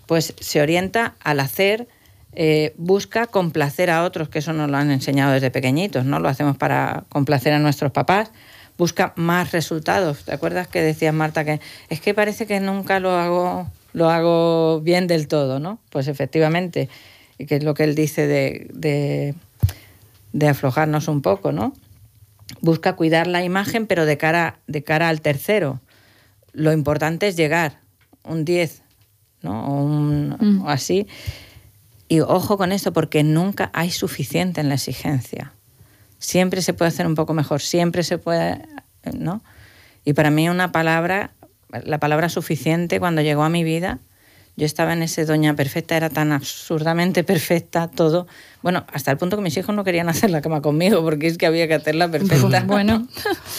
pues 0.07 0.33
se 0.39 0.61
orienta 0.61 1.15
al 1.23 1.39
hacer, 1.39 1.87
eh, 2.31 2.73
busca 2.77 3.27
complacer 3.27 3.89
a 3.89 4.03
otros, 4.05 4.29
que 4.29 4.39
eso 4.39 4.53
nos 4.53 4.69
lo 4.71 4.77
han 4.77 4.91
enseñado 4.91 5.33
desde 5.33 5.51
pequeñitos, 5.51 6.05
¿no? 6.05 6.19
Lo 6.19 6.29
hacemos 6.29 6.57
para 6.57 7.03
complacer 7.09 7.53
a 7.53 7.59
nuestros 7.59 7.91
papás. 7.91 8.31
Busca 8.77 9.13
más 9.17 9.51
resultados. 9.51 10.23
¿Te 10.23 10.33
acuerdas 10.33 10.67
que 10.67 10.81
decías, 10.81 11.13
Marta, 11.13 11.45
que 11.45 11.59
es 11.89 11.99
que 12.01 12.13
parece 12.13 12.47
que 12.47 12.59
nunca 12.59 12.99
lo 12.99 13.11
hago, 13.11 13.67
lo 13.93 14.09
hago 14.09 14.81
bien 14.81 15.07
del 15.07 15.27
todo, 15.27 15.59
¿no? 15.59 15.79
Pues 15.89 16.07
efectivamente, 16.07 16.89
y 17.37 17.45
que 17.45 17.55
es 17.57 17.63
lo 17.63 17.73
que 17.73 17.83
él 17.83 17.95
dice 17.95 18.27
de, 18.27 18.67
de, 18.73 19.35
de 20.33 20.47
aflojarnos 20.47 21.07
un 21.07 21.21
poco, 21.21 21.51
¿no? 21.51 21.73
Busca 22.61 22.95
cuidar 22.95 23.27
la 23.27 23.43
imagen, 23.43 23.87
pero 23.87 24.05
de 24.05 24.17
cara, 24.17 24.59
de 24.67 24.83
cara 24.83 25.09
al 25.09 25.21
tercero. 25.21 25.79
Lo 26.53 26.71
importante 26.71 27.27
es 27.27 27.35
llegar, 27.35 27.79
un 28.23 28.45
10, 28.45 28.81
¿no? 29.41 29.65
O, 29.67 29.83
un- 29.83 30.37
Mm. 30.39 30.61
o 30.65 30.69
así. 30.69 31.07
Y 32.07 32.19
ojo 32.19 32.57
con 32.57 32.71
esto, 32.71 32.93
porque 32.93 33.23
nunca 33.23 33.69
hay 33.73 33.89
suficiente 33.89 34.61
en 34.61 34.69
la 34.69 34.75
exigencia. 34.75 35.53
Siempre 36.19 36.61
se 36.61 36.73
puede 36.73 36.89
hacer 36.89 37.07
un 37.07 37.15
poco 37.15 37.33
mejor, 37.33 37.61
siempre 37.61 38.03
se 38.03 38.17
puede, 38.17 38.61
¿no? 39.17 39.41
Y 40.05 40.13
para 40.13 40.29
mí 40.29 40.47
una 40.49 40.71
palabra, 40.71 41.31
la 41.83 41.99
palabra 41.99 42.29
suficiente, 42.29 42.99
cuando 42.99 43.21
llegó 43.21 43.43
a 43.43 43.49
mi 43.49 43.63
vida, 43.63 43.99
yo 44.55 44.65
estaba 44.65 44.93
en 44.93 45.01
ese 45.01 45.25
doña 45.25 45.55
perfecta, 45.55 45.97
era 45.97 46.09
tan 46.09 46.31
absurdamente 46.31 47.23
perfecta 47.23 47.87
todo. 47.87 48.27
Bueno, 48.61 48.85
hasta 48.93 49.09
el 49.09 49.17
punto 49.17 49.35
que 49.35 49.41
mis 49.41 49.57
hijos 49.57 49.75
no 49.75 49.83
querían 49.83 50.09
hacer 50.09 50.29
la 50.29 50.41
cama 50.41 50.61
conmigo, 50.61 51.01
porque 51.01 51.27
es 51.27 51.37
que 51.37 51.47
había 51.47 51.67
que 51.67 51.73
hacerla 51.73 52.09
perfecta. 52.09 52.63
Bueno. 52.67 53.07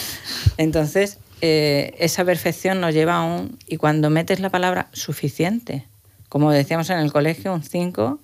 Entonces, 0.57 1.17
eh, 1.41 1.95
esa 1.99 2.23
perfección 2.23 2.79
nos 2.79 2.93
lleva 2.93 3.15
a 3.15 3.23
un... 3.23 3.57
Y 3.67 3.75
cuando 3.75 4.09
metes 4.09 4.39
la 4.39 4.49
palabra 4.49 4.87
suficiente, 4.93 5.85
como 6.29 6.51
decíamos 6.51 6.89
en 6.89 6.99
el 6.99 7.11
colegio, 7.11 7.53
un 7.53 7.63
5, 7.63 8.19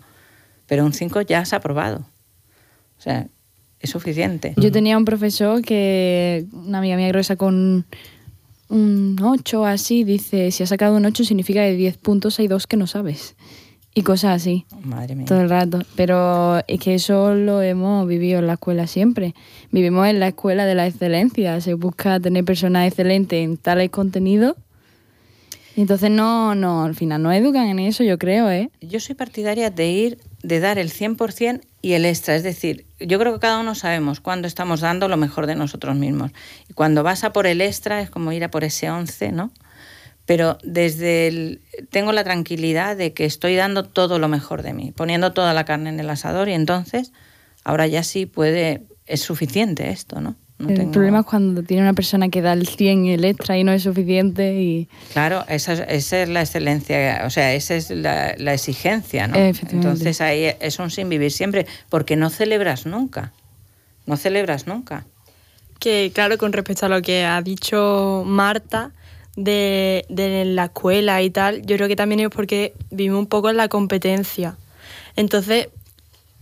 pero 0.66 0.86
un 0.86 0.94
5 0.94 1.22
ya 1.22 1.40
has 1.40 1.52
aprobado. 1.52 2.06
O 2.98 3.02
sea, 3.02 3.28
es 3.82 3.90
suficiente. 3.90 4.54
Yo 4.56 4.72
tenía 4.72 4.98
un 4.98 5.06
profesor 5.06 5.62
que, 5.62 6.46
una 6.54 6.78
amiga 6.78 6.96
mía 6.96 7.10
gruesa 7.10 7.36
con 7.36 7.86
un 8.72 9.18
8 9.22 9.66
así, 9.66 10.04
dice, 10.04 10.52
si 10.52 10.64
has 10.64 10.70
sacado 10.70 10.96
un 10.96 11.06
8 11.06 11.24
significa 11.26 11.62
que 11.62 11.72
de 11.72 11.76
10 11.76 11.98
puntos 11.98 12.40
hay 12.40 12.48
dos 12.48 12.66
que 12.68 12.78
no 12.78 12.88
sabes. 12.88 13.36
Y 13.94 14.04
cosas 14.04 14.42
así, 14.42 14.66
Madre 14.84 15.16
mía. 15.16 15.26
todo 15.26 15.42
el 15.42 15.50
rato. 15.50 15.82
Pero 15.98 16.60
es 16.68 16.80
que 16.80 16.96
eso 16.96 17.36
lo 17.36 17.62
hemos 17.62 18.08
vivido 18.08 18.40
en 18.40 18.48
la 18.48 18.54
escuela 18.54 18.88
siempre. 18.88 19.36
Vivimos 19.70 20.08
en 20.08 20.22
la 20.22 20.30
escuela 20.30 20.66
de 20.66 20.76
la 20.76 20.88
excelencia. 20.88 21.60
Se 21.60 21.74
busca 21.74 22.18
tener 22.20 22.46
personas 22.46 22.88
excelentes 22.88 23.44
en 23.44 23.58
tales 23.58 23.90
contenidos. 23.90 24.56
Entonces 25.82 26.12
no, 26.12 26.54
no, 26.54 26.84
al 26.84 26.94
final 26.94 27.24
no 27.24 27.32
educan 27.32 27.66
en 27.68 27.80
eso, 27.80 28.04
yo 28.04 28.20
creo, 28.20 28.52
¿eh? 28.52 28.70
Yo 28.82 29.00
soy 29.00 29.16
partidaria 29.16 29.72
de 29.72 29.90
ir, 29.90 30.20
de 30.44 30.60
dar 30.60 30.78
el 30.78 30.92
100% 30.92 31.62
y 31.82 31.94
el 31.94 32.06
extra. 32.06 32.36
Es 32.36 32.44
decir, 32.44 32.86
yo 33.00 33.18
creo 33.18 33.34
que 33.34 33.40
cada 33.40 33.60
uno 33.60 33.74
sabemos 33.74 34.20
cuándo 34.20 34.48
estamos 34.48 34.82
dando 34.82 35.08
lo 35.08 35.18
mejor 35.18 35.48
de 35.48 35.56
nosotros 35.56 35.96
mismos. 35.96 36.34
Y 36.70 36.74
cuando 36.74 37.02
vas 37.02 37.24
a 37.24 37.34
por 37.34 37.48
el 37.48 37.62
extra 37.62 38.00
es 38.00 38.12
como 38.12 38.32
ir 38.32 38.44
a 38.44 38.52
por 38.52 38.64
ese 38.64 38.92
11, 38.92 39.32
¿no? 39.32 39.52
Pero 40.28 40.60
desde 40.64 41.28
el, 41.28 41.62
tengo 41.90 42.12
la 42.12 42.24
tranquilidad 42.24 42.96
de 42.96 43.14
que 43.14 43.26
estoy 43.26 43.56
dando 43.56 43.84
todo 43.84 44.20
lo 44.20 44.28
mejor 44.28 44.62
de 44.62 44.74
mí, 44.74 44.92
poniendo 44.96 45.34
toda 45.34 45.56
la 45.56 45.66
carne 45.66 45.90
en 45.90 46.00
el 46.00 46.12
asador 46.12 46.48
y 46.48 46.54
entonces 46.54 47.12
ahora 47.64 47.88
ya 47.88 48.04
sí 48.04 48.28
puede, 48.28 48.84
es 49.08 49.22
suficiente 49.22 49.90
esto, 49.90 50.22
¿no? 50.22 50.36
No 50.62 50.70
el 50.70 50.76
tengo- 50.78 50.92
problema 50.92 51.20
es 51.20 51.26
cuando 51.26 51.64
tiene 51.64 51.84
una 51.84 51.94
persona 51.94 52.30
que 52.30 52.42
da 52.42 52.54
el 52.54 52.68
100 52.68 53.06
y 53.06 53.14
el 53.14 53.26
extra 53.26 53.58
y 53.58 53.64
no 53.64 53.72
es 53.72 53.84
suficiente 53.84 54.54
y... 54.62 54.88
Claro, 55.14 55.44
esa 55.50 55.74
es, 55.74 55.80
esa 55.88 56.22
es 56.24 56.30
la 56.30 56.42
excelencia, 56.42 57.24
o 57.26 57.30
sea, 57.30 57.54
esa 57.54 57.76
es 57.76 57.90
la, 57.90 58.36
la 58.38 58.54
exigencia, 58.54 59.28
¿no? 59.28 59.36
Entonces 59.38 60.22
ahí 60.22 60.46
es 60.60 60.80
un 60.80 60.90
sin 60.92 61.10
vivir 61.10 61.32
siempre, 61.32 61.66
porque 61.90 62.16
no 62.16 62.30
celebras 62.30 62.86
nunca, 62.86 63.34
no 64.06 64.18
celebras 64.18 64.68
nunca. 64.68 65.06
Que 65.80 66.12
claro, 66.14 66.38
con 66.38 66.54
respecto 66.54 66.86
a 66.86 66.90
lo 66.90 67.02
que 67.02 67.24
ha 67.26 67.42
dicho 67.42 68.24
Marta 68.26 68.92
de, 69.36 70.06
de 70.10 70.46
la 70.46 70.66
escuela 70.66 71.22
y 71.24 71.30
tal, 71.32 71.62
yo 71.66 71.76
creo 71.78 71.88
que 71.88 71.96
también 71.96 72.20
es 72.20 72.30
porque 72.30 72.74
vivimos 72.92 73.20
un 73.20 73.28
poco 73.28 73.50
en 73.50 73.58
la 73.58 73.68
competencia. 73.68 74.58
Entonces, 75.16 75.70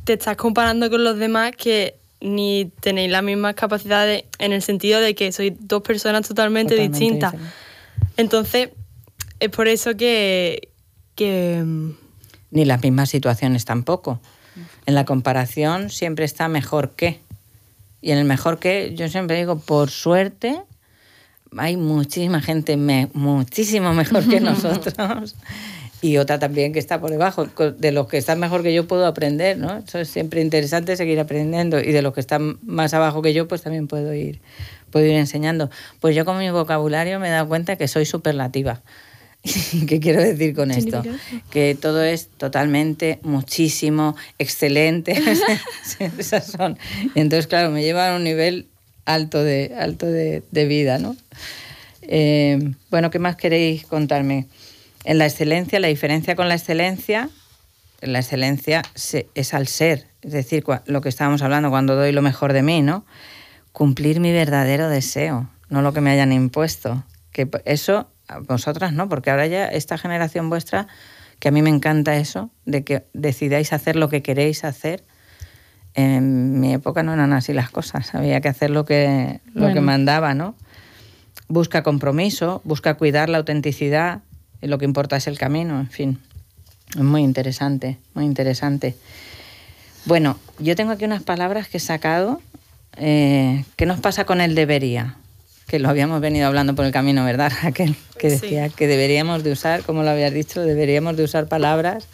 te 0.04 0.14
estás 0.14 0.36
comparando 0.38 0.90
con 0.90 1.04
los 1.04 1.18
demás 1.18 1.52
que 1.56 1.96
ni 2.22 2.72
tenéis 2.82 3.10
las 3.12 3.24
mismas 3.24 3.56
capacidades 3.56 4.26
en 4.40 4.52
el 4.52 4.62
sentido 4.62 5.00
de 5.00 5.16
que 5.16 5.32
sois 5.32 5.54
dos 5.60 5.82
personas 5.82 6.28
totalmente, 6.28 6.76
Totalmente 6.76 7.00
distintas. 7.00 7.32
diferente. 7.32 7.56
Entonces, 8.18 8.70
es 9.40 9.50
por 9.50 9.68
eso 9.68 9.96
que, 9.96 10.70
que 11.16 11.62
mm, 11.66 11.92
Ni 12.52 12.66
las 12.66 12.82
mismas 12.84 13.10
situaciones 13.10 13.64
tampoco. 13.66 14.20
En 14.86 14.96
la 14.96 15.06
comparación 15.06 15.90
siempre 15.90 16.26
está 16.26 16.48
mejor 16.50 16.92
que. 16.92 17.20
Y 18.02 18.12
en 18.12 18.18
el 18.18 18.26
mejor 18.26 18.60
que, 18.60 18.94
yo 18.96 19.08
siempre 19.08 19.38
digo, 19.38 19.60
por 19.60 19.90
suerte, 19.90 20.60
hay 21.58 21.78
muchísima 21.78 22.42
gente 22.42 22.76
me- 22.76 23.10
muchísimo 23.14 23.94
mejor 23.94 24.28
que 24.28 24.40
nosotros. 24.42 25.36
Y 26.02 26.18
otra 26.18 26.40
también 26.40 26.74
que 26.74 26.80
está 26.80 27.00
por 27.00 27.12
debajo. 27.12 27.46
De 27.78 27.92
los 27.92 28.08
que 28.08 28.18
están 28.18 28.40
mejor 28.40 28.64
que 28.64 28.74
yo 28.74 28.88
puedo 28.88 29.06
aprender, 29.06 29.58
¿no? 29.58 29.78
Eso 29.78 30.00
es 30.00 30.10
siempre 30.10 30.42
interesante 30.42 30.96
seguir 30.96 31.20
aprendiendo 31.20 31.80
y 31.80 31.92
de 31.92 32.02
los 32.02 32.14
que 32.14 32.22
están 32.22 32.58
más 32.62 32.94
abajo 32.94 33.22
que 33.22 33.34
yo 33.34 33.48
pues 33.48 33.62
también 33.62 33.88
puedo 33.88 34.14
ir, 34.14 34.40
puedo 34.92 35.06
ir 35.06 35.14
enseñando. 35.14 35.70
Pues 36.00 36.16
yo 36.16 36.26
con 36.26 36.38
mi 36.38 36.50
vocabulario 36.50 37.20
me 37.20 37.28
he 37.28 37.32
dado 37.32 37.48
cuenta 37.48 37.76
que 37.76 37.88
soy 37.88 38.06
superlativa. 38.06 38.82
¿Qué 39.88 40.00
quiero 40.00 40.22
decir 40.22 40.56
con 40.56 40.72
esto? 40.72 41.02
Que 41.50 41.78
todo 41.80 42.04
es 42.04 42.28
totalmente, 42.28 43.20
muchísimo, 43.24 44.16
excelente. 44.38 45.14
Esas 46.18 46.48
son. 46.48 46.78
Y 47.16 47.20
entonces, 47.20 47.48
claro, 47.48 47.72
me 47.72 47.82
lleva 47.82 48.14
a 48.14 48.16
un 48.16 48.24
nivel 48.24 48.68
alto 49.06 49.44
de, 49.44 49.76
alto 49.78 50.06
de, 50.06 50.44
de 50.52 50.66
vida, 50.66 50.98
¿no? 50.98 51.16
Eh, 52.02 52.74
bueno, 52.90 53.12
¿qué 53.12 53.20
más 53.20 53.36
queréis 53.36 53.86
contarme? 53.86 54.48
En 55.04 55.18
la 55.18 55.26
excelencia, 55.26 55.80
la 55.80 55.88
diferencia 55.88 56.36
con 56.36 56.48
la 56.50 56.56
excelencia, 56.56 57.30
la 58.02 58.20
excelencia 58.20 58.82
se- 58.96 59.28
es 59.36 59.54
al 59.54 59.68
ser, 59.68 60.08
es 60.22 60.32
decir, 60.32 60.64
cua- 60.64 60.84
lo 60.86 61.02
que 61.02 61.10
estábamos 61.10 61.42
hablando 61.42 61.70
cuando 61.70 61.96
doy 61.96 62.12
lo 62.12 62.22
mejor 62.22 62.54
de 62.54 62.64
mí, 62.64 62.82
¿no? 62.82 63.06
Cumplir 63.72 64.20
mi 64.20 64.32
verdadero 64.32 64.90
deseo, 64.90 65.50
no 65.70 65.82
lo 65.82 65.94
que 65.94 66.02
me 66.02 66.12
hayan 66.12 66.32
impuesto. 66.32 67.04
Que 67.32 67.48
eso, 67.66 68.10
vosotras 68.48 68.92
no, 68.94 69.08
porque 69.10 69.30
ahora 69.32 69.48
ya 69.48 69.68
esta 69.68 69.98
generación 69.98 70.50
vuestra, 70.50 70.88
que 71.40 71.48
a 71.48 71.52
mí 71.52 71.62
me 71.62 71.70
encanta 71.70 72.18
eso, 72.18 72.50
de 72.66 72.84
que 72.84 73.06
decidáis 73.14 73.72
hacer 73.72 73.96
lo 73.96 74.10
que 74.10 74.22
queréis 74.22 74.64
hacer. 74.66 75.04
En 75.96 76.60
mi 76.60 76.74
época 76.74 77.04
no 77.04 77.14
eran 77.14 77.34
así 77.34 77.54
las 77.54 77.70
cosas, 77.70 78.14
había 78.14 78.42
que 78.42 78.50
hacer 78.50 78.70
lo 78.70 78.86
que, 78.86 79.40
lo 79.54 79.68
que 79.74 79.82
mandaba, 79.82 80.34
¿no? 80.34 80.56
busca 81.52 81.82
compromiso, 81.82 82.62
busca 82.64 82.94
cuidar 82.94 83.28
la 83.28 83.40
autenticidad, 83.40 84.20
lo 84.68 84.78
que 84.78 84.86
importa 84.86 85.18
es 85.18 85.28
el 85.28 85.38
camino, 85.38 85.80
en 85.80 85.90
fin. 85.90 86.20
Es 86.96 87.02
muy 87.04 87.22
interesante, 87.22 87.98
muy 88.14 88.26
interesante. 88.26 88.96
Bueno, 90.06 90.40
yo 90.60 90.76
tengo 90.76 90.92
aquí 90.92 91.06
unas 91.06 91.24
palabras 91.24 91.68
que 91.68 91.78
he 91.78 91.82
sacado. 91.82 92.42
Eh, 92.98 93.64
¿Qué 93.76 93.86
nos 93.86 94.00
pasa 94.00 94.26
con 94.26 94.42
el 94.42 94.56
debería? 94.56 95.16
Que 95.68 95.78
lo 95.80 95.90
habíamos 95.90 96.20
venido 96.20 96.48
hablando 96.48 96.74
por 96.76 96.86
el 96.86 96.92
camino, 96.92 97.24
¿verdad, 97.24 97.52
Raquel? 97.62 97.96
Que 98.18 98.30
Sí. 98.32 98.36
decía 98.42 98.70
que 98.70 98.88
deberíamos 98.88 99.44
de 99.44 99.52
usar, 99.52 99.84
como 99.84 100.04
lo 100.04 100.10
habías 100.10 100.34
dicho, 100.34 100.62
deberíamos 100.62 101.16
de 101.16 101.24
usar 101.24 101.48
palabras. 101.48 102.08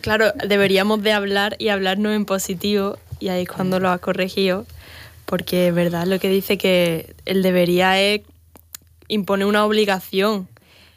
Claro, 0.00 0.32
deberíamos 0.48 1.02
de 1.02 1.12
hablar 1.12 1.56
y 1.58 1.68
hablarnos 1.68 2.14
en 2.14 2.24
positivo 2.24 2.96
y 3.20 3.28
ahí 3.28 3.42
es 3.42 3.48
cuando 3.48 3.80
lo 3.80 3.90
ha 3.90 3.98
corregido, 3.98 4.64
porque 5.26 5.68
es 5.68 5.74
verdad 5.74 6.06
lo 6.06 6.18
que 6.20 6.28
dice 6.30 6.56
que 6.58 7.14
el 7.26 7.42
debería 7.42 8.00
es 8.00 8.22
impone 9.08 9.44
una 9.44 9.64
obligación 9.64 10.48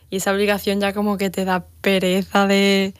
y 0.09 0.17
esa 0.17 0.31
obligación 0.33 0.79
ya 0.79 0.93
como 0.93 1.17
que 1.17 1.29
te 1.29 1.45
da 1.45 1.65
pereza 1.81 2.47
de, 2.47 2.93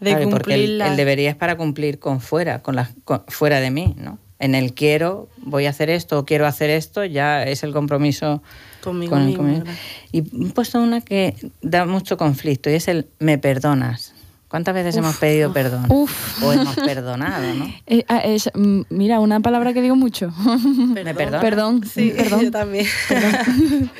de 0.00 0.10
Claro, 0.10 0.30
porque 0.30 0.54
el, 0.54 0.60
cumplirla. 0.60 0.88
el 0.88 0.96
debería 0.96 1.30
es 1.30 1.36
para 1.36 1.56
cumplir 1.56 1.98
con 1.98 2.20
fuera, 2.20 2.60
con 2.62 2.76
las 2.76 2.90
con- 3.04 3.24
fuera 3.28 3.60
de 3.60 3.70
mí, 3.70 3.94
¿no? 3.98 4.18
En 4.40 4.54
el 4.54 4.74
quiero, 4.74 5.28
voy 5.38 5.66
a 5.66 5.70
hacer 5.70 5.88
esto 5.90 6.18
o 6.18 6.24
quiero 6.26 6.46
hacer 6.46 6.68
esto, 6.68 7.04
ya 7.04 7.44
es 7.44 7.62
el 7.62 7.72
compromiso 7.72 8.42
Conmigo 8.82 9.10
con 9.12 9.20
el 9.22 9.26
mismo, 9.28 9.42
conmigo. 9.42 9.64
Y 10.12 10.18
he 10.18 10.52
puesto 10.52 10.80
una 10.80 11.00
que 11.00 11.34
da 11.62 11.86
mucho 11.86 12.16
conflicto 12.16 12.68
y 12.68 12.74
es 12.74 12.88
el 12.88 13.06
me 13.20 13.38
perdonas. 13.38 14.12
¿Cuántas 14.48 14.74
veces 14.74 14.96
hemos 14.96 15.16
pedido 15.16 15.52
perdón? 15.52 15.86
Uf. 15.88 16.42
O 16.44 16.52
hemos 16.52 16.76
perdonado, 16.76 17.54
¿no? 17.54 17.72
Eh, 17.86 18.04
ah, 18.08 18.18
es- 18.18 18.50
mm, 18.54 18.82
mira, 18.90 19.18
una 19.20 19.40
palabra 19.40 19.72
que 19.72 19.80
digo 19.82 19.96
mucho. 19.96 20.30
¿Me 20.76 21.02
perdonas? 21.14 21.40
Perdón, 21.40 21.84
Sí, 21.86 22.12
perdón. 22.14 22.40
yo 22.42 22.50
también. 22.50 22.86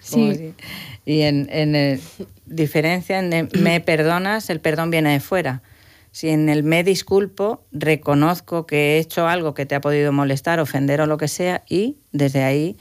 Sí. 0.00 0.54
Y 1.08 1.22
en, 1.22 1.48
en 1.50 1.74
el- 1.74 2.00
diferencia 2.44 3.18
en 3.18 3.32
el 3.32 3.48
me 3.52 3.80
perdonas, 3.90 4.50
el 4.50 4.60
perdón 4.60 4.90
viene 4.90 5.12
de 5.12 5.20
fuera. 5.20 5.62
Si 6.12 6.28
en 6.28 6.50
el 6.50 6.62
me 6.64 6.84
disculpo, 6.84 7.64
reconozco 7.72 8.66
que 8.66 8.96
he 8.96 8.98
hecho 8.98 9.26
algo 9.26 9.54
que 9.54 9.64
te 9.64 9.74
ha 9.74 9.80
podido 9.80 10.12
molestar, 10.12 10.60
ofender 10.60 11.00
o 11.00 11.06
lo 11.06 11.16
que 11.16 11.28
sea, 11.28 11.62
y 11.68 11.96
desde 12.12 12.42
ahí 12.44 12.76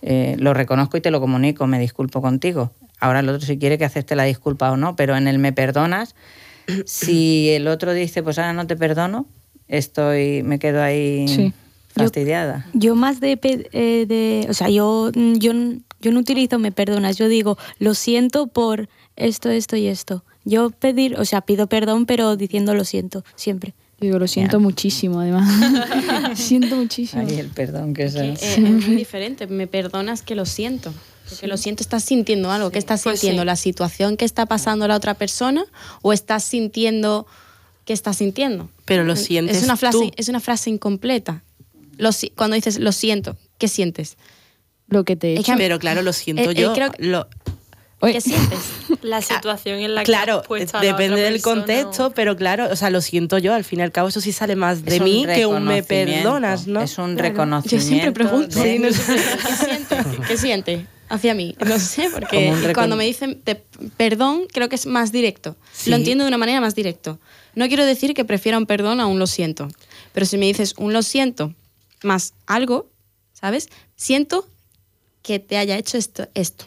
eh, 0.00 0.36
lo 0.38 0.54
reconozco 0.54 0.96
y 0.96 1.02
te 1.02 1.10
lo 1.10 1.20
comunico, 1.20 1.66
me 1.66 1.78
disculpo 1.78 2.22
contigo. 2.22 2.72
Ahora 2.98 3.20
el 3.20 3.28
otro 3.28 3.46
si 3.46 3.58
quiere 3.58 3.76
que 3.76 3.84
acepte 3.84 4.16
la 4.16 4.24
disculpa 4.24 4.70
o 4.70 4.78
no, 4.78 4.96
pero 4.96 5.14
en 5.16 5.28
el 5.28 5.38
me 5.38 5.52
perdonas, 5.52 6.14
si 6.86 7.50
el 7.50 7.68
otro 7.68 7.92
dice, 7.92 8.22
pues 8.22 8.38
ahora 8.38 8.54
no 8.54 8.66
te 8.66 8.76
perdono, 8.76 9.26
estoy, 9.68 10.42
me 10.44 10.58
quedo 10.58 10.82
ahí 10.82 11.26
Sí. 11.28 11.52
fastidiada. 11.88 12.66
Yo 12.74 12.94
más 12.94 13.20
de, 13.20 13.38
eh, 13.42 14.06
de- 14.06 14.46
o 14.48 14.54
sea, 14.54 14.68
yo, 14.70 15.10
yo, 15.12 15.52
yo 16.00 16.12
no 16.12 16.20
utilizo 16.20 16.58
me 16.58 16.72
perdonas, 16.72 17.16
yo 17.16 17.28
digo, 17.28 17.56
lo 17.78 17.94
siento 17.94 18.46
por 18.48 18.88
esto, 19.16 19.50
esto 19.50 19.76
y 19.76 19.86
esto. 19.86 20.24
Yo 20.44 20.70
pedir, 20.70 21.18
o 21.18 21.24
sea, 21.24 21.40
pido 21.40 21.66
perdón, 21.66 22.06
pero 22.06 22.36
diciendo 22.36 22.74
lo 22.74 22.84
siento, 22.84 23.24
siempre. 23.34 23.74
Digo, 24.00 24.18
lo 24.18 24.28
siento 24.28 24.58
Ya. 24.58 24.62
muchísimo, 24.62 25.20
además. 25.20 25.48
siento 26.38 26.76
muchísimo. 26.76 27.22
Ahí 27.26 27.38
el 27.38 27.48
perdón 27.48 27.94
que 27.94 28.04
es... 28.04 28.14
Que, 28.14 28.20
el- 28.20 28.30
eh, 28.30 28.36
es 28.40 28.58
muy 28.60 28.94
diferente. 28.96 29.46
Me 29.46 29.66
perdonas 29.66 30.22
que 30.22 30.34
lo 30.34 30.44
siento. 30.46 30.92
Porque 31.28 31.46
lo 31.48 31.56
siento, 31.56 31.82
estás 31.82 32.04
sintiendo 32.04 32.52
algo. 32.52 32.70
¿Qué 32.70 32.78
estás 32.78 33.02
Pues 33.02 33.18
sintiendo? 33.18 33.42
sí. 33.42 33.46
¿La 33.46 33.56
situación 33.56 34.16
que 34.16 34.24
está 34.24 34.46
pasando 34.46 34.86
la 34.86 34.94
otra 34.96 35.14
persona? 35.14 35.64
¿O 36.02 36.12
estás 36.12 36.44
sintiendo 36.44 37.26
qué 37.84 37.92
estás 37.94 38.18
sintiendo? 38.18 38.68
Pero 38.84 39.02
lo 39.02 39.16
sientes 39.16 39.56
Es 39.56 39.64
una 39.64 39.76
frase, 39.76 39.98
tú. 39.98 40.10
es 40.16 40.28
una 40.28 40.38
frase 40.40 40.70
incompleta. 40.70 41.42
Lo 41.96 42.12
si- 42.12 42.30
cuando 42.30 42.54
dices 42.54 42.78
lo 42.78 42.92
siento, 42.92 43.36
¿qué 43.58 43.66
sientes? 43.66 44.16
Lo 44.88 45.04
que 45.04 45.16
te 45.16 45.34
he 45.34 45.38
hecho. 45.40 45.52
Pero 45.56 45.78
claro, 45.78 46.02
lo 46.02 46.12
siento 46.12 46.50
Eh, 46.50 46.54
eh, 46.56 46.60
yo. 46.62 46.72
creo 46.74 46.90
que- 46.92 47.04
lo- 47.04 47.28
¿Qué 48.00 48.20
sientes? 48.20 48.58
La 49.02 49.22
situación 49.22 49.78
en 49.80 49.94
la 49.94 50.02
que 50.02 50.06
claro, 50.12 50.40
has 50.40 50.46
puesto 50.46 50.76
a 50.76 50.80
la 50.82 50.86
depende 50.86 51.14
otra 51.14 51.24
del 51.24 51.32
persona 51.34 51.54
contexto, 51.56 52.10
pero 52.10 52.36
claro, 52.36 52.68
o 52.70 52.76
sea, 52.76 52.90
lo 52.90 53.00
siento 53.00 53.38
yo. 53.38 53.54
Al 53.54 53.64
fin 53.64 53.80
y 53.80 53.82
al 53.82 53.90
cabo, 53.90 54.08
eso 54.08 54.20
sí 54.20 54.32
sale 54.32 54.54
más 54.54 54.84
de 54.84 54.96
Es 54.96 55.00
un 55.00 55.04
mí 55.06 55.26
que 55.26 55.46
un 55.46 55.64
me 55.64 55.82
perdonas, 55.82 56.66
¿no? 56.66 56.80
Es 56.82 56.98
un 56.98 57.14
Claro. 57.14 57.30
reconocimiento. 57.30 57.76
Yo 57.84 57.88
siempre 57.88 58.12
pregunto. 58.12 58.62
Sí, 58.62 58.78
no 58.78 58.92
sé, 58.92 59.16
¿Qué 59.16 59.56
siente? 59.56 59.96
¿Qué 60.28 60.36
siente? 60.36 60.86
Hacia 61.08 61.34
mí. 61.34 61.56
No 61.64 61.78
sé, 61.78 62.10
porque 62.12 62.52
cuando 62.74 62.96
me 62.96 63.04
dicen 63.06 63.40
te- 63.42 63.62
perdón, 63.96 64.42
creo 64.52 64.68
que 64.68 64.76
es 64.76 64.86
más 64.86 65.10
directo. 65.10 65.56
Sí. 65.72 65.88
Lo 65.90 65.96
entiendo 65.96 66.24
de 66.24 66.28
una 66.28 66.38
manera 66.38 66.60
más 66.60 66.74
directa. 66.74 67.16
No 67.54 67.66
quiero 67.68 67.86
decir 67.86 68.12
que 68.12 68.24
prefiera 68.26 68.58
un 68.58 68.66
perdón 68.66 69.00
a 69.00 69.06
un 69.06 69.18
lo 69.18 69.26
siento. 69.26 69.68
Pero 70.12 70.26
si 70.26 70.36
me 70.36 70.46
dices 70.46 70.74
un 70.76 70.92
lo 70.92 71.02
siento 71.02 71.54
más 72.02 72.34
algo, 72.46 72.90
¿sabes? 73.32 73.68
Siento 73.96 74.46
que 75.26 75.40
te 75.40 75.56
haya 75.56 75.76
hecho 75.76 75.98
esto. 75.98 76.28
esto. 76.34 76.66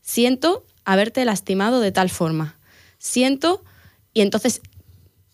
Siento 0.00 0.64
haberte 0.84 1.24
lastimado 1.24 1.80
de 1.80 1.90
tal 1.90 2.08
forma. 2.08 2.56
Siento, 2.98 3.64
y 4.14 4.20
entonces, 4.20 4.60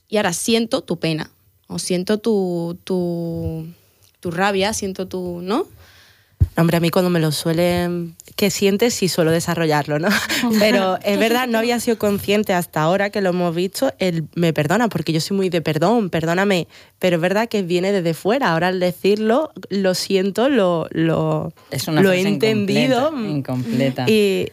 y 0.08 0.16
ahora 0.16 0.32
siento 0.32 0.80
tu 0.80 0.98
pena. 0.98 1.30
O 1.66 1.78
siento 1.78 2.16
tu, 2.16 2.78
tu, 2.84 3.66
tu 4.20 4.30
rabia, 4.30 4.72
siento 4.72 5.06
tu, 5.06 5.40
¿no? 5.42 5.66
Hombre, 6.56 6.76
a 6.76 6.80
mí 6.80 6.90
cuando 6.90 7.10
me 7.10 7.20
lo 7.20 7.32
suelen... 7.32 8.16
¿Qué 8.36 8.50
sientes? 8.50 8.94
Sí 8.94 9.08
suelo 9.08 9.30
desarrollarlo, 9.30 9.98
¿no? 9.98 10.08
Pero 10.58 10.98
es 11.02 11.18
verdad, 11.18 11.46
no 11.46 11.58
había 11.58 11.78
sido 11.80 11.98
consciente 11.98 12.52
hasta 12.52 12.82
ahora 12.82 13.10
que 13.10 13.20
lo 13.20 13.30
hemos 13.30 13.54
visto, 13.54 13.92
el 13.98 14.24
me 14.34 14.52
perdona, 14.52 14.88
porque 14.88 15.12
yo 15.12 15.20
soy 15.20 15.36
muy 15.36 15.48
de 15.48 15.60
perdón, 15.60 16.10
perdóname. 16.10 16.66
Pero 16.98 17.16
es 17.16 17.22
verdad 17.22 17.48
que 17.48 17.62
viene 17.62 17.92
desde 17.92 18.14
fuera. 18.14 18.52
Ahora 18.52 18.68
al 18.68 18.80
decirlo, 18.80 19.52
lo 19.68 19.94
siento, 19.94 20.48
lo, 20.48 20.88
lo, 20.90 21.52
Es 21.70 21.88
una 21.88 22.02
lo 22.02 22.12
he 22.12 22.20
incompleta, 22.20 23.10
incompleta. 23.14 24.10
Y, 24.10 24.48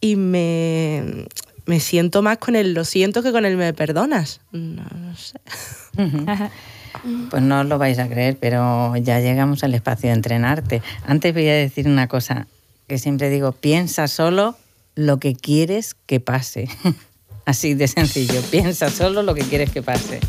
y 0.00 0.16
me, 0.16 1.26
me 1.66 1.80
siento 1.80 2.22
más 2.22 2.38
con 2.38 2.56
el 2.56 2.74
lo 2.74 2.84
siento 2.84 3.22
que 3.22 3.32
con 3.32 3.44
el 3.44 3.56
me 3.56 3.72
perdonas. 3.72 4.40
No, 4.52 4.82
no 4.82 5.16
sé. 5.16 5.38
Pues 7.30 7.42
no 7.42 7.64
lo 7.64 7.78
vais 7.78 7.98
a 7.98 8.08
creer, 8.08 8.36
pero 8.38 8.96
ya 8.96 9.20
llegamos 9.20 9.64
al 9.64 9.74
espacio 9.74 10.08
de 10.08 10.16
entrenarte. 10.16 10.82
Antes 11.06 11.32
voy 11.32 11.48
a 11.48 11.54
decir 11.54 11.86
una 11.86 12.08
cosa 12.08 12.46
que 12.88 12.98
siempre 12.98 13.30
digo, 13.30 13.52
piensa 13.52 14.08
solo 14.08 14.56
lo 14.94 15.18
que 15.18 15.34
quieres 15.34 15.94
que 16.06 16.20
pase. 16.20 16.68
Así 17.46 17.74
de 17.74 17.88
sencillo, 17.88 18.40
piensa 18.50 18.90
solo 18.90 19.22
lo 19.22 19.34
que 19.34 19.42
quieres 19.42 19.70
que 19.70 19.82
pase. 19.82 20.20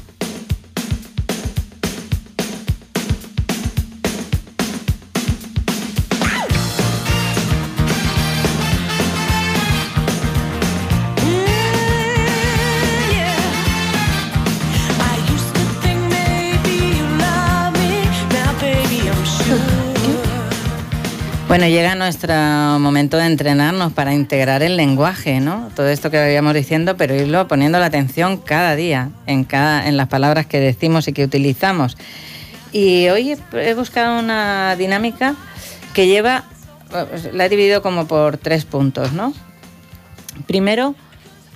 Bueno, 21.61 21.75
llega 21.75 21.93
nuestro 21.93 22.33
momento 22.79 23.17
de 23.17 23.27
entrenarnos 23.27 23.93
para 23.93 24.15
integrar 24.15 24.63
el 24.63 24.77
lenguaje, 24.77 25.39
¿no? 25.41 25.69
Todo 25.75 25.89
esto 25.89 26.09
que 26.09 26.17
habíamos 26.17 26.55
diciendo, 26.55 26.97
pero 26.97 27.13
irlo 27.13 27.47
poniendo 27.47 27.77
la 27.77 27.85
atención 27.85 28.37
cada 28.37 28.75
día 28.75 29.11
en, 29.27 29.43
cada, 29.43 29.87
en 29.87 29.95
las 29.95 30.07
palabras 30.07 30.47
que 30.47 30.59
decimos 30.59 31.07
y 31.07 31.13
que 31.13 31.23
utilizamos. 31.23 31.97
Y 32.71 33.09
hoy 33.09 33.37
he, 33.53 33.73
buscado 33.75 34.17
una 34.17 34.75
dinámica 34.75 35.35
que 35.93 36.07
lleva, 36.07 36.45
pues, 36.89 37.31
la 37.31 37.45
he 37.45 37.49
dividido 37.49 37.83
como 37.83 38.07
por 38.07 38.37
tres 38.37 38.65
puntos, 38.65 39.13
¿no? 39.13 39.31
Primero, 40.47 40.95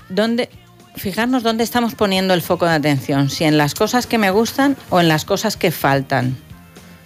¿dónde, 0.09 0.49
fijarnos 0.97 1.41
dónde 1.41 1.63
estamos 1.63 1.95
poniendo 1.95 2.35
el 2.35 2.43
foco 2.43 2.67
de 2.67 2.73
atención, 2.73 3.31
si 3.31 3.45
en 3.45 3.57
las 3.57 3.73
cosas 3.73 4.05
que 4.05 4.19
me 4.19 4.29
gustan 4.29 4.77
o 4.91 4.99
en 4.99 5.07
las 5.07 5.25
cosas 5.25 5.57
que 5.57 5.71
faltan, 5.71 6.37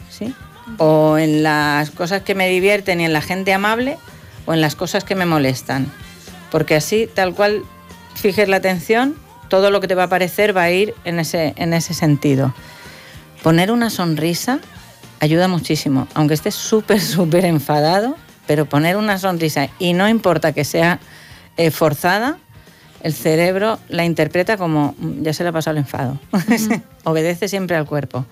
¿sí? 0.10 0.36
O 0.78 1.18
en 1.18 1.44
las 1.44 1.92
cosas 1.92 2.22
que 2.22 2.36
me 2.36 2.48
divierten 2.50 3.02
y 3.02 3.06
en 3.06 3.14
la 3.14 3.22
gente 3.22 3.54
amable 3.54 3.98
o 4.46 4.54
en 4.54 4.62
las 4.62 4.76
cosas 4.76 5.04
que 5.04 5.16
me 5.16 5.26
molestan. 5.26 5.92
Porque 6.52 6.76
así, 6.76 7.08
tal 7.14 7.34
cual 7.36 7.64
fijes 8.16 8.48
la 8.48 8.58
atención, 8.58 9.16
todo 9.50 9.72
lo 9.72 9.82
que 9.82 9.88
te 9.88 9.96
va 9.96 10.04
a 10.04 10.06
aparecer 10.06 10.56
va 10.56 10.64
a 10.64 10.72
ir 10.72 10.94
en 11.04 11.20
ese, 11.20 11.54
en 11.58 11.74
ese 11.74 11.94
sentido. 11.94 12.54
Poner 13.44 13.72
una 13.72 13.90
sonrisa 13.90 14.60
ayuda 15.20 15.48
muchísimo, 15.48 16.08
aunque 16.14 16.34
estés 16.34 16.56
súper, 16.56 17.02
súper 17.02 17.46
enfadado, 17.46 18.16
pero 18.48 18.66
poner 18.66 18.98
una 18.98 19.18
sonrisa 19.18 19.70
y 19.80 19.94
no 19.94 20.08
importa 20.10 20.54
que 20.54 20.64
sea 20.64 21.00
eh, 21.58 21.72
forzada, 21.72 22.38
el 23.02 23.14
cerebro 23.14 23.80
la 23.88 24.04
interpreta 24.06 24.58
como 24.58 24.96
"Mm, 24.98 25.24
ya 25.24 25.34
se 25.34 25.44
le 25.44 25.50
ha 25.50 25.52
pasado 25.54 25.78
el 25.78 25.84
enfado. 25.84 26.20
Obedece 27.04 27.48
siempre 27.48 27.78
al 27.78 27.86
cuerpo. 27.86 28.26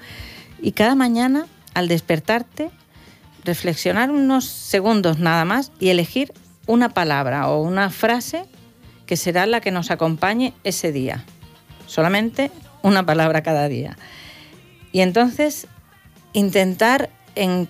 Y 0.61 0.71
cada 0.71 0.95
mañana, 0.95 1.45
al 1.77 1.87
despertarte, 1.87 2.71
reflexionar 3.43 4.09
unos 4.09 4.45
segundos 4.45 5.19
nada 5.19 5.45
más 5.45 5.71
y 5.79 5.89
elegir 5.89 6.33
una 6.65 6.89
palabra 6.89 7.49
o 7.49 7.61
una 7.61 7.91
frase 7.91 8.45
que 9.05 9.15
será 9.15 9.45
la 9.45 9.61
que 9.61 9.69
nos 9.69 9.91
acompañe 9.91 10.55
ese 10.63 10.91
día. 10.91 11.23
Solamente 11.85 12.49
una 12.81 13.05
palabra 13.05 13.43
cada 13.43 13.67
día. 13.67 13.95
Y 14.91 15.01
entonces 15.01 15.67
intentar 16.33 17.11
en, 17.35 17.69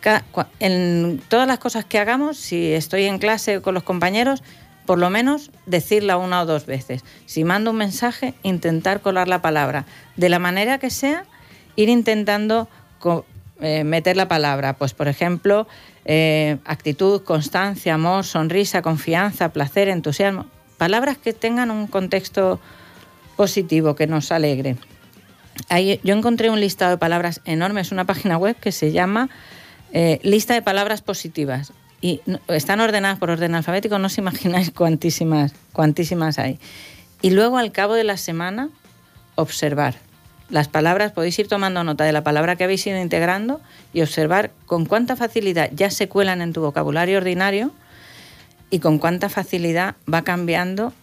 todas 1.28 1.46
las 1.46 1.60
cosas 1.60 1.84
que 1.84 2.00
hagamos, 2.00 2.38
si 2.38 2.72
estoy 2.72 3.04
en 3.04 3.20
clase 3.20 3.62
con 3.62 3.74
los 3.74 3.84
compañeros, 3.84 4.42
por 4.86 5.00
lo 5.00 5.10
menos 5.10 5.52
decirla 5.66 6.16
una 6.16 6.44
o 6.44 6.46
dos 6.46 6.66
veces. 6.66 7.04
Si 7.26 7.44
mando 7.44 7.72
un 7.72 7.78
mensaje, 7.78 8.36
intentar 8.42 9.02
colar 9.02 9.28
la 9.28 9.42
palabra. 9.42 9.86
De 10.16 10.30
la 10.30 10.40
manera 10.40 10.78
que 10.78 10.92
sea, 10.92 11.26
ir 11.76 11.90
intentando 11.90 12.70
eh, 13.62 13.84
meter 13.84 14.18
la 14.18 14.28
palabra. 14.28 14.74
Pues, 14.74 14.94
por 14.94 15.08
ejemplo, 15.08 15.68
eh, 16.06 16.58
actitud, 16.66 17.24
constancia, 17.24 17.96
amor, 17.96 18.24
sonrisa, 18.24 18.82
confianza, 18.82 19.50
placer, 19.50 19.90
entusiasmo. 19.90 20.46
Palabras 20.78 21.18
que 21.18 21.34
tengan 21.34 21.72
un 21.72 21.88
contexto 21.88 22.60
positivo, 23.36 23.96
que 23.96 24.08
nos 24.08 24.32
alegre. 24.32 24.78
Ahí, 25.70 26.00
yo 26.04 26.16
encontré 26.16 26.50
un 26.50 26.60
listado 26.60 26.92
de 26.92 26.98
palabras 26.98 27.42
enorme, 27.46 27.82
es 27.82 27.92
una 27.92 28.06
página 28.06 28.38
web 28.38 28.56
que 28.56 28.72
se 28.72 28.92
llama 28.92 29.30
eh, 29.92 30.20
Lista 30.24 30.54
de 30.54 30.62
Palabras 30.62 31.02
Positivas. 31.02 31.74
Y 32.00 32.22
están 32.48 32.80
ordenadas 32.80 33.18
por 33.18 33.32
orden 33.32 33.56
alfabético, 33.56 33.98
no 33.98 34.06
os 34.06 34.18
imagináis 34.20 34.70
cuantísimas, 34.72 35.54
cuantísimas 35.74 36.38
hay. 36.38 36.60
Y 37.24 37.32
luego 37.32 37.58
al 37.58 37.72
cabo 37.72 37.96
de 37.96 38.04
la 38.04 38.18
semana, 38.18 38.70
observar. 39.36 39.96
Las 40.50 40.68
palabras, 40.70 41.12
podéis 41.12 41.38
ir 41.40 41.48
tomando 41.48 41.84
nota 41.84 42.06
de 42.06 42.14
la 42.14 42.24
palabra 42.24 42.56
que 42.56 42.64
habéis 42.64 42.86
ido 42.88 43.00
integrando 43.02 43.60
y 43.94 44.02
observar 44.02 44.52
con 44.66 44.86
cuánta 44.86 45.16
facilidad 45.18 45.70
ya 45.74 45.90
se 45.90 46.08
cuelan 46.08 46.42
en 46.42 46.54
tu 46.54 46.62
vocabulario 46.62 47.18
ordinario 47.18 47.72
y 48.70 48.80
con 48.80 48.98
cuánta 48.98 49.28
facilidad 49.30 49.96
va 50.12 50.22
cambiando 50.24 50.94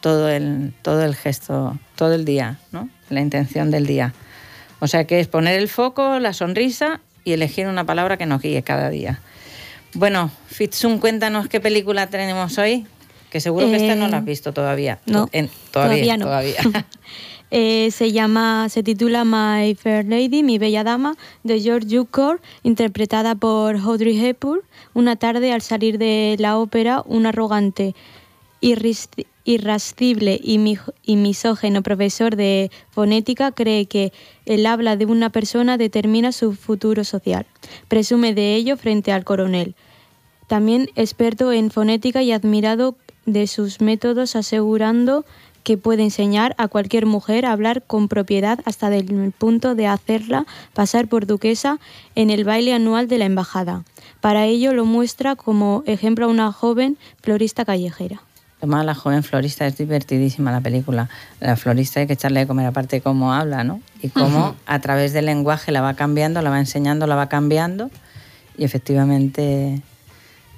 todo 0.00 0.28
el, 0.28 0.72
todo 0.82 1.04
el 1.04 1.14
gesto, 1.14 1.78
todo 1.94 2.14
el 2.14 2.24
día, 2.24 2.58
¿no? 2.72 2.88
la 3.08 3.20
intención 3.20 3.70
del 3.70 3.86
día. 3.86 4.14
O 4.80 4.88
sea 4.88 5.04
que 5.04 5.20
es 5.20 5.28
poner 5.28 5.60
el 5.60 5.68
foco, 5.68 6.18
la 6.18 6.32
sonrisa 6.32 7.00
y 7.24 7.34
elegir 7.34 7.68
una 7.68 7.84
palabra 7.84 8.16
que 8.16 8.26
nos 8.26 8.42
guíe 8.42 8.62
cada 8.64 8.90
día. 8.90 9.20
Bueno, 9.94 10.30
Fitsun, 10.48 10.98
cuéntanos 10.98 11.46
qué 11.46 11.60
película 11.60 12.08
tenemos 12.08 12.58
hoy, 12.58 12.84
que 13.30 13.38
seguro 13.40 13.68
que 13.68 13.76
esta 13.76 13.94
no 13.94 14.08
la 14.08 14.16
has 14.16 14.22
Eh, 14.24 14.26
visto 14.26 14.52
todavía. 14.52 14.98
no, 15.06 15.28
En- 15.30 15.48
todavía, 15.70 16.16
todavía 16.16 16.16
no. 16.16 16.24
todavía. 16.24 16.86
Eh, 17.54 17.90
se 17.90 18.12
llama, 18.12 18.70
se 18.70 18.82
titula 18.82 19.26
My 19.26 19.74
Fair 19.74 20.06
Lady, 20.06 20.42
Mi 20.42 20.56
Bella 20.56 20.84
Dama, 20.84 21.16
de 21.44 21.60
George 21.60 21.86
Cukor, 21.98 22.40
interpretada 22.62 23.34
por 23.34 23.76
Audrey 23.76 24.18
Hepburn. 24.18 24.62
Una 24.94 25.16
tarde, 25.16 25.52
al 25.52 25.60
salir 25.60 25.98
de 25.98 26.36
la 26.38 26.56
ópera, 26.58 27.02
un 27.04 27.26
arrogante, 27.26 27.94
irascible 29.44 30.40
y, 30.42 30.56
mi- 30.56 30.78
y 31.04 31.16
misógeno 31.16 31.82
profesor 31.82 32.36
de 32.36 32.70
fonética 32.90 33.52
cree 33.52 33.84
que 33.84 34.14
el 34.46 34.64
habla 34.64 34.96
de 34.96 35.04
una 35.04 35.28
persona 35.28 35.76
determina 35.76 36.32
su 36.32 36.54
futuro 36.54 37.04
social. 37.04 37.44
Presume 37.88 38.32
de 38.32 38.54
ello 38.54 38.78
frente 38.78 39.12
al 39.12 39.24
coronel. 39.24 39.74
También 40.46 40.88
experto 40.96 41.52
en 41.52 41.70
fonética 41.70 42.22
y 42.22 42.32
admirado 42.32 42.96
de 43.26 43.46
sus 43.46 43.80
métodos, 43.82 44.36
asegurando 44.36 45.24
que 45.62 45.76
puede 45.76 46.02
enseñar 46.02 46.54
a 46.58 46.68
cualquier 46.68 47.06
mujer 47.06 47.46
a 47.46 47.52
hablar 47.52 47.82
con 47.82 48.08
propiedad 48.08 48.60
hasta 48.64 48.94
el 48.94 49.32
punto 49.36 49.74
de 49.74 49.86
hacerla 49.86 50.46
pasar 50.74 51.08
por 51.08 51.26
duquesa 51.26 51.78
en 52.14 52.30
el 52.30 52.44
baile 52.44 52.74
anual 52.74 53.08
de 53.08 53.18
la 53.18 53.24
embajada. 53.24 53.84
Para 54.20 54.46
ello 54.46 54.72
lo 54.72 54.84
muestra 54.84 55.36
como 55.36 55.82
ejemplo 55.86 56.26
a 56.26 56.28
una 56.28 56.52
joven 56.52 56.96
florista 57.20 57.64
callejera. 57.64 58.22
Además, 58.58 58.84
la 58.84 58.94
joven 58.94 59.24
florista 59.24 59.66
es 59.66 59.76
divertidísima 59.76 60.52
la 60.52 60.60
película. 60.60 61.08
La 61.40 61.56
florista 61.56 61.98
hay 61.98 62.06
que 62.06 62.12
echarle 62.12 62.40
de 62.40 62.46
comer 62.46 62.66
aparte 62.66 63.00
cómo 63.00 63.32
habla, 63.32 63.64
¿no? 63.64 63.80
Y 64.00 64.08
cómo 64.10 64.54
a 64.66 64.78
través 64.78 65.12
del 65.12 65.26
lenguaje 65.26 65.72
la 65.72 65.80
va 65.80 65.94
cambiando, 65.94 66.40
la 66.42 66.50
va 66.50 66.60
enseñando, 66.60 67.08
la 67.08 67.16
va 67.16 67.28
cambiando 67.28 67.90
y 68.56 68.62
efectivamente 68.62 69.82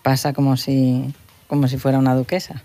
pasa 0.02 0.34
como 0.34 0.59
si, 0.59 1.14
como 1.48 1.66
si 1.66 1.78
fuera 1.78 1.98
una 1.98 2.14
duquesa. 2.14 2.61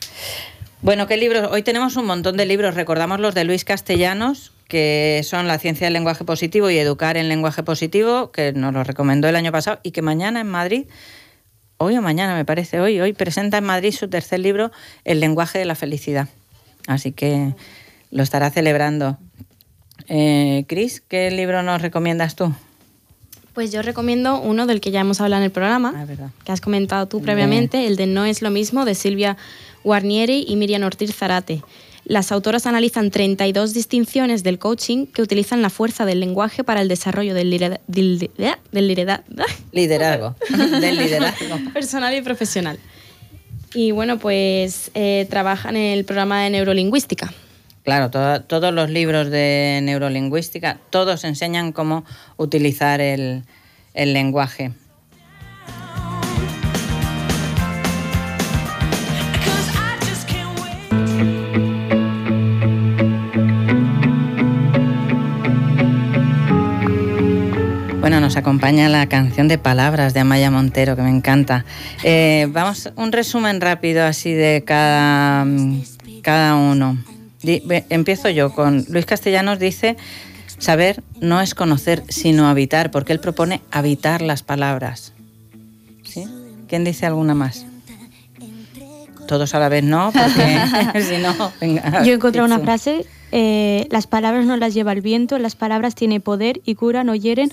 Bueno, 0.82 1.08
¿qué 1.08 1.18
libros? 1.18 1.50
Hoy 1.52 1.62
tenemos 1.62 1.98
un 1.98 2.06
montón 2.06 2.38
de 2.38 2.46
libros. 2.46 2.74
Recordamos 2.74 3.20
los 3.20 3.36
de 3.36 3.44
Luis 3.44 3.66
Castellanos, 3.66 4.54
que 4.70 5.22
son 5.26 5.46
La 5.46 5.60
ciencia 5.60 5.86
del 5.88 5.94
lenguaje 5.94 6.24
positivo 6.24 6.70
y 6.70 6.78
Educar 6.78 7.18
en 7.18 7.28
lenguaje 7.28 7.64
positivo, 7.64 8.32
que 8.32 8.54
nos 8.54 8.74
lo 8.74 8.86
recomendó 8.86 9.28
el 9.28 9.36
año 9.36 9.52
pasado 9.52 9.80
y 9.84 9.92
que 9.92 10.02
mañana 10.02 10.40
en 10.40 10.48
Madrid 10.48 10.86
hoy 11.80 11.98
o 11.98 12.02
mañana 12.02 12.36
me 12.36 12.46
parece, 12.46 12.80
hoy, 12.80 13.00
hoy 13.00 13.14
presenta 13.14 13.58
en 13.58 13.64
Madrid 13.64 13.94
su 13.94 14.10
tercer 14.10 14.40
libro, 14.40 14.72
El 15.04 15.20
lenguaje 15.20 15.60
de 15.60 15.66
la 15.66 15.76
felicidad. 15.76 16.28
Así 16.88 17.12
que 17.12 17.56
lo 18.12 18.24
estará 18.24 18.50
celebrando. 18.50 19.18
Eh, 20.08 20.66
Cris, 20.68 21.02
¿qué 21.02 21.30
libro 21.32 21.62
nos 21.62 21.82
recomiendas 21.82 22.36
tú? 22.36 22.54
Pues 23.54 23.72
yo 23.72 23.82
recomiendo 23.82 24.40
uno 24.40 24.66
del 24.66 24.80
que 24.80 24.92
ya 24.92 25.02
hemos 25.02 25.20
hablado 25.20 25.42
en 25.42 25.46
el 25.46 25.52
programa, 25.52 25.94
Ah, 25.96 26.30
que 26.46 26.52
has 26.52 26.62
comentado 26.62 27.08
tú 27.08 27.22
previamente, 27.22 27.88
el 27.88 27.96
de 27.96 28.08
No 28.08 28.24
es 28.26 28.42
lo 28.42 28.52
mismo, 28.52 28.86
de 28.86 28.96
Silvia 28.96 29.38
Guarnieri 29.84 30.46
y 30.48 30.56
Miriam 30.56 30.84
Ortiz 30.84 31.14
Zarate. 31.16 31.62
Las 32.06 32.32
autoras 32.32 32.66
analizan 32.66 33.12
32 33.12 33.74
distinciones 33.74 34.42
del 34.44 34.58
coaching 34.58 35.06
que 35.06 35.22
utilizan 35.22 35.62
la 35.62 35.70
fuerza 35.70 36.06
del 36.06 36.20
lenguaje 36.20 36.64
para 36.64 36.82
el 36.82 36.88
desarrollo 36.88 37.34
del, 37.36 37.52
lidera- 37.52 37.82
del, 37.88 38.18
del 38.72 38.88
lidera- 38.88 39.24
Liderazgo. 39.72 40.36
Del 40.82 40.98
liderazgo. 40.98 41.58
personal 41.74 42.16
y 42.16 42.22
profesional. 42.22 42.80
Y 43.76 43.92
bueno, 43.92 44.18
pues 44.18 44.90
eh, 44.96 45.28
trabajan 45.30 45.76
en 45.76 45.98
el 45.98 46.04
programa 46.06 46.42
de 46.44 46.50
neurolingüística. 46.50 47.32
Claro, 47.84 48.10
to- 48.10 48.42
todos 48.42 48.74
los 48.74 48.90
libros 48.90 49.30
de 49.30 49.80
neurolingüística, 49.84 50.80
todos 50.90 51.24
enseñan 51.24 51.72
cómo 51.72 52.04
utilizar 52.38 53.02
el, 53.02 53.44
el 53.94 54.14
lenguaje. 54.14 54.72
Nos 68.30 68.38
acompaña 68.38 68.90
la 68.90 69.10
canción 69.10 69.48
de 69.48 69.58
palabras 69.58 70.14
de 70.14 70.20
Amaya 70.20 70.52
Montero, 70.52 70.96
que 70.96 71.02
me 71.02 71.10
encanta. 71.10 71.66
Eh, 72.04 72.48
vamos, 72.52 72.92
un 72.96 73.12
resumen 73.12 73.60
rápido 73.60 74.06
así 74.06 74.32
de 74.34 74.64
cada, 74.64 75.46
mm, 75.46 75.82
cada 76.22 76.54
uno. 76.54 77.00
Di- 77.42 77.64
empiezo 77.90 78.30
yo 78.30 78.54
con 78.54 78.86
Luis 78.88 79.08
Castellanos 79.08 79.58
dice, 79.58 79.98
saber 80.60 81.02
no 81.20 81.42
es 81.42 81.56
conocer, 81.56 82.04
sino 82.08 82.48
habitar, 82.48 82.92
porque 82.92 83.14
él 83.14 83.20
propone 83.20 83.62
habitar 83.72 84.22
las 84.22 84.44
palabras. 84.44 85.12
¿Sí? 86.04 86.26
¿Quién 86.68 86.84
dice 86.84 87.08
alguna 87.08 87.34
más? 87.34 87.66
Todos 89.28 89.56
a 89.56 89.60
la 89.60 89.70
vez 89.70 89.84
no, 89.84 90.12
porque 90.12 91.02
si 91.02 91.18
no... 91.18 91.52
venga, 91.60 92.04
Yo 92.04 92.12
he 92.12 92.16
encontrado 92.16 92.46
una 92.46 92.60
frase, 92.60 93.08
eh, 93.32 93.88
las 93.90 94.06
palabras 94.06 94.46
no 94.46 94.56
las 94.56 94.76
lleva 94.76 94.92
el 94.92 95.02
viento, 95.02 95.40
las 95.40 95.56
palabras 95.56 95.96
tienen 95.96 96.22
poder 96.22 96.62
y 96.64 96.76
curan 96.76 97.10
o 97.10 97.16
hieren 97.16 97.50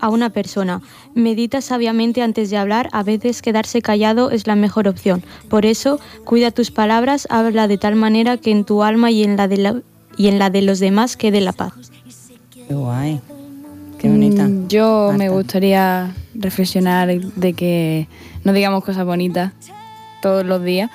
a 0.00 0.08
una 0.08 0.30
persona. 0.30 0.80
Medita 1.14 1.60
sabiamente 1.60 2.22
antes 2.22 2.50
de 2.50 2.56
hablar, 2.56 2.88
a 2.92 3.02
veces 3.02 3.42
quedarse 3.42 3.82
callado 3.82 4.30
es 4.30 4.46
la 4.46 4.56
mejor 4.56 4.88
opción. 4.88 5.22
Por 5.48 5.66
eso, 5.66 6.00
cuida 6.24 6.50
tus 6.50 6.70
palabras, 6.70 7.26
habla 7.30 7.68
de 7.68 7.78
tal 7.78 7.96
manera 7.96 8.36
que 8.36 8.50
en 8.50 8.64
tu 8.64 8.82
alma 8.82 9.10
y 9.10 9.22
en 9.24 9.36
la 9.36 9.48
de, 9.48 9.56
la- 9.58 9.82
y 10.16 10.28
en 10.28 10.38
la 10.38 10.50
de 10.50 10.62
los 10.62 10.78
demás 10.80 11.16
quede 11.16 11.40
la 11.40 11.52
paz. 11.52 11.72
Qué 12.68 12.74
guay. 12.74 13.20
Qué 13.98 14.08
bonita. 14.08 14.44
Mm, 14.48 14.68
Yo 14.68 15.12
me 15.16 15.28
gustaría 15.28 16.14
reflexionar 16.34 17.08
de 17.20 17.52
que 17.52 18.08
no 18.44 18.52
digamos 18.52 18.82
cosas 18.84 19.04
bonitas 19.04 19.52
todos 20.22 20.44
los 20.46 20.62
días 20.64 20.90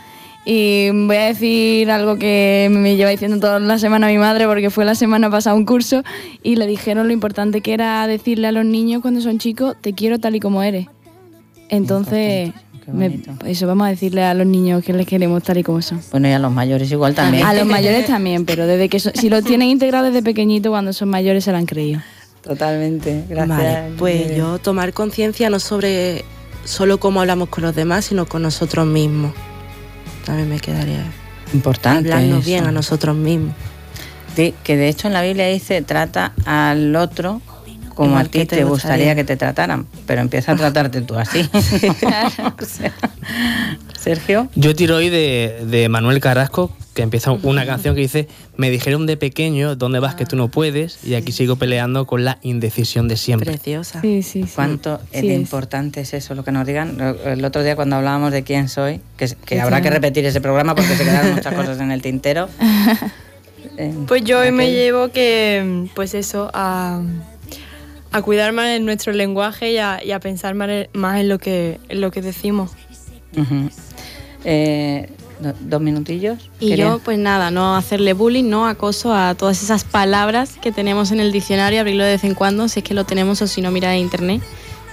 Y 0.48 0.91
voy 0.91 1.16
a 1.16 1.26
decir 1.26 1.89
algo 1.89 2.18
que 2.18 2.68
me 2.72 2.96
lleva 2.96 3.10
diciendo 3.10 3.39
toda 3.39 3.60
la 3.60 3.80
semana 3.80 4.08
mi 4.08 4.20
madre, 4.20 4.46
porque 4.46 4.70
fue 4.70 4.86
la 4.86 4.93
semana 4.93 5.30
pasada 5.32 5.56
un 5.56 5.66
curso 5.66 6.04
y 6.43 6.56
le 6.56 6.68
dijeron 6.68 7.08
lo 7.08 7.14
importante 7.14 7.62
que 7.62 7.74
era 7.74 8.06
decirle 8.06 8.48
a 8.48 8.52
los 8.52 8.64
niños 8.64 9.02
cuando 9.02 9.22
son 9.22 9.39
chicos, 9.39 9.76
te 9.82 9.93
quiero 9.93 10.20
tal 10.20 10.36
y 10.36 10.39
como 10.39 10.62
eres. 10.62 10.86
Entonces, 11.70 12.54
me- 12.93 13.10
bonito. 13.10 13.32
eso 13.46 13.66
vamos 13.66 13.88
a 13.88 13.89
decirle 13.89 14.24
a 14.24 14.34
los 14.36 14.46
niños 14.46 14.84
que 14.84 14.93
les 14.93 15.08
queremos 15.08 15.41
tal 15.41 15.58
y 15.58 15.64
como 15.64 15.82
son. 15.82 16.00
Bueno, 16.12 16.28
y 16.28 16.32
a 16.32 16.39
los 16.39 16.52
mayores 16.52 16.91
igual 16.91 17.16
también. 17.16 17.43
A 17.43 17.54
los 17.54 17.66
mayores 17.66 18.06
también, 18.06 18.46
pero 18.46 18.68
desde 18.68 18.88
que 18.88 19.00
son- 19.00 19.14
si 19.16 19.30
lo 19.30 19.41
tienen 19.41 19.70
integrado 19.70 20.06
desde 20.06 20.22
pequeñito, 20.22 20.70
cuando 20.70 20.93
son 20.93 21.10
mayores 21.10 21.43
se 21.43 21.52
lo 21.52 21.58
han 21.58 21.66
creído. 21.66 22.02
Totalmente. 22.43 23.24
Gracias. 23.28 23.58
Vale, 23.58 23.82
pues 23.98 24.36
yo 24.38 24.60
tomar 24.60 24.93
conciencia 24.93 25.50
no 25.50 25.60
sobre 25.60 26.24
solo 26.66 27.00
cómo 27.00 27.22
hablamos 27.22 27.50
con 27.50 27.64
los 27.64 27.76
demás, 27.76 28.06
sino 28.06 28.28
con 28.28 28.43
nosotros 28.43 28.86
mismos. 28.86 29.32
También 30.26 30.50
me 30.50 30.60
quedaría 30.60 31.04
Importante. 31.54 32.12
hablarnos 32.12 32.40
eso. 32.40 32.48
bien 32.50 32.66
a 32.66 32.72
nosotros 32.72 33.16
mismos. 33.16 33.54
Sí, 34.36 34.54
que 34.64 34.76
de 34.76 34.90
hecho 34.90 35.08
en 35.08 35.14
la 35.14 35.22
Biblia 35.22 35.48
dice 35.48 35.82
trata 35.82 36.34
al 36.46 36.94
otro 36.96 37.42
como 37.94 38.18
a 38.18 38.24
ti 38.26 38.40
te, 38.40 38.46
te 38.58 38.64
gustaría. 38.66 38.66
gustaría. 38.66 39.16
que 39.16 39.24
te 39.24 39.38
trataran, 39.38 39.88
pero 40.06 40.20
empieza 40.20 40.52
a 40.52 40.56
tratarte 40.58 41.00
tú 41.02 41.16
así. 41.18 41.48
O 42.62 42.66
sea, 42.66 42.92
Sergio. 44.00 44.50
Yo 44.56 44.76
tiro 44.76 44.98
hoy 44.98 45.10
de, 45.10 45.64
de 45.68 45.88
Manuel 45.90 46.20
Carrasco, 46.20 46.72
que 46.96 47.04
empieza 47.04 47.32
una 47.32 47.66
canción 47.66 47.93
que 47.93 48.02
dice, 48.02 48.28
me 48.58 48.72
dijeron 48.72 49.06
de 49.06 49.18
pequeño, 49.18 49.76
¿dónde 49.76 50.00
vas 50.00 50.16
que 50.16 50.26
tú 50.26 50.36
no 50.38 50.48
puedes? 50.48 51.04
Y 51.04 51.14
aquí 51.14 51.32
sigo 51.34 51.58
peleando 51.58 52.08
con 52.08 52.24
la 52.26 52.39
indecisión 52.41 53.08
de 53.08 53.18
siempre. 53.18 53.52
Preciosa. 53.52 54.02
Sí, 54.02 54.24
sí, 54.24 54.43
sí. 54.43 54.50
¿Cuánto 54.56 55.00
Sí 55.14 55.28
de 55.28 55.34
es. 55.36 55.39
importante 55.39 56.02
es 56.02 56.14
eso 56.14 56.34
lo 56.36 56.43
que 56.43 56.52
nos 56.54 56.66
digan? 56.66 56.98
El 57.26 57.43
otro 57.46 57.62
día 57.64 57.76
cuando 57.76 57.98
hablábamos 57.98 58.32
de 58.32 58.43
quién 58.43 58.70
soy, 58.70 59.02
que, 59.18 59.28
que 59.46 59.60
habrá 59.62 59.82
que 59.82 59.89
repetir 59.89 60.26
ese 60.26 60.39
programa 60.41 60.74
porque 60.74 60.96
se 60.96 61.04
quedaron 61.04 61.36
muchas 61.36 61.54
cosas 61.60 61.80
en 61.80 61.91
el 61.91 62.02
tintero. 62.02 62.50
Eh, 63.78 63.93
Pues 64.08 64.24
yo 64.24 64.39
hoy 64.39 64.52
me 64.54 64.72
llevo 64.72 65.10
que, 65.10 65.88
pues 65.96 66.14
eso, 66.14 66.50
a, 66.54 67.02
a 68.14 68.22
cuidar 68.22 68.54
más 68.54 68.68
en 68.70 68.86
nuestro 68.86 69.12
lenguaje 69.12 69.74
y 69.74 69.78
a, 69.80 70.02
y 70.02 70.12
a 70.12 70.20
pensar 70.22 70.56
más 70.56 70.70
en, 70.70 70.88
más 70.93 71.20
en 71.20 71.28
lo 71.28 71.39
que, 71.39 71.80
en 71.89 72.00
lo 72.00 72.10
que 72.10 72.22
decimos. 72.22 72.72
Eh, 74.46 75.10
do- 75.40 75.54
dos 75.60 75.82
minutillos. 75.82 76.50
Y 76.60 76.76
yo, 76.76 77.00
pues 77.04 77.18
nada, 77.18 77.52
no 77.52 77.76
hacerle 77.76 78.14
bullying, 78.14 78.50
no 78.50 78.68
acoso 78.68 79.14
a 79.14 79.36
todas 79.36 79.62
esas 79.64 79.84
palabras 79.84 80.54
que 80.62 80.72
tenemos 80.72 81.12
en 81.12 81.20
el 81.20 81.32
diccionario, 81.32 81.80
abrirlo 81.82 82.04
de 82.04 82.12
vez 82.12 82.24
en 82.24 82.34
cuando, 82.36 82.68
si 82.68 82.80
es 82.80 82.84
que 82.84 82.94
lo 82.94 83.04
tenemos 83.06 83.42
o 83.42 83.48
si 83.48 83.62
no, 83.62 83.72
mirar 83.72 83.94
en 83.94 84.00
internet, 84.02 84.42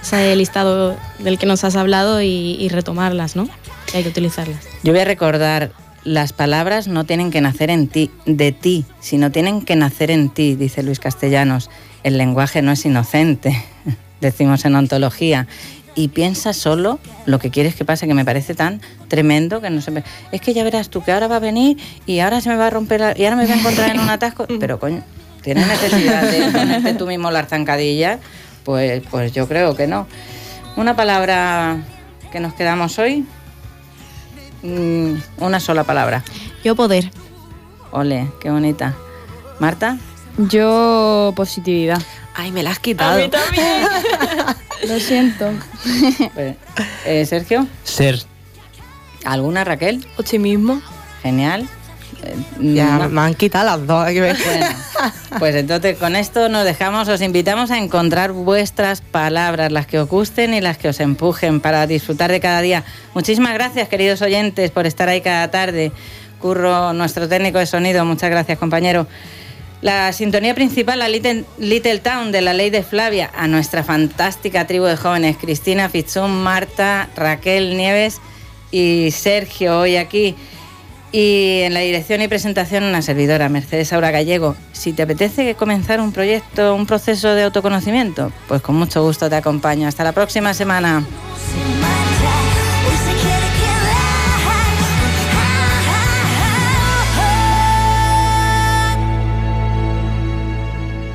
ese 0.01 0.35
listado 0.35 0.95
del 1.19 1.37
que 1.37 1.45
nos 1.45 1.63
has 1.63 1.75
hablado 1.75 2.21
y, 2.21 2.27
y 2.59 2.69
retomarlas, 2.69 3.35
¿no? 3.35 3.47
Que 3.91 3.97
hay 3.97 4.03
que 4.03 4.09
utilizarlas. 4.09 4.59
Yo 4.83 4.91
voy 4.91 5.01
a 5.01 5.05
recordar, 5.05 5.71
las 6.03 6.33
palabras 6.33 6.87
no 6.89 7.05
tienen 7.05 7.31
que 7.31 7.39
nacer 7.39 7.69
en 7.69 7.87
ti, 7.87 8.11
de 8.25 8.51
ti, 8.51 8.85
sino 8.99 9.31
tienen 9.31 9.61
que 9.61 9.75
nacer 9.77 10.11
en 10.11 10.29
ti, 10.29 10.55
dice 10.55 10.83
Luis 10.83 10.99
Castellanos. 10.99 11.69
El 12.03 12.17
lenguaje 12.17 12.61
no 12.61 12.73
es 12.73 12.85
inocente, 12.85 13.55
decimos 14.19 14.65
en 14.65 14.75
ontología. 14.75 15.47
Y 15.95 16.07
piensa 16.07 16.53
solo 16.53 16.99
lo 17.25 17.37
que 17.39 17.51
quieres 17.51 17.75
que 17.75 17.85
pase, 17.85 18.07
que 18.07 18.13
me 18.15 18.25
parece 18.25 18.55
tan 18.55 18.81
tremendo 19.09 19.61
que 19.61 19.69
no 19.69 19.79
se 19.81 19.91
me... 19.91 20.03
Es 20.31 20.41
que 20.41 20.53
ya 20.53 20.63
verás 20.63 20.89
tú 20.89 21.03
que 21.03 21.11
ahora 21.11 21.27
va 21.27 21.35
a 21.35 21.39
venir 21.39 21.77
y 22.07 22.19
ahora 22.19 22.41
se 22.41 22.49
me 22.49 22.55
va 22.55 22.67
a 22.67 22.69
romper 22.71 22.99
la- 23.01 23.13
y 23.17 23.23
ahora 23.25 23.35
me 23.35 23.43
voy 23.45 23.51
a 23.53 23.55
encontrar 23.59 23.89
en 23.91 23.99
un 23.99 24.09
atasco. 24.09 24.47
Pero 24.59 24.79
coño, 24.79 25.03
¿tienes 25.43 25.67
necesidad 25.67 26.23
de 26.23 26.51
ponerte 26.51 26.93
tú 26.95 27.05
mismo 27.05 27.29
la 27.29 27.45
zancadilla? 27.45 28.17
Pues, 28.63 29.03
pues 29.11 29.33
yo 29.33 29.47
creo 29.47 29.75
que 29.75 29.85
no. 29.85 30.07
Una 30.77 30.95
palabra 30.95 31.77
que 32.31 32.39
nos 32.39 32.53
quedamos 32.55 32.97
hoy. 32.97 33.23
Mm, 34.63 35.15
una 35.37 35.59
sola 35.59 35.83
palabra. 35.83 36.23
Yo 36.63 36.75
poder. 36.75 37.11
Ole, 37.91 38.27
qué 38.41 38.49
bonita. 38.49 38.95
Marta, 39.59 39.97
Yo, 40.37 41.31
positividad. 41.35 42.01
Ay, 42.33 42.51
me 42.51 42.63
la 42.63 42.71
has 42.71 42.79
A 42.79 42.81
quitado. 42.81 43.19
mí 43.19 43.29
también. 43.29 43.87
Lo 44.87 44.99
siento. 44.99 45.49
Pues, 46.33 46.55
eh, 47.05 47.25
Sergio, 47.25 47.67
Ser. 47.83 48.19
¿alguna 49.25 49.63
Raquel? 49.63 50.05
Optimismo. 50.17 50.81
Genial. 51.21 51.67
Eh, 52.23 52.35
Ya 52.75 52.97
no- 52.99 53.09
me 53.09 53.21
han 53.21 53.33
quitado 53.35 53.65
las 53.65 53.87
dos. 53.87 54.05
Bueno, 54.13 54.35
pues 55.39 55.55
entonces 55.55 55.97
con 55.97 56.15
esto 56.15 56.47
nos 56.49 56.63
dejamos, 56.65 57.07
os 57.07 57.21
invitamos 57.21 57.71
a 57.71 57.77
encontrar 57.77 58.31
vuestras 58.31 59.01
palabras, 59.01 59.71
las 59.71 59.85
que 59.87 59.99
os 59.99 60.07
gusten 60.09 60.53
y 60.53 60.61
las 60.61 60.77
que 60.77 60.89
os 60.89 60.99
empujen 60.99 61.59
para 61.59 61.85
disfrutar 61.87 62.31
de 62.31 62.39
cada 62.39 62.61
día. 62.61 62.83
Muchísimas 63.13 63.53
gracias, 63.53 63.87
queridos 63.89 64.21
oyentes, 64.21 64.71
por 64.71 64.85
estar 64.85 65.09
ahí 65.09 65.21
cada 65.21 65.49
tarde. 65.51 65.91
Curro, 66.39 66.91
nuestro 66.93 67.27
técnico 67.29 67.57
de 67.59 67.65
sonido, 67.65 68.03
muchas 68.05 68.29
gracias, 68.29 68.57
compañero. 68.59 69.07
La 69.83 70.13
sintonía 70.13 70.55
principal, 70.55 70.99
la 70.99 71.09
Little, 71.09 71.99
Town 71.99 72.31
de 72.31 72.39
la 72.41 72.53
Ley 72.53 72.69
de 72.69 72.83
Flavia, 72.83 73.29
a 73.35 73.49
nuestra 73.49 73.83
fantástica 73.83 74.65
tribu 74.65 74.85
de 74.85 74.95
jóvenes, 74.95 75.35
Cristina 75.35 75.89
Fitzum, 75.89 76.31
Marta, 76.31 77.09
Raquel 77.17 77.75
Nieves 77.75 78.21
y 78.71 79.11
Sergio, 79.11 79.79
hoy 79.79 79.97
aquí. 79.97 80.37
Y 81.11 81.63
en 81.63 81.73
la 81.73 81.81
dirección 81.81 82.21
y 82.21 82.29
presentación 82.29 82.85
una 82.85 83.01
servidora, 83.01 83.49
Mercedes 83.49 83.91
Aura 83.91 84.11
Gallego. 84.11 84.55
Si 84.71 84.93
te 84.93 85.03
apetece 85.03 85.55
comenzar 85.55 85.99
un 85.99 86.13
proyecto, 86.13 86.73
un 86.75 86.85
proceso 86.85 87.35
de 87.35 87.43
autoconocimiento, 87.43 88.31
pues 88.47 88.61
con 88.61 88.75
mucho 88.75 89.03
gusto 89.03 89.29
te 89.29 89.35
acompaño. 89.35 89.89
Hasta 89.89 90.05
la 90.05 90.13
próxima 90.13 90.53
semana. 90.53 91.03